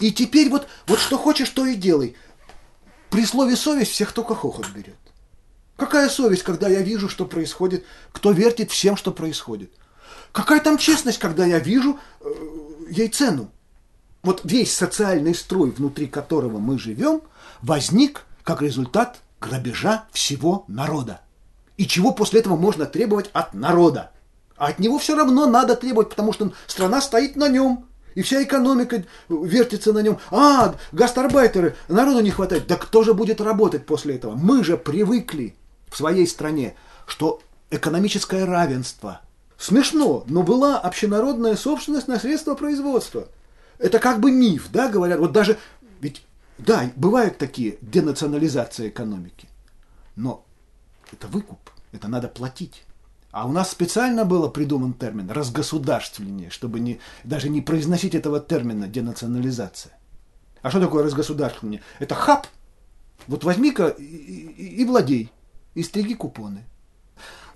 И 0.00 0.10
теперь 0.10 0.48
вот, 0.48 0.66
вот 0.86 0.98
что 0.98 1.18
хочешь, 1.18 1.50
то 1.50 1.66
и 1.66 1.76
делай. 1.76 2.16
При 3.10 3.24
слове 3.24 3.54
совесть 3.54 3.92
всех 3.92 4.12
только 4.12 4.34
хохот 4.34 4.68
берет. 4.70 4.96
Какая 5.76 6.08
совесть, 6.08 6.42
когда 6.42 6.68
я 6.68 6.80
вижу, 6.80 7.08
что 7.08 7.26
происходит, 7.26 7.84
кто 8.10 8.32
вертит 8.32 8.70
всем, 8.70 8.96
что 8.96 9.12
происходит? 9.12 9.70
Какая 10.32 10.60
там 10.60 10.78
честность, 10.78 11.18
когда 11.18 11.44
я 11.46 11.58
вижу 11.58 11.98
э, 12.20 12.26
ей 12.90 13.08
цену? 13.08 13.50
Вот 14.24 14.40
весь 14.44 14.74
социальный 14.74 15.34
строй, 15.34 15.70
внутри 15.70 16.06
которого 16.06 16.58
мы 16.58 16.78
живем, 16.78 17.20
возник 17.60 18.22
как 18.42 18.62
результат 18.62 19.18
грабежа 19.38 20.04
всего 20.12 20.64
народа. 20.66 21.20
И 21.76 21.86
чего 21.86 22.12
после 22.12 22.40
этого 22.40 22.56
можно 22.56 22.86
требовать 22.86 23.28
от 23.34 23.52
народа? 23.52 24.12
А 24.56 24.68
от 24.68 24.78
него 24.78 24.98
все 24.98 25.14
равно 25.14 25.46
надо 25.46 25.76
требовать, 25.76 26.08
потому 26.08 26.32
что 26.32 26.52
страна 26.66 27.02
стоит 27.02 27.36
на 27.36 27.48
нем. 27.48 27.84
И 28.14 28.22
вся 28.22 28.42
экономика 28.42 29.04
вертится 29.28 29.92
на 29.92 29.98
нем. 29.98 30.18
А, 30.30 30.74
гастарбайтеры, 30.92 31.76
народу 31.88 32.20
не 32.20 32.30
хватает. 32.30 32.66
Да 32.66 32.76
кто 32.76 33.02
же 33.02 33.12
будет 33.12 33.42
работать 33.42 33.84
после 33.84 34.14
этого? 34.14 34.36
Мы 34.36 34.64
же 34.64 34.78
привыкли 34.78 35.54
в 35.90 35.96
своей 35.96 36.26
стране, 36.26 36.76
что 37.06 37.42
экономическое 37.70 38.46
равенство. 38.46 39.20
Смешно, 39.58 40.24
но 40.28 40.42
была 40.42 40.78
общенародная 40.78 41.56
собственность 41.56 42.08
на 42.08 42.18
средства 42.18 42.54
производства. 42.54 43.28
Это 43.78 43.98
как 43.98 44.20
бы 44.20 44.30
миф, 44.30 44.68
да, 44.70 44.88
говорят. 44.88 45.18
Вот 45.18 45.32
даже, 45.32 45.58
ведь, 46.00 46.24
да, 46.58 46.90
бывают 46.96 47.38
такие 47.38 47.78
денационализации 47.80 48.88
экономики. 48.88 49.48
Но 50.16 50.44
это 51.12 51.26
выкуп, 51.28 51.70
это 51.92 52.08
надо 52.08 52.28
платить. 52.28 52.84
А 53.30 53.48
у 53.48 53.52
нас 53.52 53.72
специально 53.72 54.24
было 54.24 54.48
придуман 54.48 54.92
термин 54.92 55.28
разгосударствление, 55.28 56.50
чтобы 56.50 56.78
не, 56.78 57.00
даже 57.24 57.48
не 57.48 57.60
произносить 57.60 58.14
этого 58.14 58.38
термина 58.38 58.86
денационализация. 58.86 59.98
А 60.62 60.70
что 60.70 60.80
такое 60.80 61.02
разгосударствление? 61.02 61.82
Это 61.98 62.14
хаб. 62.14 62.46
Вот 63.26 63.42
возьми-ка 63.42 63.88
и, 63.88 64.04
и, 64.04 64.82
и 64.82 64.84
владей, 64.84 65.32
и 65.74 65.82
стриги 65.82 66.14
купоны. 66.14 66.64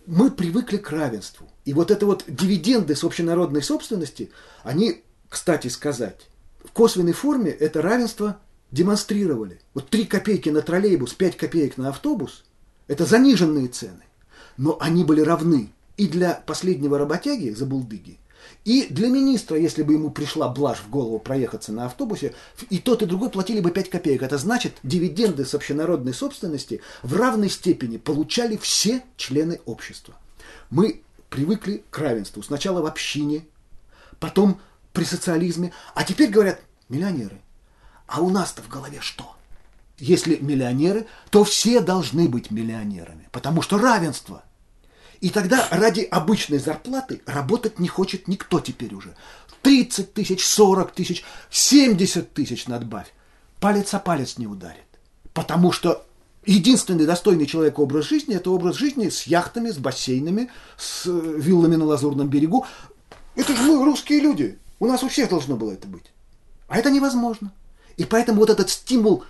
Мы 0.04 0.32
привыкли 0.32 0.78
к 0.78 0.90
равенству. 0.90 1.48
И 1.64 1.72
вот 1.72 1.90
это 1.92 2.06
вот 2.06 2.24
дивиденды 2.26 2.96
с 2.96 3.04
общенародной 3.04 3.62
собственности, 3.62 4.32
они, 4.64 5.04
кстати 5.28 5.68
сказать, 5.68 6.28
в 6.64 6.72
косвенной 6.72 7.12
форме 7.12 7.50
это 7.50 7.82
равенство 7.82 8.38
демонстрировали. 8.70 9.60
Вот 9.74 9.88
3 9.88 10.04
копейки 10.06 10.48
на 10.48 10.62
троллейбус, 10.62 11.14
5 11.14 11.36
копеек 11.36 11.76
на 11.76 11.88
автобус– 11.88 12.44
это 12.86 13.04
заниженные 13.04 13.68
цены 13.68 14.02
но 14.58 14.76
они 14.80 15.04
были 15.04 15.22
равны 15.22 15.72
и 15.96 16.06
для 16.06 16.34
последнего 16.34 16.98
работяги 16.98 17.50
за 17.50 17.64
булдыги, 17.64 18.18
и 18.64 18.86
для 18.90 19.08
министра, 19.08 19.56
если 19.56 19.82
бы 19.82 19.94
ему 19.94 20.10
пришла 20.10 20.48
блажь 20.48 20.80
в 20.80 20.90
голову 20.90 21.18
проехаться 21.18 21.72
на 21.72 21.86
автобусе, 21.86 22.34
и 22.68 22.78
тот, 22.78 23.02
и 23.02 23.06
другой 23.06 23.30
платили 23.30 23.60
бы 23.60 23.70
5 23.70 23.88
копеек. 23.88 24.22
Это 24.22 24.36
значит, 24.36 24.74
дивиденды 24.82 25.44
с 25.44 25.54
общенародной 25.54 26.12
собственности 26.12 26.80
в 27.02 27.16
равной 27.16 27.48
степени 27.48 27.96
получали 27.96 28.56
все 28.56 29.02
члены 29.16 29.60
общества. 29.64 30.14
Мы 30.70 31.02
привыкли 31.30 31.84
к 31.90 31.98
равенству. 31.98 32.42
Сначала 32.42 32.82
в 32.82 32.86
общине, 32.86 33.44
потом 34.18 34.60
при 34.98 35.04
социализме, 35.04 35.72
а 35.94 36.02
теперь 36.02 36.28
говорят 36.28 36.60
миллионеры. 36.88 37.40
А 38.08 38.20
у 38.20 38.30
нас-то 38.30 38.62
в 38.62 38.68
голове 38.68 38.98
что? 39.00 39.36
Если 39.98 40.36
миллионеры, 40.36 41.06
то 41.30 41.44
все 41.44 41.80
должны 41.80 42.28
быть 42.28 42.50
миллионерами, 42.50 43.28
потому 43.30 43.62
что 43.62 43.78
равенство– 43.78 44.42
и 45.20 45.30
тогда 45.30 45.66
ради 45.70 46.02
обычной 46.02 46.58
зарплаты 46.58 47.22
работать 47.26 47.78
не 47.78 47.88
хочет 47.88 48.28
никто 48.28 48.60
теперь 48.60 48.94
уже. 48.94 49.16
30 49.62 50.14
тысяч, 50.14 50.46
40 50.46 50.92
тысяч, 50.92 51.24
70 51.50 52.32
тысяч 52.32 52.68
надбавь. 52.68 53.12
Палец 53.58 53.92
о 53.94 53.98
палец 53.98 54.38
не 54.38 54.46
ударит. 54.46 54.86
Потому 55.34 55.72
что 55.72 56.06
единственный 56.46 57.04
достойный 57.04 57.46
человек 57.46 57.80
образ 57.80 58.04
жизни– 58.04 58.36
это 58.36 58.50
образ 58.50 58.76
жизни 58.76 59.08
с 59.08 59.24
яхтами, 59.24 59.70
с 59.70 59.78
бассейнами, 59.78 60.50
с 60.76 61.06
э, 61.06 61.10
виллами 61.10 61.74
на 61.74 61.86
Лазурном 61.86 62.28
берегу. 62.28 62.64
Это 63.34 63.56
же 63.56 63.62
мы, 63.62 63.84
русские 63.84 64.20
люди. 64.20 64.58
У 64.80 64.86
нас 64.86 65.02
у 65.02 65.08
всех 65.08 65.30
должно 65.30 65.56
было 65.56 65.72
это 65.72 65.86
быть. 65.88 66.12
А 66.68 66.78
это 66.78 66.90
невозможно. 66.90 67.52
И 67.96 68.04
поэтому 68.04 68.40
вот 68.40 68.50
этот 68.50 68.70
стимул, 68.70 69.24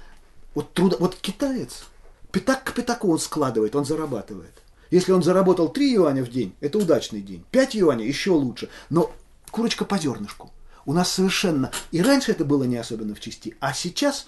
вот, 0.54 0.72
труда, 0.74 0.96
вот 1.00 1.16
китаец, 1.16 1.84
пятак 2.32 2.64
к 2.64 2.72
пятаку 2.72 3.10
он 3.10 3.18
складывает, 3.18 3.74
он 3.74 3.84
зарабатывает. 3.84 4.62
Если 4.90 5.12
он 5.12 5.22
заработал 5.22 5.68
3 5.68 5.92
юаня 5.92 6.24
в 6.24 6.30
день, 6.30 6.54
это 6.60 6.78
удачный 6.78 7.20
день. 7.20 7.44
5 7.50 7.74
юаней 7.74 8.06
еще 8.06 8.30
лучше. 8.30 8.68
Но 8.90 9.12
курочка 9.50 9.84
по 9.84 9.98
зернышку. 9.98 10.50
У 10.86 10.92
нас 10.92 11.10
совершенно... 11.12 11.70
И 11.90 12.00
раньше 12.00 12.32
это 12.32 12.44
было 12.44 12.64
не 12.64 12.76
особенно 12.76 13.14
в 13.14 13.20
чести. 13.20 13.54
А 13.60 13.74
сейчас 13.74 14.26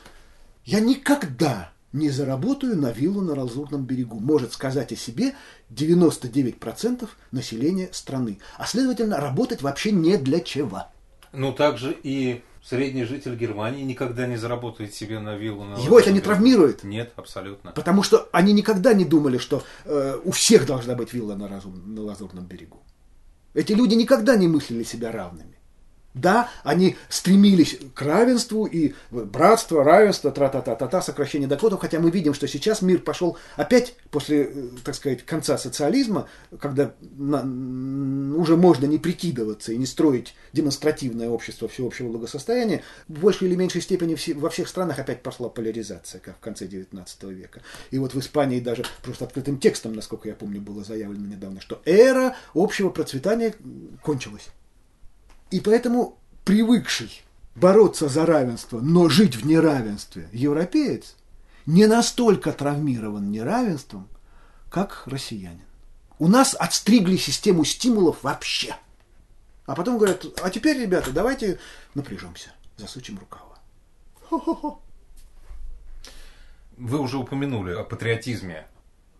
я 0.64 0.80
никогда 0.80 1.72
не 1.92 2.10
заработаю 2.10 2.76
на 2.76 2.92
виллу 2.92 3.22
на 3.22 3.32
Лазурном 3.32 3.84
берегу. 3.84 4.20
Может 4.20 4.52
сказать 4.52 4.92
о 4.92 4.96
себе 4.96 5.34
99% 5.70 7.08
населения 7.30 7.88
страны. 7.92 8.38
А 8.58 8.66
следовательно, 8.66 9.16
работать 9.16 9.62
вообще 9.62 9.92
не 9.92 10.18
для 10.18 10.40
чего. 10.40 10.84
Ну, 11.32 11.52
также 11.52 11.96
и 12.02 12.42
Средний 12.62 13.04
житель 13.04 13.36
Германии 13.36 13.82
никогда 13.82 14.26
не 14.26 14.36
заработает 14.36 14.94
себе 14.94 15.18
на 15.18 15.34
виллу. 15.34 15.64
На 15.64 15.76
Его 15.76 15.98
это 15.98 16.12
не 16.12 16.20
травмирует? 16.20 16.84
Нет, 16.84 17.12
абсолютно. 17.16 17.72
Потому 17.72 18.02
что 18.02 18.28
они 18.32 18.52
никогда 18.52 18.92
не 18.92 19.06
думали, 19.06 19.38
что 19.38 19.62
э, 19.86 20.18
у 20.22 20.30
всех 20.30 20.66
должна 20.66 20.94
быть 20.94 21.14
вилла 21.14 21.36
на, 21.36 21.48
разум, 21.48 21.94
на 21.94 22.02
Лазурном 22.02 22.44
берегу. 22.44 22.82
Эти 23.54 23.72
люди 23.72 23.94
никогда 23.94 24.36
не 24.36 24.46
мыслили 24.46 24.82
себя 24.82 25.10
равными. 25.10 25.49
Да, 26.12 26.48
они 26.64 26.96
стремились 27.08 27.78
к 27.94 28.02
равенству 28.02 28.66
и 28.66 28.94
братство, 29.12 29.84
равенство, 29.84 30.32
тра-та-та-та-та, 30.32 31.02
сокращение 31.02 31.48
доходов, 31.48 31.80
хотя 31.80 32.00
мы 32.00 32.10
видим, 32.10 32.34
что 32.34 32.48
сейчас 32.48 32.82
мир 32.82 32.98
пошел 32.98 33.38
опять 33.54 33.94
после, 34.10 34.42
э, 34.42 34.68
так 34.84 34.96
сказать, 34.96 35.24
конца 35.24 35.56
социализма, 35.56 36.28
когда 36.58 36.94
на, 37.16 37.42
уже 38.36 38.56
можно 38.56 38.86
не 38.86 38.98
прикидываться 38.98 39.72
и 39.72 39.76
не 39.76 39.86
строить 39.86 40.34
демонстративное 40.52 41.28
общество 41.28 41.68
всеобщего 41.68 42.08
благосостояния, 42.08 42.82
в 43.06 43.20
большей 43.20 43.46
или 43.46 43.54
меньшей 43.54 43.80
степени 43.80 44.16
во 44.34 44.50
всех 44.50 44.66
странах 44.66 44.98
опять 44.98 45.22
пошла 45.22 45.48
поляризация, 45.48 46.20
как 46.20 46.38
в 46.38 46.40
конце 46.40 46.66
XIX 46.66 47.06
века. 47.32 47.62
И 47.92 47.98
вот 47.98 48.14
в 48.14 48.18
Испании 48.18 48.58
даже 48.58 48.84
просто 49.04 49.26
открытым 49.26 49.60
текстом, 49.60 49.92
насколько 49.92 50.28
я 50.28 50.34
помню, 50.34 50.60
было 50.60 50.82
заявлено 50.82 51.28
недавно, 51.28 51.60
что 51.60 51.80
эра 51.84 52.34
общего 52.52 52.90
процветания 52.90 53.54
кончилась. 54.02 54.50
И 55.50 55.60
поэтому 55.60 56.18
привыкший 56.44 57.22
бороться 57.54 58.08
за 58.08 58.26
равенство, 58.26 58.80
но 58.80 59.08
жить 59.08 59.36
в 59.36 59.46
неравенстве 59.46 60.28
европеец 60.32 61.16
не 61.66 61.86
настолько 61.86 62.52
травмирован 62.52 63.30
неравенством, 63.30 64.08
как 64.70 65.02
россиянин. 65.06 65.64
У 66.18 66.28
нас 66.28 66.54
отстригли 66.58 67.16
систему 67.16 67.64
стимулов 67.64 68.22
вообще. 68.22 68.76
А 69.66 69.74
потом 69.74 69.98
говорят, 69.98 70.26
а 70.42 70.50
теперь, 70.50 70.80
ребята, 70.80 71.12
давайте 71.12 71.58
напряжемся, 71.94 72.50
засучим 72.76 73.18
рукава. 73.18 73.58
Хо-хо-хо. 74.28 74.82
Вы 76.76 76.98
уже 76.98 77.18
упомянули 77.18 77.72
о 77.72 77.84
патриотизме. 77.84 78.66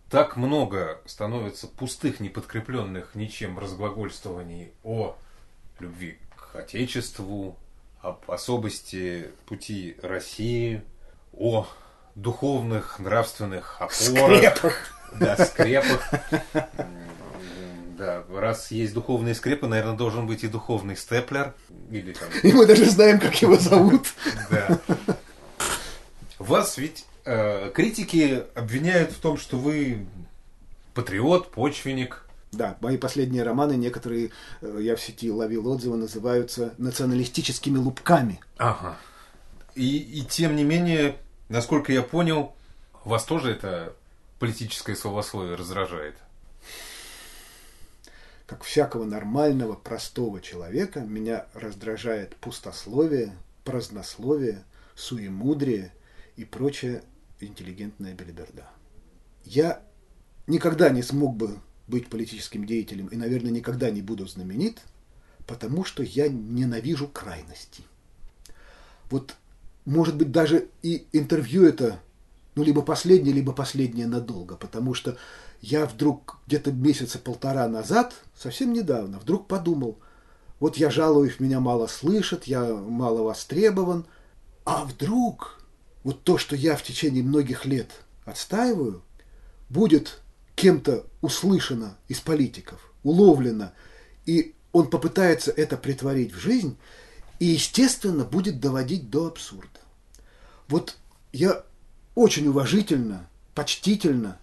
Так 0.09 0.35
много 0.35 1.01
становится 1.05 1.67
пустых, 1.67 2.19
неподкрепленных 2.19 3.15
ничем 3.15 3.57
разглагольствований 3.59 4.73
о 4.83 5.15
любви 5.81 6.17
к 6.35 6.55
Отечеству, 6.55 7.57
об 8.01 8.29
особости 8.31 9.29
пути 9.45 9.97
России, 10.01 10.81
о 11.33 11.67
духовных, 12.15 12.99
нравственных 12.99 13.75
опорах. 13.81 13.91
Скрепах. 13.93 14.93
Да, 15.19 15.45
скрепах. 15.45 16.09
Да, 17.97 18.23
раз 18.33 18.71
есть 18.71 18.93
духовные 18.93 19.35
скрепы, 19.35 19.67
наверное, 19.67 19.95
должен 19.95 20.25
быть 20.25 20.43
и 20.43 20.47
духовный 20.47 20.97
степлер. 20.97 21.53
Или 21.91 22.13
там... 22.13 22.29
И 22.41 22.51
мы 22.51 22.65
даже 22.65 22.85
знаем, 22.85 23.19
как 23.19 23.39
его 23.41 23.57
зовут. 23.57 24.07
Да. 24.49 24.79
Вас 26.39 26.77
ведь 26.77 27.05
э, 27.25 27.69
критики 27.75 28.43
обвиняют 28.55 29.11
в 29.11 29.19
том, 29.19 29.37
что 29.37 29.57
вы 29.57 30.07
патриот, 30.95 31.51
почвенник, 31.51 32.25
да, 32.51 32.77
мои 32.81 32.97
последние 32.97 33.43
романы, 33.43 33.73
некоторые, 33.73 34.31
э, 34.61 34.79
я 34.81 34.95
в 34.95 35.01
сети 35.01 35.31
ловил 35.31 35.67
отзывы, 35.67 35.95
называются 35.95 36.73
националистическими 36.77 37.77
лупками. 37.77 38.41
Ага. 38.57 38.97
И, 39.73 39.97
и 39.97 40.25
тем 40.25 40.55
не 40.57 40.65
менее, 40.65 41.17
насколько 41.47 41.93
я 41.93 42.01
понял, 42.01 42.53
вас 43.05 43.23
тоже 43.23 43.51
это 43.51 43.95
политическое 44.37 44.95
словословие 44.95 45.55
раздражает? 45.55 46.15
Как 48.45 48.63
всякого 48.63 49.05
нормального, 49.05 49.75
простого 49.75 50.41
человека, 50.41 50.99
меня 50.99 51.45
раздражает 51.53 52.35
пустословие, 52.35 53.31
празднословие, 53.63 54.65
суемудрие 54.93 55.93
и 56.35 56.43
прочая 56.43 57.01
интеллигентная 57.39 58.13
белиберда. 58.13 58.67
Я 59.45 59.81
никогда 60.47 60.89
не 60.89 61.01
смог 61.01 61.37
бы 61.37 61.57
быть 61.91 62.09
политическим 62.09 62.65
деятелем 62.65 63.07
и, 63.07 63.15
наверное, 63.15 63.51
никогда 63.51 63.91
не 63.91 64.01
буду 64.01 64.25
знаменит, 64.25 64.79
потому 65.45 65.83
что 65.83 66.01
я 66.01 66.29
ненавижу 66.29 67.07
крайности. 67.07 67.83
Вот, 69.09 69.35
может 69.85 70.15
быть, 70.15 70.31
даже 70.31 70.69
и 70.81 71.05
интервью 71.11 71.65
это, 71.65 71.99
ну, 72.55 72.63
либо 72.63 72.81
последнее, 72.81 73.33
либо 73.33 73.51
последнее 73.51 74.07
надолго, 74.07 74.55
потому 74.55 74.93
что 74.93 75.17
я 75.59 75.85
вдруг 75.85 76.39
где-то 76.47 76.71
месяца 76.71 77.19
полтора 77.19 77.67
назад, 77.67 78.15
совсем 78.35 78.71
недавно, 78.73 79.19
вдруг 79.19 79.47
подумал, 79.47 79.99
вот 80.61 80.77
я 80.77 80.89
жалуюсь, 80.89 81.39
меня 81.39 81.59
мало 81.59 81.87
слышат, 81.87 82.45
я 82.45 82.63
мало 82.63 83.23
востребован, 83.23 84.05
а 84.63 84.85
вдруг 84.85 85.59
вот 86.03 86.23
то, 86.23 86.37
что 86.37 86.55
я 86.55 86.75
в 86.75 86.83
течение 86.83 87.23
многих 87.23 87.65
лет 87.65 87.89
отстаиваю, 88.25 89.01
будет 89.69 90.20
кем-то 90.55 91.05
услышано 91.21 91.97
из 92.07 92.19
политиков, 92.19 92.93
уловлено, 93.03 93.71
и 94.25 94.55
он 94.71 94.89
попытается 94.89 95.51
это 95.51 95.77
притворить 95.77 96.33
в 96.33 96.39
жизнь, 96.39 96.77
и, 97.39 97.45
естественно, 97.45 98.23
будет 98.23 98.59
доводить 98.59 99.09
до 99.09 99.27
абсурда. 99.27 99.79
Вот 100.67 100.97
я 101.33 101.63
очень 102.15 102.47
уважительно, 102.47 103.27
почтительно 103.55 104.37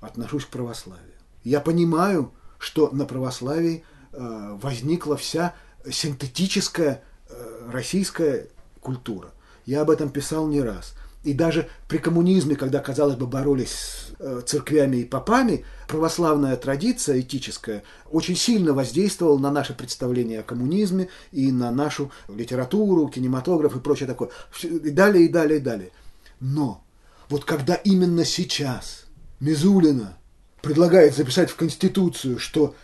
отношусь 0.00 0.44
к 0.44 0.48
православию. 0.48 1.14
Я 1.44 1.60
понимаю, 1.60 2.32
что 2.58 2.90
на 2.90 3.04
православии 3.04 3.84
э, 4.12 4.58
возникла 4.62 5.16
вся 5.16 5.54
синтетическая 5.90 7.02
э, 7.28 7.70
российская 7.70 8.48
культура. 8.80 9.32
Я 9.64 9.82
об 9.82 9.90
этом 9.90 10.10
писал 10.10 10.46
не 10.46 10.60
раз. 10.60 10.94
И 11.26 11.34
даже 11.34 11.68
при 11.88 11.98
коммунизме, 11.98 12.54
когда, 12.54 12.78
казалось 12.78 13.16
бы, 13.16 13.26
боролись 13.26 13.72
с 13.72 14.12
э, 14.20 14.42
церквями 14.46 14.98
и 14.98 15.04
попами, 15.04 15.64
православная 15.88 16.54
традиция 16.54 17.18
этическая 17.18 17.82
очень 18.12 18.36
сильно 18.36 18.72
воздействовала 18.72 19.36
на 19.36 19.50
наше 19.50 19.74
представление 19.74 20.38
о 20.38 20.44
коммунизме 20.44 21.08
и 21.32 21.50
на 21.50 21.72
нашу 21.72 22.12
литературу, 22.28 23.08
кинематограф 23.08 23.74
и 23.74 23.80
прочее 23.80 24.06
такое. 24.06 24.30
И 24.62 24.90
далее, 24.90 25.24
и 25.24 25.28
далее, 25.28 25.58
и 25.58 25.60
далее. 25.60 25.90
Но 26.38 26.84
вот 27.28 27.44
когда 27.44 27.74
именно 27.74 28.24
сейчас 28.24 29.06
Мизулина 29.40 30.16
предлагает 30.62 31.16
записать 31.16 31.50
в 31.50 31.56
Конституцию, 31.56 32.38
что 32.38 32.76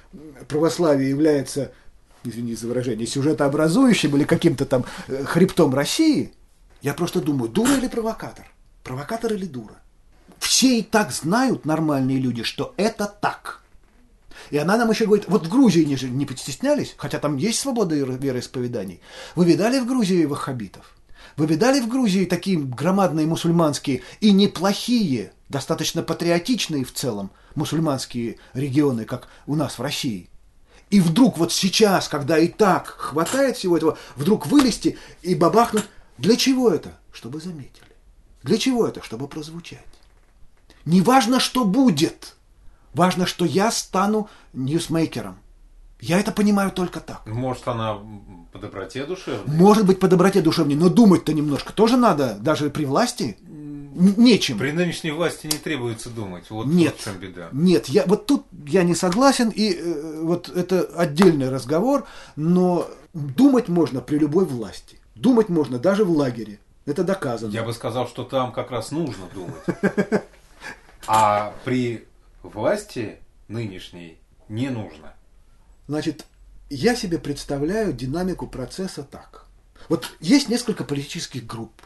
православие 0.49 1.11
является, 1.11 1.70
извини 2.24 2.57
за 2.57 2.66
выражение, 2.66 3.07
сюжетообразующим 3.07 4.16
или 4.16 4.24
каким-то 4.24 4.66
там 4.66 4.84
э, 5.07 5.22
хребтом 5.22 5.72
России– 5.76 6.32
я 6.83 6.95
просто 6.95 7.20
думаю, 7.20 7.49
дура 7.49 7.74
или 7.74 7.87
провокатор? 7.87 8.45
Провокатор 8.83 9.33
или 9.33 9.47
дура? 9.47 9.76
Все 10.39 10.80
и 10.80 10.83
так 10.83 11.12
знают, 11.12 11.64
нормальные 11.64 12.18
люди, 12.18 12.43
что 12.43 12.74
это 12.76 13.07
так. 13.07 13.62
И 14.51 14.59
она 14.59 14.76
нам 14.76 14.91
еще 14.91 15.07
говорит, 15.07 15.26
вот 15.28 15.47
в 15.47 15.49
Грузии 15.49 15.85
не, 15.85 15.97
не 16.11 16.26
постеснялись, 16.26 16.95
хотя 16.99 17.20
там 17.20 17.37
есть 17.37 17.61
свобода 17.61 17.95
вероисповеданий. 17.95 19.01
Вы 19.37 19.45
видали 19.45 19.78
в 19.78 19.87
Грузии 19.87 20.24
ваххабитов? 20.24 20.97
Вы 21.37 21.47
видали 21.47 21.80
в 21.80 21.89
Грузии 21.89 22.24
такие 22.24 22.59
громадные 22.59 23.26
мусульманские 23.26 24.03
и 24.20 24.33
неплохие, 24.33 25.33
достаточно 25.49 26.03
патриотичные 26.03 26.85
в 26.85 26.93
целом 26.93 27.30
мусульманские 27.55 28.39
регионы, 28.55 29.05
как 29.05 29.28
у 29.47 29.55
нас 29.55 29.78
в 29.78 29.83
России? 29.83 30.28
И 30.91 31.01
вдруг 31.01 31.39
вот 31.39 31.53
сейчас, 31.53 32.09
когда 32.09 32.37
и 32.37 32.49
так 32.49 32.89
хватает 32.89 33.57
всего 33.57 33.76
этого, 33.76 33.97
вдруг 34.16 34.47
вылезти 34.47 34.99
и 35.22 35.37
бабахнуть– 35.37 35.85
для 36.23 36.37
чего 36.37 36.70
это? 36.70 36.93
Чтобы 37.12 37.41
заметили. 37.41 37.97
Для 38.45 38.57
чего 38.57 38.87
это? 38.87 39.03
Чтобы 39.03 39.27
прозвучать. 39.27 39.81
Не 40.85 41.01
важно, 41.01 41.41
что 41.41 41.64
будет. 41.64 42.37
Важно, 42.95 43.27
что 43.27 43.45
я 43.45 43.73
стану 43.73 44.29
ньюсмейкером. 44.53 45.39
Я 46.01 46.20
это 46.20 46.31
понимаю 46.31 46.70
только 46.70 47.01
так. 47.01 47.27
Может, 47.27 47.66
она 47.66 47.99
по 48.53 48.59
доброте 48.61 49.05
душевной? 49.05 49.57
Может 49.57 49.85
быть, 49.85 49.99
по 49.99 50.07
доброте 50.07 50.43
душевной, 50.43 50.77
но 50.77 50.89
думать-то 50.89 51.33
немножко 51.33 51.73
тоже 51.73 51.97
надо, 51.97 52.37
даже 52.39 52.70
при 52.70 52.85
власти. 52.85 53.37
Нечем. 53.43 54.59
При 54.59 54.70
нынешней 54.70 55.11
власти 55.11 55.49
не 55.49 55.59
требуется 55.59 56.09
думать. 56.09 56.45
Вот 56.51 56.66
нет, 56.66 56.95
в 56.99 57.05
чем 57.05 57.18
беда. 57.18 57.49
Нет, 57.51 57.89
я, 57.89 58.05
вот 58.07 58.27
тут 58.27 58.47
я 58.66 58.85
не 58.85 58.95
согласен, 58.95 59.49
и 59.49 59.73
э, 59.73 60.20
вот 60.23 60.49
это 60.49 60.83
отдельный 60.97 61.51
разговор, 61.51 62.07
но 62.37 62.89
думать 63.12 63.68
можно 63.68 64.01
при 64.01 64.18
любой 64.18 64.45
власти. 64.45 65.02
Думать 65.15 65.49
можно 65.49 65.79
даже 65.79 66.05
в 66.05 66.11
лагере. 66.11 66.59
Это 66.85 67.05
доказано. 67.05 67.53
Я 67.53 67.63
бы 67.63 67.73
сказал, 67.73 68.09
что 68.09 68.25
там 68.25 68.53
как 68.53 68.71
раз 68.71 68.91
нужно 68.91 69.27
думать. 69.35 70.23
А 71.07 71.53
при 71.65 72.07
власти 72.43 73.19
нынешней 73.49 74.19
не 74.49 74.69
нужно. 74.69 75.15
Значит, 75.89 76.27
я 76.71 76.95
себе 76.95 77.19
представляю 77.19 77.93
динамику 77.93 78.47
процесса 78.47 79.03
так. 79.03 79.47
Вот 79.89 80.11
есть 80.21 80.49
несколько 80.49 80.85
политических 80.85 81.45
групп. 81.47 81.83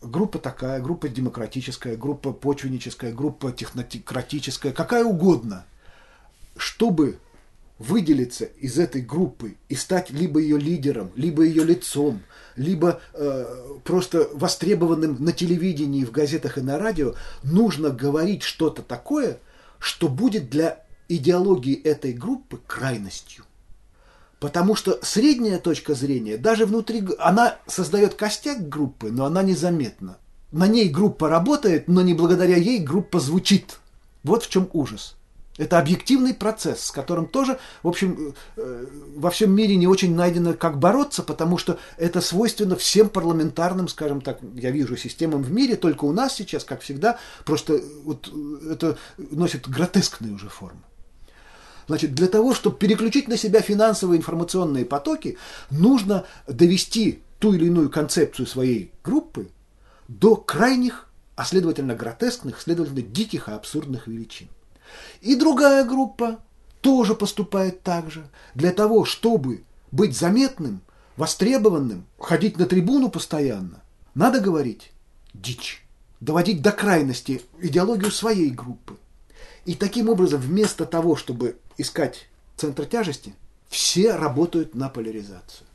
Группа 0.00 0.38
такая, 0.38 0.80
группа 0.80 1.08
демократическая, 1.08 1.96
группа 1.96 2.32
почвенническая, 2.32 3.12
группа 3.12 3.52
технократическая, 3.52 4.72
какая 4.72 5.04
угодно. 5.04 5.64
Чтобы 6.56 7.18
выделиться 7.82 8.44
из 8.44 8.78
этой 8.78 9.02
группы 9.02 9.56
и 9.68 9.74
стать 9.74 10.10
либо 10.10 10.40
ее 10.40 10.58
лидером, 10.58 11.10
либо 11.16 11.42
ее 11.42 11.64
лицом, 11.64 12.22
либо 12.56 13.00
э, 13.12 13.44
просто 13.84 14.28
востребованным 14.32 15.16
на 15.18 15.32
телевидении, 15.32 16.04
в 16.04 16.12
газетах 16.12 16.58
и 16.58 16.60
на 16.60 16.78
радио, 16.78 17.14
нужно 17.42 17.90
говорить 17.90 18.42
что-то 18.42 18.82
такое, 18.82 19.38
что 19.78 20.08
будет 20.08 20.48
для 20.48 20.84
идеологии 21.08 21.74
этой 21.74 22.12
группы 22.12 22.60
крайностью. 22.66 23.44
Потому 24.38 24.74
что 24.74 24.98
средняя 25.02 25.58
точка 25.58 25.94
зрения, 25.94 26.36
даже 26.36 26.66
внутри, 26.66 27.04
она 27.18 27.58
создает 27.66 28.14
костяк 28.14 28.68
группы, 28.68 29.10
но 29.10 29.24
она 29.24 29.42
незаметна. 29.42 30.18
На 30.50 30.66
ней 30.66 30.88
группа 30.88 31.28
работает, 31.28 31.88
но 31.88 32.02
не 32.02 32.14
благодаря 32.14 32.56
ей 32.56 32.80
группа 32.80 33.20
звучит. 33.20 33.78
Вот 34.22 34.44
в 34.44 34.50
чем 34.50 34.68
ужас. 34.72 35.16
Это 35.58 35.78
объективный 35.78 36.32
процесс, 36.32 36.86
с 36.86 36.90
которым 36.90 37.26
тоже, 37.26 37.58
в 37.82 37.88
общем, 37.88 38.34
э, 38.56 38.86
во 39.16 39.30
всем 39.30 39.54
мире 39.54 39.76
не 39.76 39.86
очень 39.86 40.14
найдено, 40.14 40.54
как 40.54 40.78
бороться, 40.78 41.22
потому 41.22 41.58
что 41.58 41.78
это 41.98 42.22
свойственно 42.22 42.74
всем 42.74 43.10
парламентарным, 43.10 43.88
скажем 43.88 44.22
так, 44.22 44.38
я 44.54 44.70
вижу, 44.70 44.96
системам 44.96 45.42
в 45.42 45.52
мире, 45.52 45.76
только 45.76 46.06
у 46.06 46.12
нас 46.12 46.34
сейчас, 46.34 46.64
как 46.64 46.80
всегда, 46.80 47.18
просто 47.44 47.82
вот 48.04 48.32
это 48.70 48.96
носит 49.18 49.68
гротескные 49.68 50.32
уже 50.32 50.48
формы. 50.48 50.80
Значит, 51.86 52.14
для 52.14 52.28
того, 52.28 52.54
чтобы 52.54 52.76
переключить 52.76 53.28
на 53.28 53.36
себя 53.36 53.60
финансовые 53.60 54.18
информационные 54.18 54.86
потоки, 54.86 55.36
нужно 55.70 56.24
довести 56.46 57.20
ту 57.38 57.52
или 57.52 57.66
иную 57.66 57.90
концепцию 57.90 58.46
своей 58.46 58.92
группы 59.04 59.48
до 60.08 60.36
крайних, 60.36 61.08
а 61.34 61.44
следовательно 61.44 61.94
гротескных, 61.94 62.60
следовательно 62.60 63.02
диких 63.02 63.48
и 63.48 63.52
абсурдных 63.52 64.06
величин. 64.06 64.48
И 65.20 65.34
другая 65.34 65.84
группа 65.84 66.40
тоже 66.80 67.14
поступает 67.14 67.82
так 67.82 68.10
же. 68.10 68.28
Для 68.54 68.72
того, 68.72 69.04
чтобы 69.04 69.64
быть 69.90 70.16
заметным, 70.16 70.80
востребованным, 71.16 72.06
ходить 72.18 72.58
на 72.58 72.66
трибуну 72.66 73.10
постоянно, 73.10 73.82
надо 74.14 74.40
говорить 74.40 74.92
дичь, 75.34 75.84
доводить 76.20 76.62
до 76.62 76.72
крайности 76.72 77.42
идеологию 77.60 78.10
своей 78.10 78.50
группы. 78.50 78.96
И 79.64 79.74
таким 79.74 80.08
образом, 80.08 80.40
вместо 80.40 80.86
того, 80.86 81.16
чтобы 81.16 81.56
искать 81.78 82.26
центр 82.56 82.84
тяжести, 82.84 83.34
все 83.68 84.16
работают 84.16 84.74
на 84.74 84.88
поляризацию. 84.88 85.66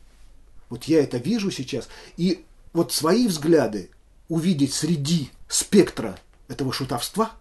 Вот 0.69 0.83
я 0.83 1.01
это 1.01 1.17
вижу 1.17 1.49
сейчас, 1.51 1.87
и 2.17 2.45
вот 2.73 2.91
свои 2.91 3.27
взгляды 3.27 3.89
увидеть 4.27 4.73
среди 4.73 5.31
спектра 5.47 6.19
этого 6.47 6.73
шутовства 6.73 7.31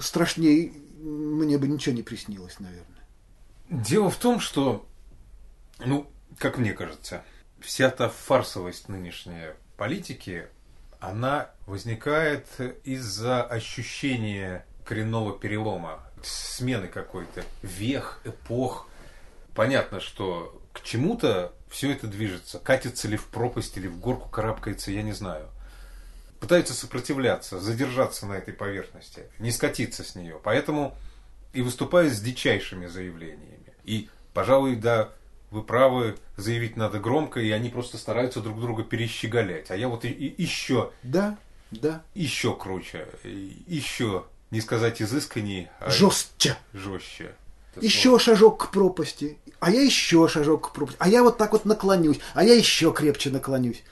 страшнее 0.00 0.72
мне 0.98 1.58
бы 1.58 1.68
ничего 1.68 1.94
не 1.94 2.02
приснилось, 2.02 2.58
наверное. 2.60 3.06
Дело 3.70 4.10
в 4.10 4.16
том, 4.16 4.40
что, 4.40 4.86
ну, 5.78 6.10
как 6.38 6.58
мне 6.58 6.72
кажется, 6.72 7.22
вся 7.60 7.90
та 7.90 8.08
фарсовость 8.08 8.88
нынешней 8.88 9.52
политики, 9.76 10.48
она 11.00 11.50
возникает 11.66 12.46
из-за 12.84 13.42
ощущения 13.42 14.66
коренного 14.84 15.38
перелома, 15.38 16.02
смены 16.22 16.88
какой-то, 16.88 17.44
вех, 17.62 18.20
эпох. 18.24 18.88
Понятно, 19.54 20.00
что 20.00 20.62
к 20.72 20.82
чему-то 20.82 21.52
все 21.68 21.92
это 21.92 22.06
движется. 22.06 22.58
Катится 22.58 23.06
ли 23.06 23.16
в 23.16 23.26
пропасть 23.26 23.76
или 23.76 23.86
в 23.86 24.00
горку 24.00 24.28
карабкается, 24.28 24.90
я 24.90 25.02
не 25.02 25.12
знаю 25.12 25.48
пытаются 26.40 26.74
сопротивляться, 26.74 27.58
задержаться 27.58 28.26
на 28.26 28.34
этой 28.34 28.54
поверхности, 28.54 29.24
не 29.38 29.50
скатиться 29.50 30.04
с 30.04 30.14
нее. 30.14 30.40
Поэтому 30.42 30.96
и 31.52 31.62
выступают 31.62 32.12
с 32.12 32.20
дичайшими 32.20 32.86
заявлениями. 32.86 33.72
И, 33.84 34.08
пожалуй, 34.34 34.76
да, 34.76 35.10
вы 35.50 35.62
правы, 35.62 36.16
заявить 36.36 36.76
надо 36.76 37.00
громко, 37.00 37.40
и 37.40 37.50
они 37.50 37.70
просто 37.70 37.96
стараются 37.98 38.40
друг 38.40 38.60
друга 38.60 38.84
перещеголять. 38.84 39.70
А 39.70 39.76
я 39.76 39.88
вот 39.88 40.04
и, 40.04 40.08
и 40.08 40.42
еще... 40.42 40.92
Да, 41.02 41.38
да. 41.70 42.02
Еще 42.14 42.54
круче, 42.54 43.08
еще, 43.24 44.24
не 44.50 44.60
сказать 44.60 45.02
изысканней, 45.02 45.68
а 45.80 45.90
жестче. 45.90 46.56
Жестче. 46.72 47.34
еще 47.80 48.02
слово. 48.02 48.20
шажок 48.20 48.66
к 48.66 48.70
пропасти, 48.70 49.38
а 49.60 49.70
я 49.70 49.82
еще 49.82 50.28
шажок 50.28 50.70
к 50.70 50.72
пропасти, 50.72 50.98
а 51.00 51.08
я 51.08 51.22
вот 51.22 51.38
так 51.38 51.52
вот 51.52 51.64
наклонюсь, 51.64 52.20
а 52.34 52.44
я 52.44 52.54
еще 52.54 52.92
крепче 52.92 53.30
наклонюсь. 53.30 53.82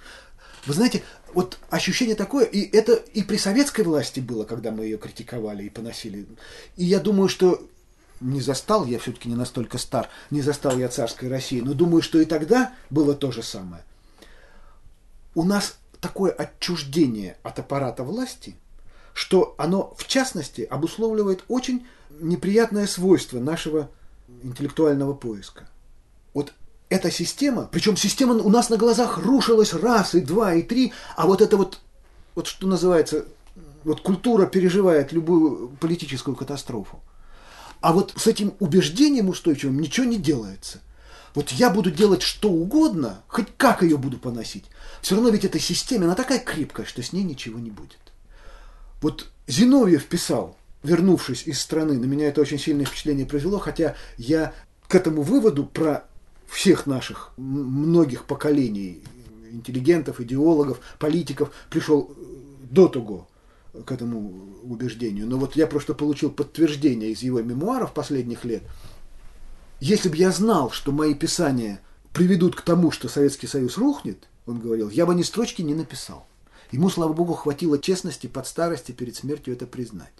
Вы 0.66 0.74
знаете, 0.74 1.04
вот 1.36 1.58
ощущение 1.68 2.16
такое, 2.16 2.46
и 2.46 2.74
это 2.74 2.94
и 2.94 3.22
при 3.22 3.36
советской 3.36 3.82
власти 3.82 4.20
было, 4.20 4.44
когда 4.44 4.70
мы 4.70 4.84
ее 4.84 4.96
критиковали 4.96 5.64
и 5.64 5.68
поносили. 5.68 6.26
И 6.76 6.84
я 6.86 6.98
думаю, 6.98 7.28
что 7.28 7.68
не 8.20 8.40
застал, 8.40 8.86
я 8.86 8.98
все-таки 8.98 9.28
не 9.28 9.34
настолько 9.34 9.76
стар, 9.76 10.08
не 10.30 10.40
застал 10.40 10.78
я 10.78 10.88
царской 10.88 11.28
России, 11.28 11.60
но 11.60 11.74
думаю, 11.74 12.00
что 12.00 12.18
и 12.18 12.24
тогда 12.24 12.72
было 12.88 13.14
то 13.14 13.32
же 13.32 13.42
самое. 13.42 13.84
У 15.34 15.42
нас 15.42 15.76
такое 16.00 16.32
отчуждение 16.32 17.36
от 17.42 17.58
аппарата 17.58 18.02
власти, 18.02 18.56
что 19.12 19.54
оно, 19.58 19.94
в 19.98 20.06
частности, 20.06 20.62
обусловливает 20.62 21.44
очень 21.48 21.86
неприятное 22.18 22.86
свойство 22.86 23.40
нашего 23.40 23.90
интеллектуального 24.42 25.12
поиска. 25.12 25.68
Эта 26.88 27.10
система, 27.10 27.68
причем 27.70 27.96
система 27.96 28.34
у 28.34 28.48
нас 28.48 28.70
на 28.70 28.76
глазах 28.76 29.18
рушилась 29.18 29.74
раз, 29.74 30.14
и 30.14 30.20
два, 30.20 30.54
и 30.54 30.62
три, 30.62 30.92
а 31.16 31.26
вот 31.26 31.42
это 31.42 31.56
вот, 31.56 31.80
вот 32.36 32.46
что 32.46 32.68
называется, 32.68 33.26
вот 33.82 34.02
культура 34.02 34.46
переживает 34.46 35.12
любую 35.12 35.70
политическую 35.80 36.36
катастрофу. 36.36 37.00
А 37.80 37.92
вот 37.92 38.14
с 38.16 38.26
этим 38.26 38.54
убеждением 38.60 39.28
устойчивым 39.28 39.80
ничего 39.80 40.06
не 40.06 40.16
делается. 40.16 40.80
Вот 41.34 41.50
я 41.50 41.70
буду 41.70 41.90
делать 41.90 42.22
что 42.22 42.50
угодно, 42.50 43.22
хоть 43.28 43.48
как 43.56 43.82
ее 43.82 43.98
буду 43.98 44.18
поносить. 44.18 44.64
Все 45.02 45.16
равно 45.16 45.30
ведь 45.30 45.44
эта 45.44 45.58
система, 45.58 46.06
она 46.06 46.14
такая 46.14 46.38
крепкая, 46.38 46.86
что 46.86 47.02
с 47.02 47.12
ней 47.12 47.24
ничего 47.24 47.58
не 47.58 47.70
будет. 47.70 47.98
Вот 49.02 49.26
Зиновьев 49.46 50.06
писал, 50.06 50.56
вернувшись 50.82 51.46
из 51.46 51.60
страны, 51.60 51.98
на 51.98 52.06
меня 52.06 52.28
это 52.28 52.40
очень 52.40 52.58
сильное 52.58 52.86
впечатление 52.86 53.26
произвело, 53.26 53.58
хотя 53.58 53.96
я 54.16 54.54
к 54.88 54.94
этому 54.94 55.22
выводу 55.22 55.66
про 55.66 56.05
всех 56.46 56.86
наших 56.86 57.32
многих 57.36 58.24
поколений 58.24 59.02
интеллигентов, 59.50 60.20
идеологов, 60.20 60.80
политиков 60.98 61.52
пришел 61.70 62.10
э, 62.10 62.22
до 62.70 62.88
того 62.88 63.28
к 63.84 63.92
этому 63.92 64.32
убеждению. 64.62 65.26
Но 65.26 65.38
вот 65.38 65.56
я 65.56 65.66
просто 65.66 65.94
получил 65.94 66.30
подтверждение 66.30 67.10
из 67.10 67.22
его 67.22 67.40
мемуаров 67.42 67.92
последних 67.92 68.44
лет. 68.44 68.62
Если 69.80 70.08
бы 70.08 70.16
я 70.16 70.30
знал, 70.30 70.70
что 70.70 70.92
мои 70.92 71.14
писания 71.14 71.80
приведут 72.12 72.56
к 72.56 72.62
тому, 72.62 72.90
что 72.90 73.08
Советский 73.08 73.46
Союз 73.46 73.76
рухнет, 73.76 74.28
он 74.46 74.60
говорил, 74.60 74.88
я 74.88 75.04
бы 75.04 75.14
ни 75.14 75.22
строчки 75.22 75.62
не 75.62 75.74
написал. 75.74 76.26
Ему, 76.72 76.88
слава 76.88 77.12
богу, 77.12 77.34
хватило 77.34 77.78
честности 77.78 78.26
под 78.26 78.46
старости 78.46 78.92
перед 78.92 79.14
смертью 79.16 79.54
это 79.54 79.66
признать. 79.66 80.12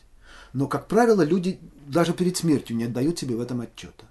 Но, 0.52 0.68
как 0.68 0.88
правило, 0.88 1.22
люди 1.22 1.58
даже 1.86 2.12
перед 2.12 2.36
смертью 2.36 2.76
не 2.76 2.84
отдают 2.84 3.18
себе 3.18 3.36
в 3.36 3.40
этом 3.40 3.60
отчета. 3.62 4.04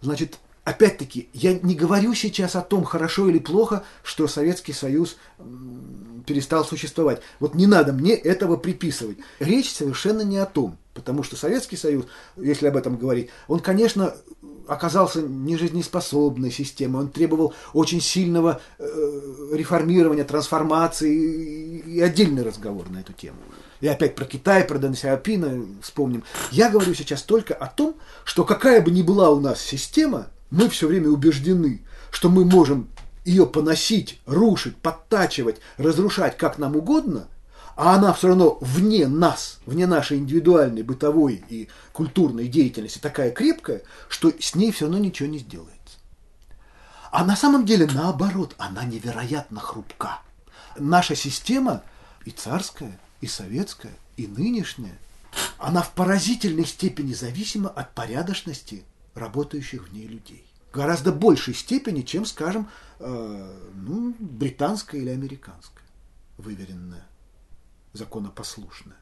Значит, 0.00 0.38
опять-таки, 0.68 1.28
я 1.32 1.58
не 1.58 1.74
говорю 1.74 2.14
сейчас 2.14 2.54
о 2.54 2.60
том, 2.60 2.84
хорошо 2.84 3.28
или 3.28 3.38
плохо, 3.38 3.84
что 4.02 4.28
Советский 4.28 4.74
Союз 4.74 5.16
перестал 6.26 6.64
существовать. 6.64 7.22
Вот 7.40 7.54
не 7.54 7.66
надо 7.66 7.92
мне 7.92 8.14
этого 8.14 8.56
приписывать. 8.56 9.16
Речь 9.38 9.72
совершенно 9.72 10.20
не 10.20 10.36
о 10.36 10.44
том, 10.44 10.76
потому 10.92 11.22
что 11.22 11.36
Советский 11.36 11.76
Союз, 11.76 12.04
если 12.36 12.66
об 12.66 12.76
этом 12.76 12.96
говорить, 12.96 13.30
он, 13.46 13.60
конечно, 13.60 14.14
оказался 14.66 15.22
нежизнеспособной 15.22 16.50
системой, 16.50 17.04
он 17.04 17.08
требовал 17.08 17.54
очень 17.72 18.02
сильного 18.02 18.60
э, 18.78 18.84
реформирования, 19.52 20.24
трансформации 20.24 21.80
и, 21.80 22.00
отдельный 22.02 22.42
разговор 22.42 22.90
на 22.90 22.98
эту 22.98 23.14
тему. 23.14 23.38
И 23.80 23.88
опять 23.88 24.14
про 24.14 24.26
Китай, 24.26 24.64
про 24.64 24.78
Дэн 24.78 24.94
Сяопина 24.94 25.64
вспомним. 25.80 26.24
Я 26.50 26.68
говорю 26.68 26.94
сейчас 26.94 27.22
только 27.22 27.54
о 27.54 27.68
том, 27.68 27.94
что 28.24 28.44
какая 28.44 28.82
бы 28.82 28.90
ни 28.90 29.00
была 29.00 29.30
у 29.30 29.40
нас 29.40 29.62
система, 29.62 30.26
мы 30.50 30.68
все 30.68 30.86
время 30.86 31.08
убеждены, 31.08 31.82
что 32.10 32.28
мы 32.28 32.44
можем 32.44 32.88
ее 33.24 33.46
поносить, 33.46 34.20
рушить, 34.26 34.76
подтачивать, 34.76 35.60
разрушать 35.76 36.36
как 36.36 36.58
нам 36.58 36.76
угодно, 36.76 37.28
а 37.76 37.94
она 37.94 38.12
все 38.12 38.28
равно 38.28 38.58
вне 38.60 39.06
нас, 39.06 39.60
вне 39.66 39.86
нашей 39.86 40.18
индивидуальной, 40.18 40.82
бытовой 40.82 41.44
и 41.48 41.68
культурной 41.92 42.48
деятельности 42.48 42.98
такая 42.98 43.30
крепкая, 43.30 43.82
что 44.08 44.32
с 44.38 44.54
ней 44.54 44.72
все 44.72 44.86
равно 44.86 44.98
ничего 44.98 45.28
не 45.28 45.38
сделается. 45.38 45.98
А 47.12 47.24
на 47.24 47.36
самом 47.36 47.64
деле 47.64 47.86
наоборот, 47.86 48.54
она 48.58 48.84
невероятно 48.84 49.60
хрупка. 49.60 50.20
Наша 50.76 51.14
система 51.14 51.82
и 52.24 52.30
царская, 52.30 52.98
и 53.20 53.26
советская, 53.26 53.92
и 54.16 54.26
нынешняя, 54.26 54.98
она 55.58 55.82
в 55.82 55.92
поразительной 55.92 56.66
степени 56.66 57.12
зависима 57.12 57.68
от 57.68 57.94
порядочности 57.94 58.84
работающих 59.18 59.88
в 59.88 59.92
ней 59.92 60.06
людей. 60.06 60.44
Гораздо 60.72 61.12
большей 61.12 61.54
степени, 61.54 62.02
чем, 62.02 62.24
скажем, 62.24 62.68
э, 62.98 63.58
ну, 63.74 64.14
британская 64.18 64.98
или 64.98 65.10
американская, 65.10 65.86
выверенная, 66.36 67.06
законопослушная. 67.92 68.96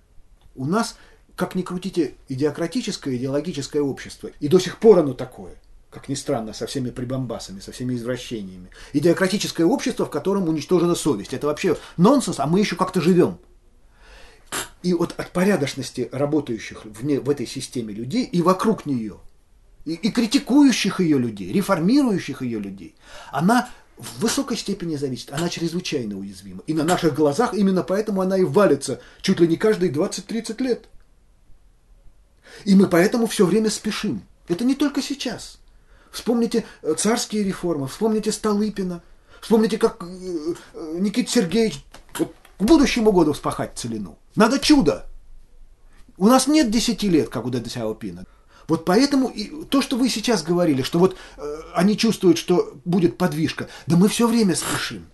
У 0.55 0.65
нас, 0.65 0.97
как 1.35 1.55
ни 1.55 1.63
крутите, 1.63 2.15
идеократическое, 2.29 3.17
идеологическое 3.17 3.83
общество, 3.83 4.31
и 4.41 4.49
до 4.49 4.59
сих 4.59 4.79
пор 4.79 5.01
оно 5.01 5.13
такое, 5.13 5.57
как 5.91 6.09
ни 6.09 6.15
странно, 6.15 6.53
со 6.53 6.67
всеми 6.67 6.91
прибамбасами, 6.91 7.61
со 7.61 7.73
всеми 7.73 7.95
извращениями. 7.95 8.71
Идеократическое 8.93 9.67
общество, 9.67 10.07
в 10.07 10.11
котором 10.11 10.49
уничтожена 10.49 10.95
совесть. 10.95 11.35
Это 11.35 11.47
вообще 11.47 11.77
нонсенс, 11.97 12.39
а 12.39 12.47
мы 12.47 12.61
еще 12.61 12.77
как-то 12.77 13.01
живем. 13.01 13.39
И 14.83 14.95
вот 14.95 15.15
от 15.17 15.33
порядочности 15.33 16.09
работающих 16.13 16.85
вне, 16.85 17.19
в 17.19 17.29
этой 17.29 17.47
системе 17.47 17.93
людей 17.93 18.25
и 18.25 18.43
вокруг 18.43 18.87
нее, 18.87 19.19
и, 19.87 19.95
и 19.95 20.11
критикующих 20.11 21.01
ее 21.01 21.19
людей, 21.19 21.53
реформирующих 21.53 22.43
ее 22.43 22.59
людей, 22.59 22.95
она 23.33 23.71
в 23.97 24.21
высокой 24.21 24.59
степени 24.59 24.97
зависит, 24.97 25.33
она 25.33 25.49
чрезвычайно 25.49 26.19
уязвима. 26.19 26.63
И 26.67 26.75
на 26.75 26.85
наших 26.85 27.15
глазах 27.15 27.55
именно 27.55 27.83
поэтому 27.83 28.21
она 28.21 28.37
и 28.37 28.45
валится 28.45 29.01
чуть 29.23 29.41
ли 29.41 29.49
не 29.49 29.57
каждые 29.57 29.91
20-30 29.91 30.63
лет. 30.63 30.89
И 32.65 32.75
мы 32.75 32.89
поэтому 32.89 33.27
все 33.27 33.47
время 33.47 33.71
спешим. 33.71 34.23
Это 34.49 34.65
не 34.65 34.75
только 34.75 35.01
сейчас. 35.01 35.59
Вспомните 36.11 36.65
э, 36.83 36.95
царские 36.97 37.43
реформы, 37.45 37.89
вспомните 37.89 38.33
Столыпина, 38.33 39.03
вспомните, 39.41 39.79
как 39.79 40.03
э, 40.03 40.07
э, 40.75 40.97
Никита 40.99 41.31
Сергеевич 41.31 41.85
вот, 42.19 42.35
к 42.59 42.63
будущему 42.63 43.13
году 43.13 43.33
вспахать 43.33 43.73
целину. 43.77 44.19
Надо 44.35 44.59
чудо. 44.59 45.07
У 46.17 46.27
нас 46.27 46.47
нет 46.47 46.71
10 46.71 47.03
лет, 47.05 47.29
как 47.29 47.45
у 47.45 47.51
Дэ 47.51 47.69
Сяопина. 47.69 48.25
Вот 48.69 48.85
поэтому 48.85 49.29
и 49.29 49.65
то, 49.67 49.81
что 49.81 49.97
вы 49.97 50.09
сейчас 50.09 50.43
говорили, 50.43 50.83
что 50.83 50.99
вот 50.99 51.17
э, 51.37 51.61
они 51.75 51.97
чувствуют, 51.97 52.39
что 52.39 52.75
будет 52.85 53.17
подвижка, 53.17 53.69
да 53.87 53.97
мы 53.97 54.09
все 54.09 54.27
время 54.27 54.57
спешим. 54.57 55.07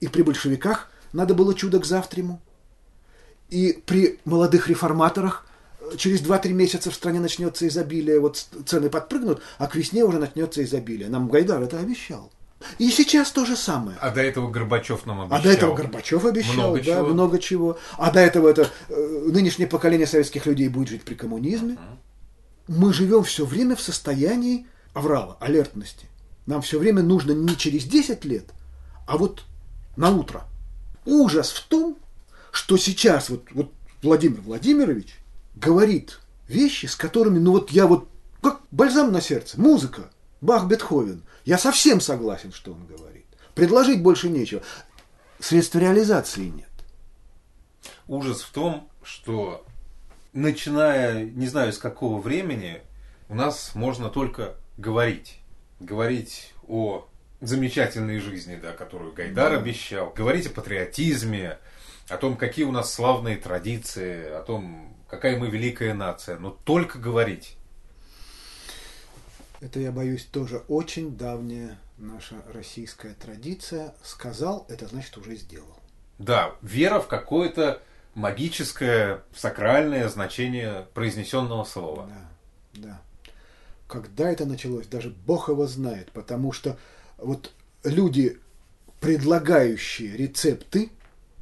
И 0.00 0.08
при 0.08 0.22
большевиках 0.22 0.90
надо 1.12 1.34
было 1.34 1.54
чудо 1.54 1.78
к 1.78 1.84
завтраму. 1.84 2.40
И 3.48 3.80
при 3.86 4.18
молодых 4.24 4.68
реформаторах 4.68 5.46
э, 5.80 5.96
через 5.96 6.20
2-3 6.20 6.52
месяца 6.52 6.90
в 6.90 6.94
стране 6.94 7.20
начнется 7.20 7.68
изобилие, 7.68 8.18
вот 8.18 8.44
цены 8.66 8.90
подпрыгнут, 8.90 9.40
а 9.58 9.68
к 9.68 9.76
весне 9.76 10.04
уже 10.04 10.18
начнется 10.18 10.64
изобилие. 10.64 11.08
Нам 11.08 11.28
Гайдар 11.28 11.62
это 11.62 11.78
обещал. 11.78 12.32
И 12.78 12.88
сейчас 12.90 13.30
то 13.30 13.44
же 13.44 13.54
самое. 13.54 13.98
А 14.00 14.10
до 14.10 14.22
этого 14.22 14.50
Горбачев 14.50 15.06
нам 15.06 15.20
обещал. 15.20 15.38
А 15.38 15.42
до 15.42 15.50
этого 15.50 15.74
Горбачев 15.76 16.24
обещал, 16.24 16.54
много 16.54 16.78
да, 16.78 16.84
чего. 16.84 17.06
много 17.06 17.38
чего. 17.38 17.78
А 17.98 18.10
до 18.10 18.18
этого 18.18 18.48
это 18.48 18.68
э, 18.88 19.28
нынешнее 19.30 19.68
поколение 19.68 20.08
советских 20.08 20.46
людей 20.46 20.68
будет 20.68 20.88
жить 20.88 21.02
при 21.02 21.14
коммунизме. 21.14 21.74
Uh-huh 21.74 22.05
мы 22.68 22.92
живем 22.92 23.24
все 23.24 23.44
время 23.44 23.76
в 23.76 23.80
состоянии 23.80 24.66
аврала, 24.94 25.36
алертности. 25.40 26.06
Нам 26.46 26.62
все 26.62 26.78
время 26.78 27.02
нужно 27.02 27.32
не 27.32 27.56
через 27.56 27.84
10 27.84 28.24
лет, 28.24 28.46
а 29.06 29.18
вот 29.18 29.44
на 29.96 30.10
утро. 30.10 30.44
Ужас 31.04 31.50
в 31.50 31.66
том, 31.66 31.96
что 32.50 32.76
сейчас 32.76 33.28
вот, 33.28 33.44
вот 33.52 33.72
Владимир 34.02 34.40
Владимирович 34.40 35.18
говорит 35.54 36.20
вещи, 36.48 36.86
с 36.86 36.96
которыми, 36.96 37.38
ну 37.38 37.52
вот 37.52 37.70
я 37.70 37.86
вот, 37.86 38.08
как 38.40 38.60
бальзам 38.70 39.12
на 39.12 39.20
сердце, 39.20 39.60
музыка, 39.60 40.10
Бах, 40.40 40.66
Бетховен. 40.66 41.22
Я 41.44 41.58
совсем 41.58 42.00
согласен, 42.00 42.52
что 42.52 42.72
он 42.72 42.86
говорит. 42.86 43.26
Предложить 43.54 44.02
больше 44.02 44.28
нечего. 44.28 44.62
Средств 45.40 45.74
реализации 45.74 46.48
нет. 46.48 46.68
Ужас 48.06 48.42
в 48.42 48.52
том, 48.52 48.88
что 49.02 49.65
начиная, 50.36 51.24
не 51.24 51.46
знаю 51.46 51.72
с 51.72 51.78
какого 51.78 52.20
времени, 52.20 52.80
у 53.28 53.34
нас 53.34 53.74
можно 53.74 54.10
только 54.10 54.54
говорить. 54.76 55.40
Говорить 55.80 56.52
о 56.68 57.08
замечательной 57.40 58.18
жизни, 58.18 58.56
да, 58.56 58.72
которую 58.72 59.12
Гайдар 59.12 59.52
да. 59.52 59.58
обещал. 59.58 60.12
Говорить 60.14 60.46
о 60.46 60.50
патриотизме, 60.50 61.58
о 62.08 62.16
том, 62.18 62.36
какие 62.36 62.64
у 62.64 62.72
нас 62.72 62.92
славные 62.92 63.36
традиции, 63.36 64.30
о 64.30 64.42
том, 64.42 64.96
какая 65.08 65.38
мы 65.38 65.48
великая 65.48 65.94
нация. 65.94 66.38
Но 66.38 66.50
только 66.50 66.98
говорить. 66.98 67.56
Это, 69.60 69.80
я 69.80 69.90
боюсь, 69.90 70.24
тоже 70.24 70.58
очень 70.68 71.16
давняя 71.16 71.78
наша 71.96 72.36
российская 72.52 73.14
традиция. 73.14 73.94
Сказал, 74.02 74.66
это 74.68 74.86
значит 74.86 75.16
уже 75.16 75.36
сделал. 75.36 75.76
Да, 76.18 76.54
вера 76.62 77.00
в 77.00 77.08
какое-то 77.08 77.82
магическое, 78.16 79.22
сакральное 79.36 80.08
значение 80.08 80.88
произнесенного 80.94 81.64
слова. 81.64 82.10
Да, 82.72 82.88
да. 82.88 83.02
Когда 83.86 84.30
это 84.30 84.46
началось, 84.46 84.86
даже 84.86 85.10
Бог 85.10 85.48
его 85.48 85.66
знает, 85.66 86.10
потому 86.12 86.50
что 86.50 86.78
вот 87.18 87.52
люди, 87.84 88.38
предлагающие 89.00 90.16
рецепты 90.16 90.90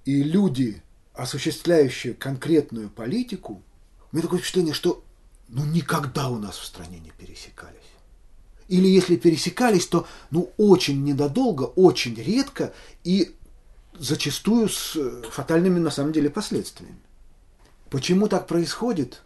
и 0.04 0.22
люди, 0.22 0.82
осуществляющие 1.14 2.12
конкретную 2.12 2.90
политику, 2.90 3.62
у 4.10 4.16
меня 4.16 4.22
такое 4.22 4.40
впечатление, 4.40 4.74
что 4.74 5.04
ну, 5.48 5.64
никогда 5.64 6.28
у 6.28 6.38
нас 6.38 6.58
в 6.58 6.64
стране 6.64 6.98
не 6.98 7.10
пересекались. 7.10 7.78
Или 8.66 8.88
если 8.88 9.14
пересекались, 9.14 9.86
то 9.86 10.08
ну, 10.32 10.50
очень 10.56 11.04
недодолго, 11.04 11.62
очень 11.62 12.16
редко 12.16 12.74
и 13.04 13.36
зачастую 13.98 14.68
с 14.68 14.96
фатальными 15.30 15.78
на 15.78 15.90
самом 15.90 16.12
деле 16.12 16.30
последствиями. 16.30 16.98
Почему 17.90 18.28
так 18.28 18.46
происходит? 18.46 19.22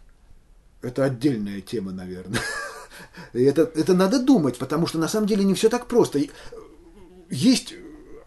Это 0.81 1.03
отдельная 1.05 1.61
тема, 1.61 1.91
наверное. 1.91 2.41
И 3.33 3.43
это, 3.43 3.63
это 3.75 3.93
надо 3.93 4.19
думать, 4.21 4.57
потому 4.57 4.87
что 4.87 4.97
на 4.97 5.07
самом 5.07 5.27
деле 5.27 5.43
не 5.43 5.53
все 5.53 5.69
так 5.69 5.87
просто. 5.87 6.21
Есть 7.29 7.73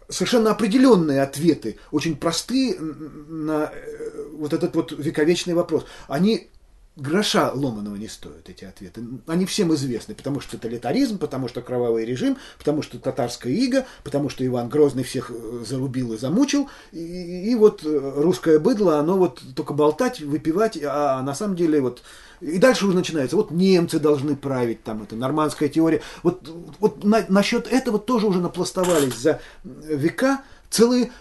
совершенно 0.09 0.51
определенные 0.51 1.21
ответы, 1.21 1.77
очень 1.91 2.15
простые 2.15 2.79
на 2.79 3.71
э, 3.73 4.27
вот 4.33 4.53
этот 4.53 4.75
вот 4.75 4.91
вековечный 4.91 5.53
вопрос. 5.53 5.85
Они 6.07 6.49
гроша 6.95 7.51
ломаного 7.53 7.95
не 7.95 8.07
стоят 8.07 8.49
эти 8.49 8.65
ответы. 8.65 9.03
Они 9.25 9.45
всем 9.45 9.73
известны, 9.73 10.13
потому 10.13 10.39
что 10.39 10.57
тоталитаризм, 10.57 11.17
потому 11.17 11.47
что 11.47 11.61
кровавый 11.61 12.05
режим, 12.05 12.37
потому 12.57 12.81
что 12.81 12.99
татарская 12.99 13.51
ига, 13.51 13.85
потому 14.03 14.29
что 14.29 14.45
Иван 14.45 14.69
Грозный 14.69 15.03
всех 15.03 15.31
э, 15.31 15.63
зарубил 15.67 16.13
и 16.13 16.17
замучил, 16.17 16.69
и, 16.91 17.51
и 17.51 17.55
вот 17.55 17.83
э, 17.83 18.13
русское 18.17 18.59
быдло, 18.59 18.99
оно 18.99 19.17
вот 19.17 19.41
только 19.55 19.73
болтать, 19.73 20.21
выпивать, 20.21 20.77
а 20.83 21.21
на 21.21 21.33
самом 21.33 21.55
деле 21.55 21.81
вот 21.81 22.03
и 22.41 22.57
дальше 22.57 22.85
уже 22.85 22.95
начинается, 22.95 23.37
вот 23.37 23.51
немцы 23.51 23.99
должны 23.99 24.35
править, 24.35 24.83
там 24.83 25.03
это 25.03 25.15
нормандская 25.15 25.69
теория. 25.69 26.01
Вот, 26.23 26.47
вот 26.79 27.03
на, 27.03 27.25
насчет 27.29 27.71
этого 27.71 27.99
тоже 27.99 28.27
уже 28.27 28.41
напластовались 28.41 29.15
за 29.15 29.39
века 29.63 30.43
целые 30.69 31.11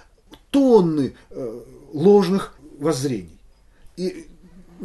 тонны 0.50 1.14
э, 1.30 1.60
ложных 1.92 2.54
воззрений. 2.78 3.38
И 3.96 4.26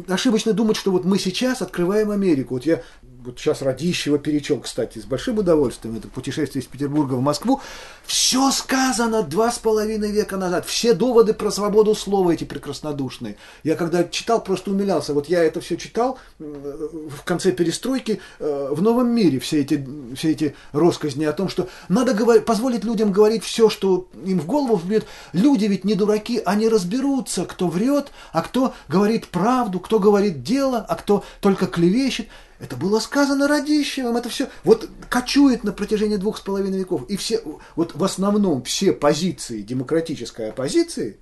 ошибочно 0.06 0.52
думать, 0.52 0.76
что 0.76 0.90
вот 0.90 1.04
мы 1.04 1.18
сейчас 1.18 1.62
открываем 1.62 2.10
Америку. 2.10 2.54
Вот 2.54 2.66
я 2.66 2.82
вот 3.28 3.38
сейчас 3.38 3.60
Радищева 3.60 4.18
перечел, 4.18 4.58
кстати, 4.58 4.98
с 4.98 5.04
большим 5.04 5.38
удовольствием, 5.38 5.96
это 5.96 6.08
путешествие 6.08 6.62
из 6.62 6.66
Петербурга 6.66 7.12
в 7.12 7.20
Москву, 7.20 7.60
все 8.06 8.50
сказано 8.50 9.22
два 9.22 9.52
с 9.52 9.58
половиной 9.58 10.10
века 10.10 10.38
назад, 10.38 10.64
все 10.64 10.94
доводы 10.94 11.34
про 11.34 11.50
свободу 11.50 11.94
слова 11.94 12.30
эти 12.30 12.44
прекраснодушные. 12.44 13.36
Я 13.64 13.76
когда 13.76 14.04
читал, 14.04 14.42
просто 14.42 14.70
умилялся. 14.70 15.12
Вот 15.12 15.28
я 15.28 15.44
это 15.44 15.60
все 15.60 15.76
читал 15.76 16.18
в 16.38 17.22
конце 17.24 17.52
перестройки 17.52 18.20
э, 18.38 18.68
в 18.70 18.80
новом 18.80 19.08
мире, 19.08 19.38
все 19.40 19.60
эти, 19.60 19.86
все 20.16 20.30
эти 20.30 20.56
россказни 20.72 21.26
о 21.26 21.34
том, 21.34 21.50
что 21.50 21.68
надо 21.90 22.14
говорить, 22.14 22.46
позволить 22.46 22.84
людям 22.84 23.12
говорить 23.12 23.44
все, 23.44 23.68
что 23.68 24.08
им 24.24 24.40
в 24.40 24.46
голову 24.46 24.76
вбьет. 24.76 25.04
Люди 25.34 25.66
ведь 25.66 25.84
не 25.84 25.94
дураки, 25.94 26.40
они 26.46 26.66
разберутся, 26.66 27.44
кто 27.44 27.68
врет, 27.68 28.10
а 28.32 28.40
кто 28.40 28.72
говорит 28.88 29.28
правду, 29.28 29.80
кто 29.80 29.98
говорит 29.98 30.42
дело, 30.42 30.78
а 30.88 30.96
кто 30.96 31.24
только 31.42 31.66
клевещет. 31.66 32.28
Это 32.58 32.76
было 32.76 32.98
сказано 32.98 33.46
Радищевым, 33.46 34.16
это 34.16 34.28
все 34.28 34.48
вот 34.64 34.88
кочует 35.08 35.62
на 35.62 35.72
протяжении 35.72 36.16
двух 36.16 36.38
с 36.38 36.40
половиной 36.40 36.78
веков. 36.80 37.04
И 37.08 37.16
все, 37.16 37.40
вот 37.76 37.94
в 37.94 38.02
основном 38.02 38.62
все 38.64 38.92
позиции 38.92 39.62
демократической 39.62 40.50
оппозиции, 40.50 41.18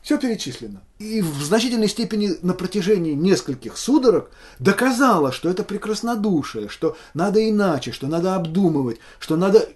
все 0.00 0.18
перечислено. 0.18 0.82
И 1.00 1.20
в 1.20 1.42
значительной 1.42 1.88
степени 1.88 2.30
на 2.42 2.54
протяжении 2.54 3.14
нескольких 3.14 3.76
судорог 3.76 4.30
доказало, 4.60 5.32
что 5.32 5.48
это 5.48 5.64
прекраснодушие, 5.64 6.68
что 6.68 6.96
надо 7.12 7.48
иначе, 7.48 7.90
что 7.90 8.06
надо 8.06 8.36
обдумывать, 8.36 8.98
что 9.18 9.36
надо 9.36 9.68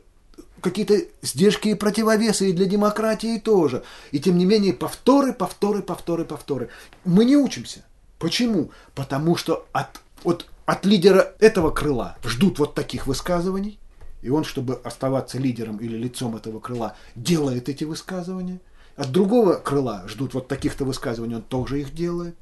какие-то 0.61 1.01
сдержки 1.23 1.71
и 1.71 1.75
противовесы 1.75 2.51
и 2.51 2.53
для 2.53 2.67
демократии 2.67 3.39
тоже. 3.41 3.83
И 4.13 4.21
тем 4.21 4.39
не 4.39 4.45
менее 4.45 4.73
повторы, 4.73 5.33
повторы, 5.33 5.83
повторы, 5.83 6.25
повторы. 6.25 6.69
Мы 7.05 7.25
не 7.25 7.37
учимся. 7.37 7.85
Почему? 8.21 8.71
Потому 8.95 9.35
что 9.35 9.67
от, 9.73 10.01
от 10.23 10.47
от 10.71 10.87
лидера 10.87 11.35
этого 11.41 11.73
крыла 11.73 12.17
ждут 12.23 12.61
вот 12.61 12.77
таких 12.77 13.09
высказываний, 13.09 13.81
и 14.23 14.31
он, 14.31 14.45
чтобы 14.45 14.81
оставаться 14.85 15.37
лидером 15.37 15.79
или 15.79 15.97
лицом 15.97 16.37
этого 16.37 16.61
крыла, 16.61 16.95
делает 17.17 17.69
эти 17.69 17.83
высказывания. 17.83 18.61
От 18.95 19.11
другого 19.11 19.55
крыла 19.55 20.05
ждут 20.07 20.33
вот 20.33 20.47
таких-то 20.47 20.85
высказываний, 20.85 21.35
он 21.35 21.43
тоже 21.43 21.81
их 21.81 21.93
делает. 21.93 22.37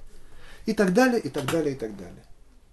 И 0.66 0.74
так 0.74 0.92
далее, 0.92 1.18
и 1.20 1.30
так 1.30 1.50
далее, 1.50 1.74
и 1.74 1.78
так 1.78 1.96
далее. 1.96 2.22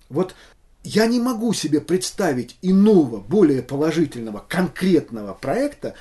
Вот 0.09 0.35
я 0.83 1.05
не 1.05 1.21
могу 1.21 1.53
себе 1.53 1.79
представить 1.79 2.57
иного, 2.61 3.21
более 3.21 3.61
положительного, 3.61 4.43
конкретного 4.45 5.33
проекта, 5.33 5.93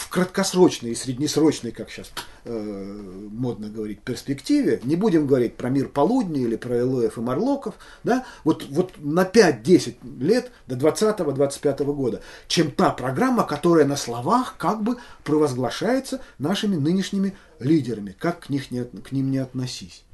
в 0.00 0.08
краткосрочной 0.08 0.92
и 0.92 0.94
среднесрочной, 0.94 1.72
как 1.72 1.90
сейчас 1.90 2.10
э, 2.44 3.28
модно 3.30 3.68
говорить, 3.68 4.00
перспективе, 4.00 4.80
не 4.82 4.96
будем 4.96 5.26
говорить 5.26 5.56
про 5.56 5.68
мир 5.68 5.88
полудня 5.88 6.40
или 6.40 6.56
про 6.56 6.80
Элоев 6.80 7.18
и 7.18 7.20
Марлоков, 7.20 7.74
да, 8.02 8.24
вот, 8.42 8.64
вот 8.70 8.92
на 8.96 9.24
5-10 9.24 9.96
лет 10.18 10.50
до 10.66 10.76
20-25 10.76 11.84
года, 11.92 12.22
чем 12.48 12.70
та 12.70 12.90
программа, 12.90 13.44
которая 13.44 13.84
на 13.84 13.96
словах 13.96 14.54
как 14.56 14.82
бы 14.82 14.96
провозглашается 15.22 16.22
нашими 16.38 16.76
нынешними 16.76 17.36
лидерами, 17.58 18.16
как 18.18 18.40
к, 18.46 18.48
них 18.48 18.70
не, 18.70 18.84
к 18.84 19.12
ним 19.12 19.30
не 19.30 19.38
относись. 19.38 20.04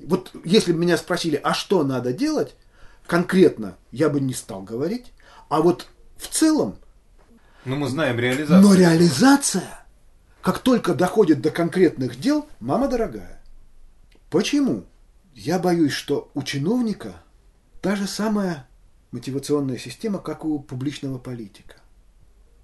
Вот 0.00 0.32
если 0.44 0.72
бы 0.72 0.80
меня 0.80 0.96
спросили, 0.96 1.40
а 1.40 1.54
что 1.54 1.84
надо 1.84 2.12
делать, 2.12 2.56
конкретно 3.06 3.76
я 3.92 4.08
бы 4.08 4.20
не 4.20 4.34
стал 4.34 4.62
говорить, 4.62 5.12
а 5.48 5.60
вот 5.60 5.86
в 6.16 6.26
целом 6.26 6.74
ну, 7.64 7.76
мы 7.76 7.88
знаем 7.88 8.18
реализацию. 8.18 8.60
Но 8.60 8.74
реализация, 8.74 9.80
как 10.42 10.60
только 10.60 10.94
доходит 10.94 11.40
до 11.40 11.50
конкретных 11.50 12.18
дел, 12.20 12.48
мама 12.60 12.88
дорогая. 12.88 13.42
Почему? 14.30 14.84
Я 15.34 15.58
боюсь, 15.58 15.92
что 15.92 16.30
у 16.34 16.42
чиновника 16.42 17.22
та 17.80 17.96
же 17.96 18.06
самая 18.06 18.68
мотивационная 19.10 19.78
система, 19.78 20.18
как 20.18 20.44
у 20.44 20.58
публичного 20.60 21.18
политика. 21.18 21.76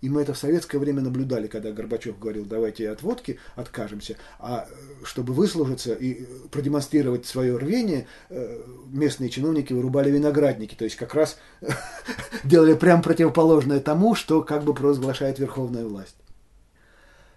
И 0.01 0.11
мы 0.11 0.21
это 0.21 0.35
в 0.35 0.39
советское 0.39 0.79
время 0.79 1.01
наблюдали, 1.01 1.47
когда 1.47 1.73
Горбачев 1.73 2.19
говорил, 2.19 2.45
давайте 2.45 2.91
от 2.91 3.03
водки 3.03 3.39
откажемся, 3.57 4.17
а 4.39 4.69
э, 4.69 5.05
чтобы 5.05 5.33
выслужиться 5.33 5.95
и 5.95 6.27
продемонстрировать 6.51 7.25
свое 7.25 7.57
рвение, 7.57 8.07
э, 8.29 8.63
местные 8.89 9.31
чиновники 9.31 9.73
вырубали 9.73 10.11
виноградники, 10.11 10.75
то 10.75 10.85
есть 10.85 10.97
как 10.97 11.15
раз 11.15 11.39
делали 12.45 12.75
прям 12.75 13.01
противоположное 13.01 13.81
тому, 13.81 14.15
что 14.15 14.43
как 14.43 14.65
бы 14.65 14.75
провозглашает 14.75 15.39
верховная 15.39 15.87
власть. 15.87 16.17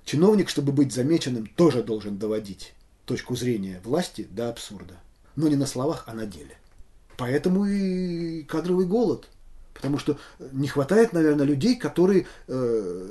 Чиновник, 0.03 0.49
чтобы 0.49 0.73
быть 0.73 0.93
замеченным, 0.93 1.47
тоже 1.47 1.83
должен 1.83 2.17
доводить 2.17 2.73
точку 3.05 3.35
зрения 3.35 3.79
власти 3.83 4.27
до 4.29 4.49
абсурда. 4.49 4.95
Но 5.37 5.47
не 5.47 5.55
на 5.55 5.67
словах, 5.67 6.03
а 6.07 6.13
на 6.13 6.25
деле. 6.25 6.57
Поэтому 7.15 7.65
и 7.65 8.43
кадровый 8.43 8.85
голод– 8.85 9.29
Потому 9.77 9.97
что 9.97 10.17
не 10.51 10.67
хватает, 10.67 11.13
наверное, 11.13 11.45
людей, 11.45 11.75
которые 11.75 12.27
э, 12.47 13.07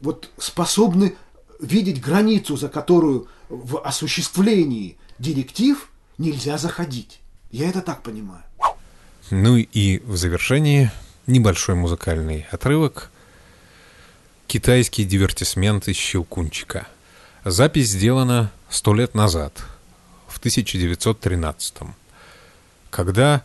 вот 0.00 0.30
способны 0.38 1.16
видеть 1.60 2.00
границу, 2.00 2.56
за 2.56 2.68
которую 2.68 3.26
в 3.48 3.78
осуществлении 3.78 4.96
директив 5.18 5.90
нельзя 6.18 6.58
заходить. 6.58 7.20
Я 7.50 7.68
это 7.68 7.82
так 7.82 8.02
понимаю. 8.02 8.42
Ну 9.30 9.56
и 9.56 9.98
в 10.00 10.16
завершении 10.16 10.90
небольшой 11.26 11.74
музыкальный 11.74 12.46
отрывок. 12.50 13.10
Китайский 14.46 15.04
дивертисмент 15.04 15.88
из 15.88 15.96
Щелкунчика. 15.96 16.86
Запись 17.44 17.90
сделана 17.90 18.52
сто 18.68 18.94
лет 18.94 19.14
назад, 19.14 19.64
в 20.28 20.38
1913 20.38 21.74
когда, 22.94 23.42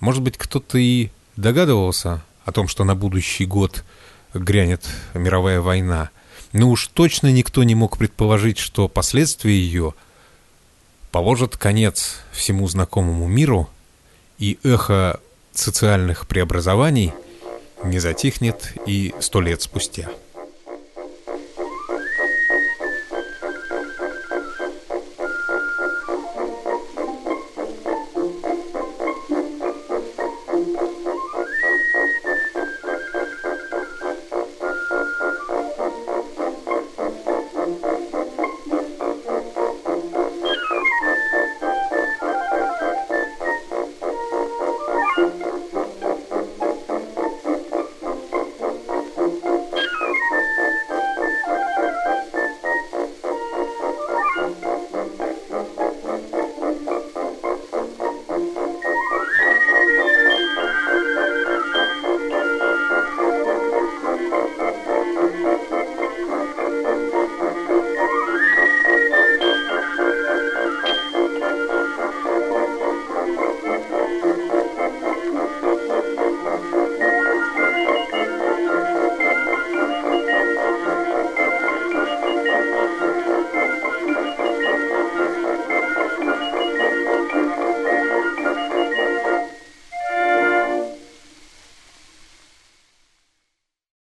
может 0.00 0.22
быть, 0.22 0.36
кто-то 0.36 0.76
и 0.76 1.08
догадывался 1.36 2.22
о 2.44 2.52
том, 2.52 2.68
что 2.68 2.84
на 2.84 2.94
будущий 2.94 3.46
год 3.46 3.84
грянет 4.32 4.84
мировая 5.14 5.60
война, 5.60 6.10
но 6.52 6.70
уж 6.70 6.88
точно 6.88 7.32
никто 7.32 7.62
не 7.64 7.74
мог 7.74 7.98
предположить, 7.98 8.58
что 8.58 8.88
последствия 8.88 9.54
ее 9.54 9.94
положат 11.10 11.56
конец 11.56 12.16
всему 12.32 12.66
знакомому 12.68 13.26
миру, 13.28 13.68
и 14.38 14.58
эхо 14.64 15.20
социальных 15.52 16.26
преобразований 16.26 17.12
не 17.84 17.98
затихнет 18.00 18.74
и 18.86 19.14
сто 19.20 19.40
лет 19.40 19.62
спустя. 19.62 20.10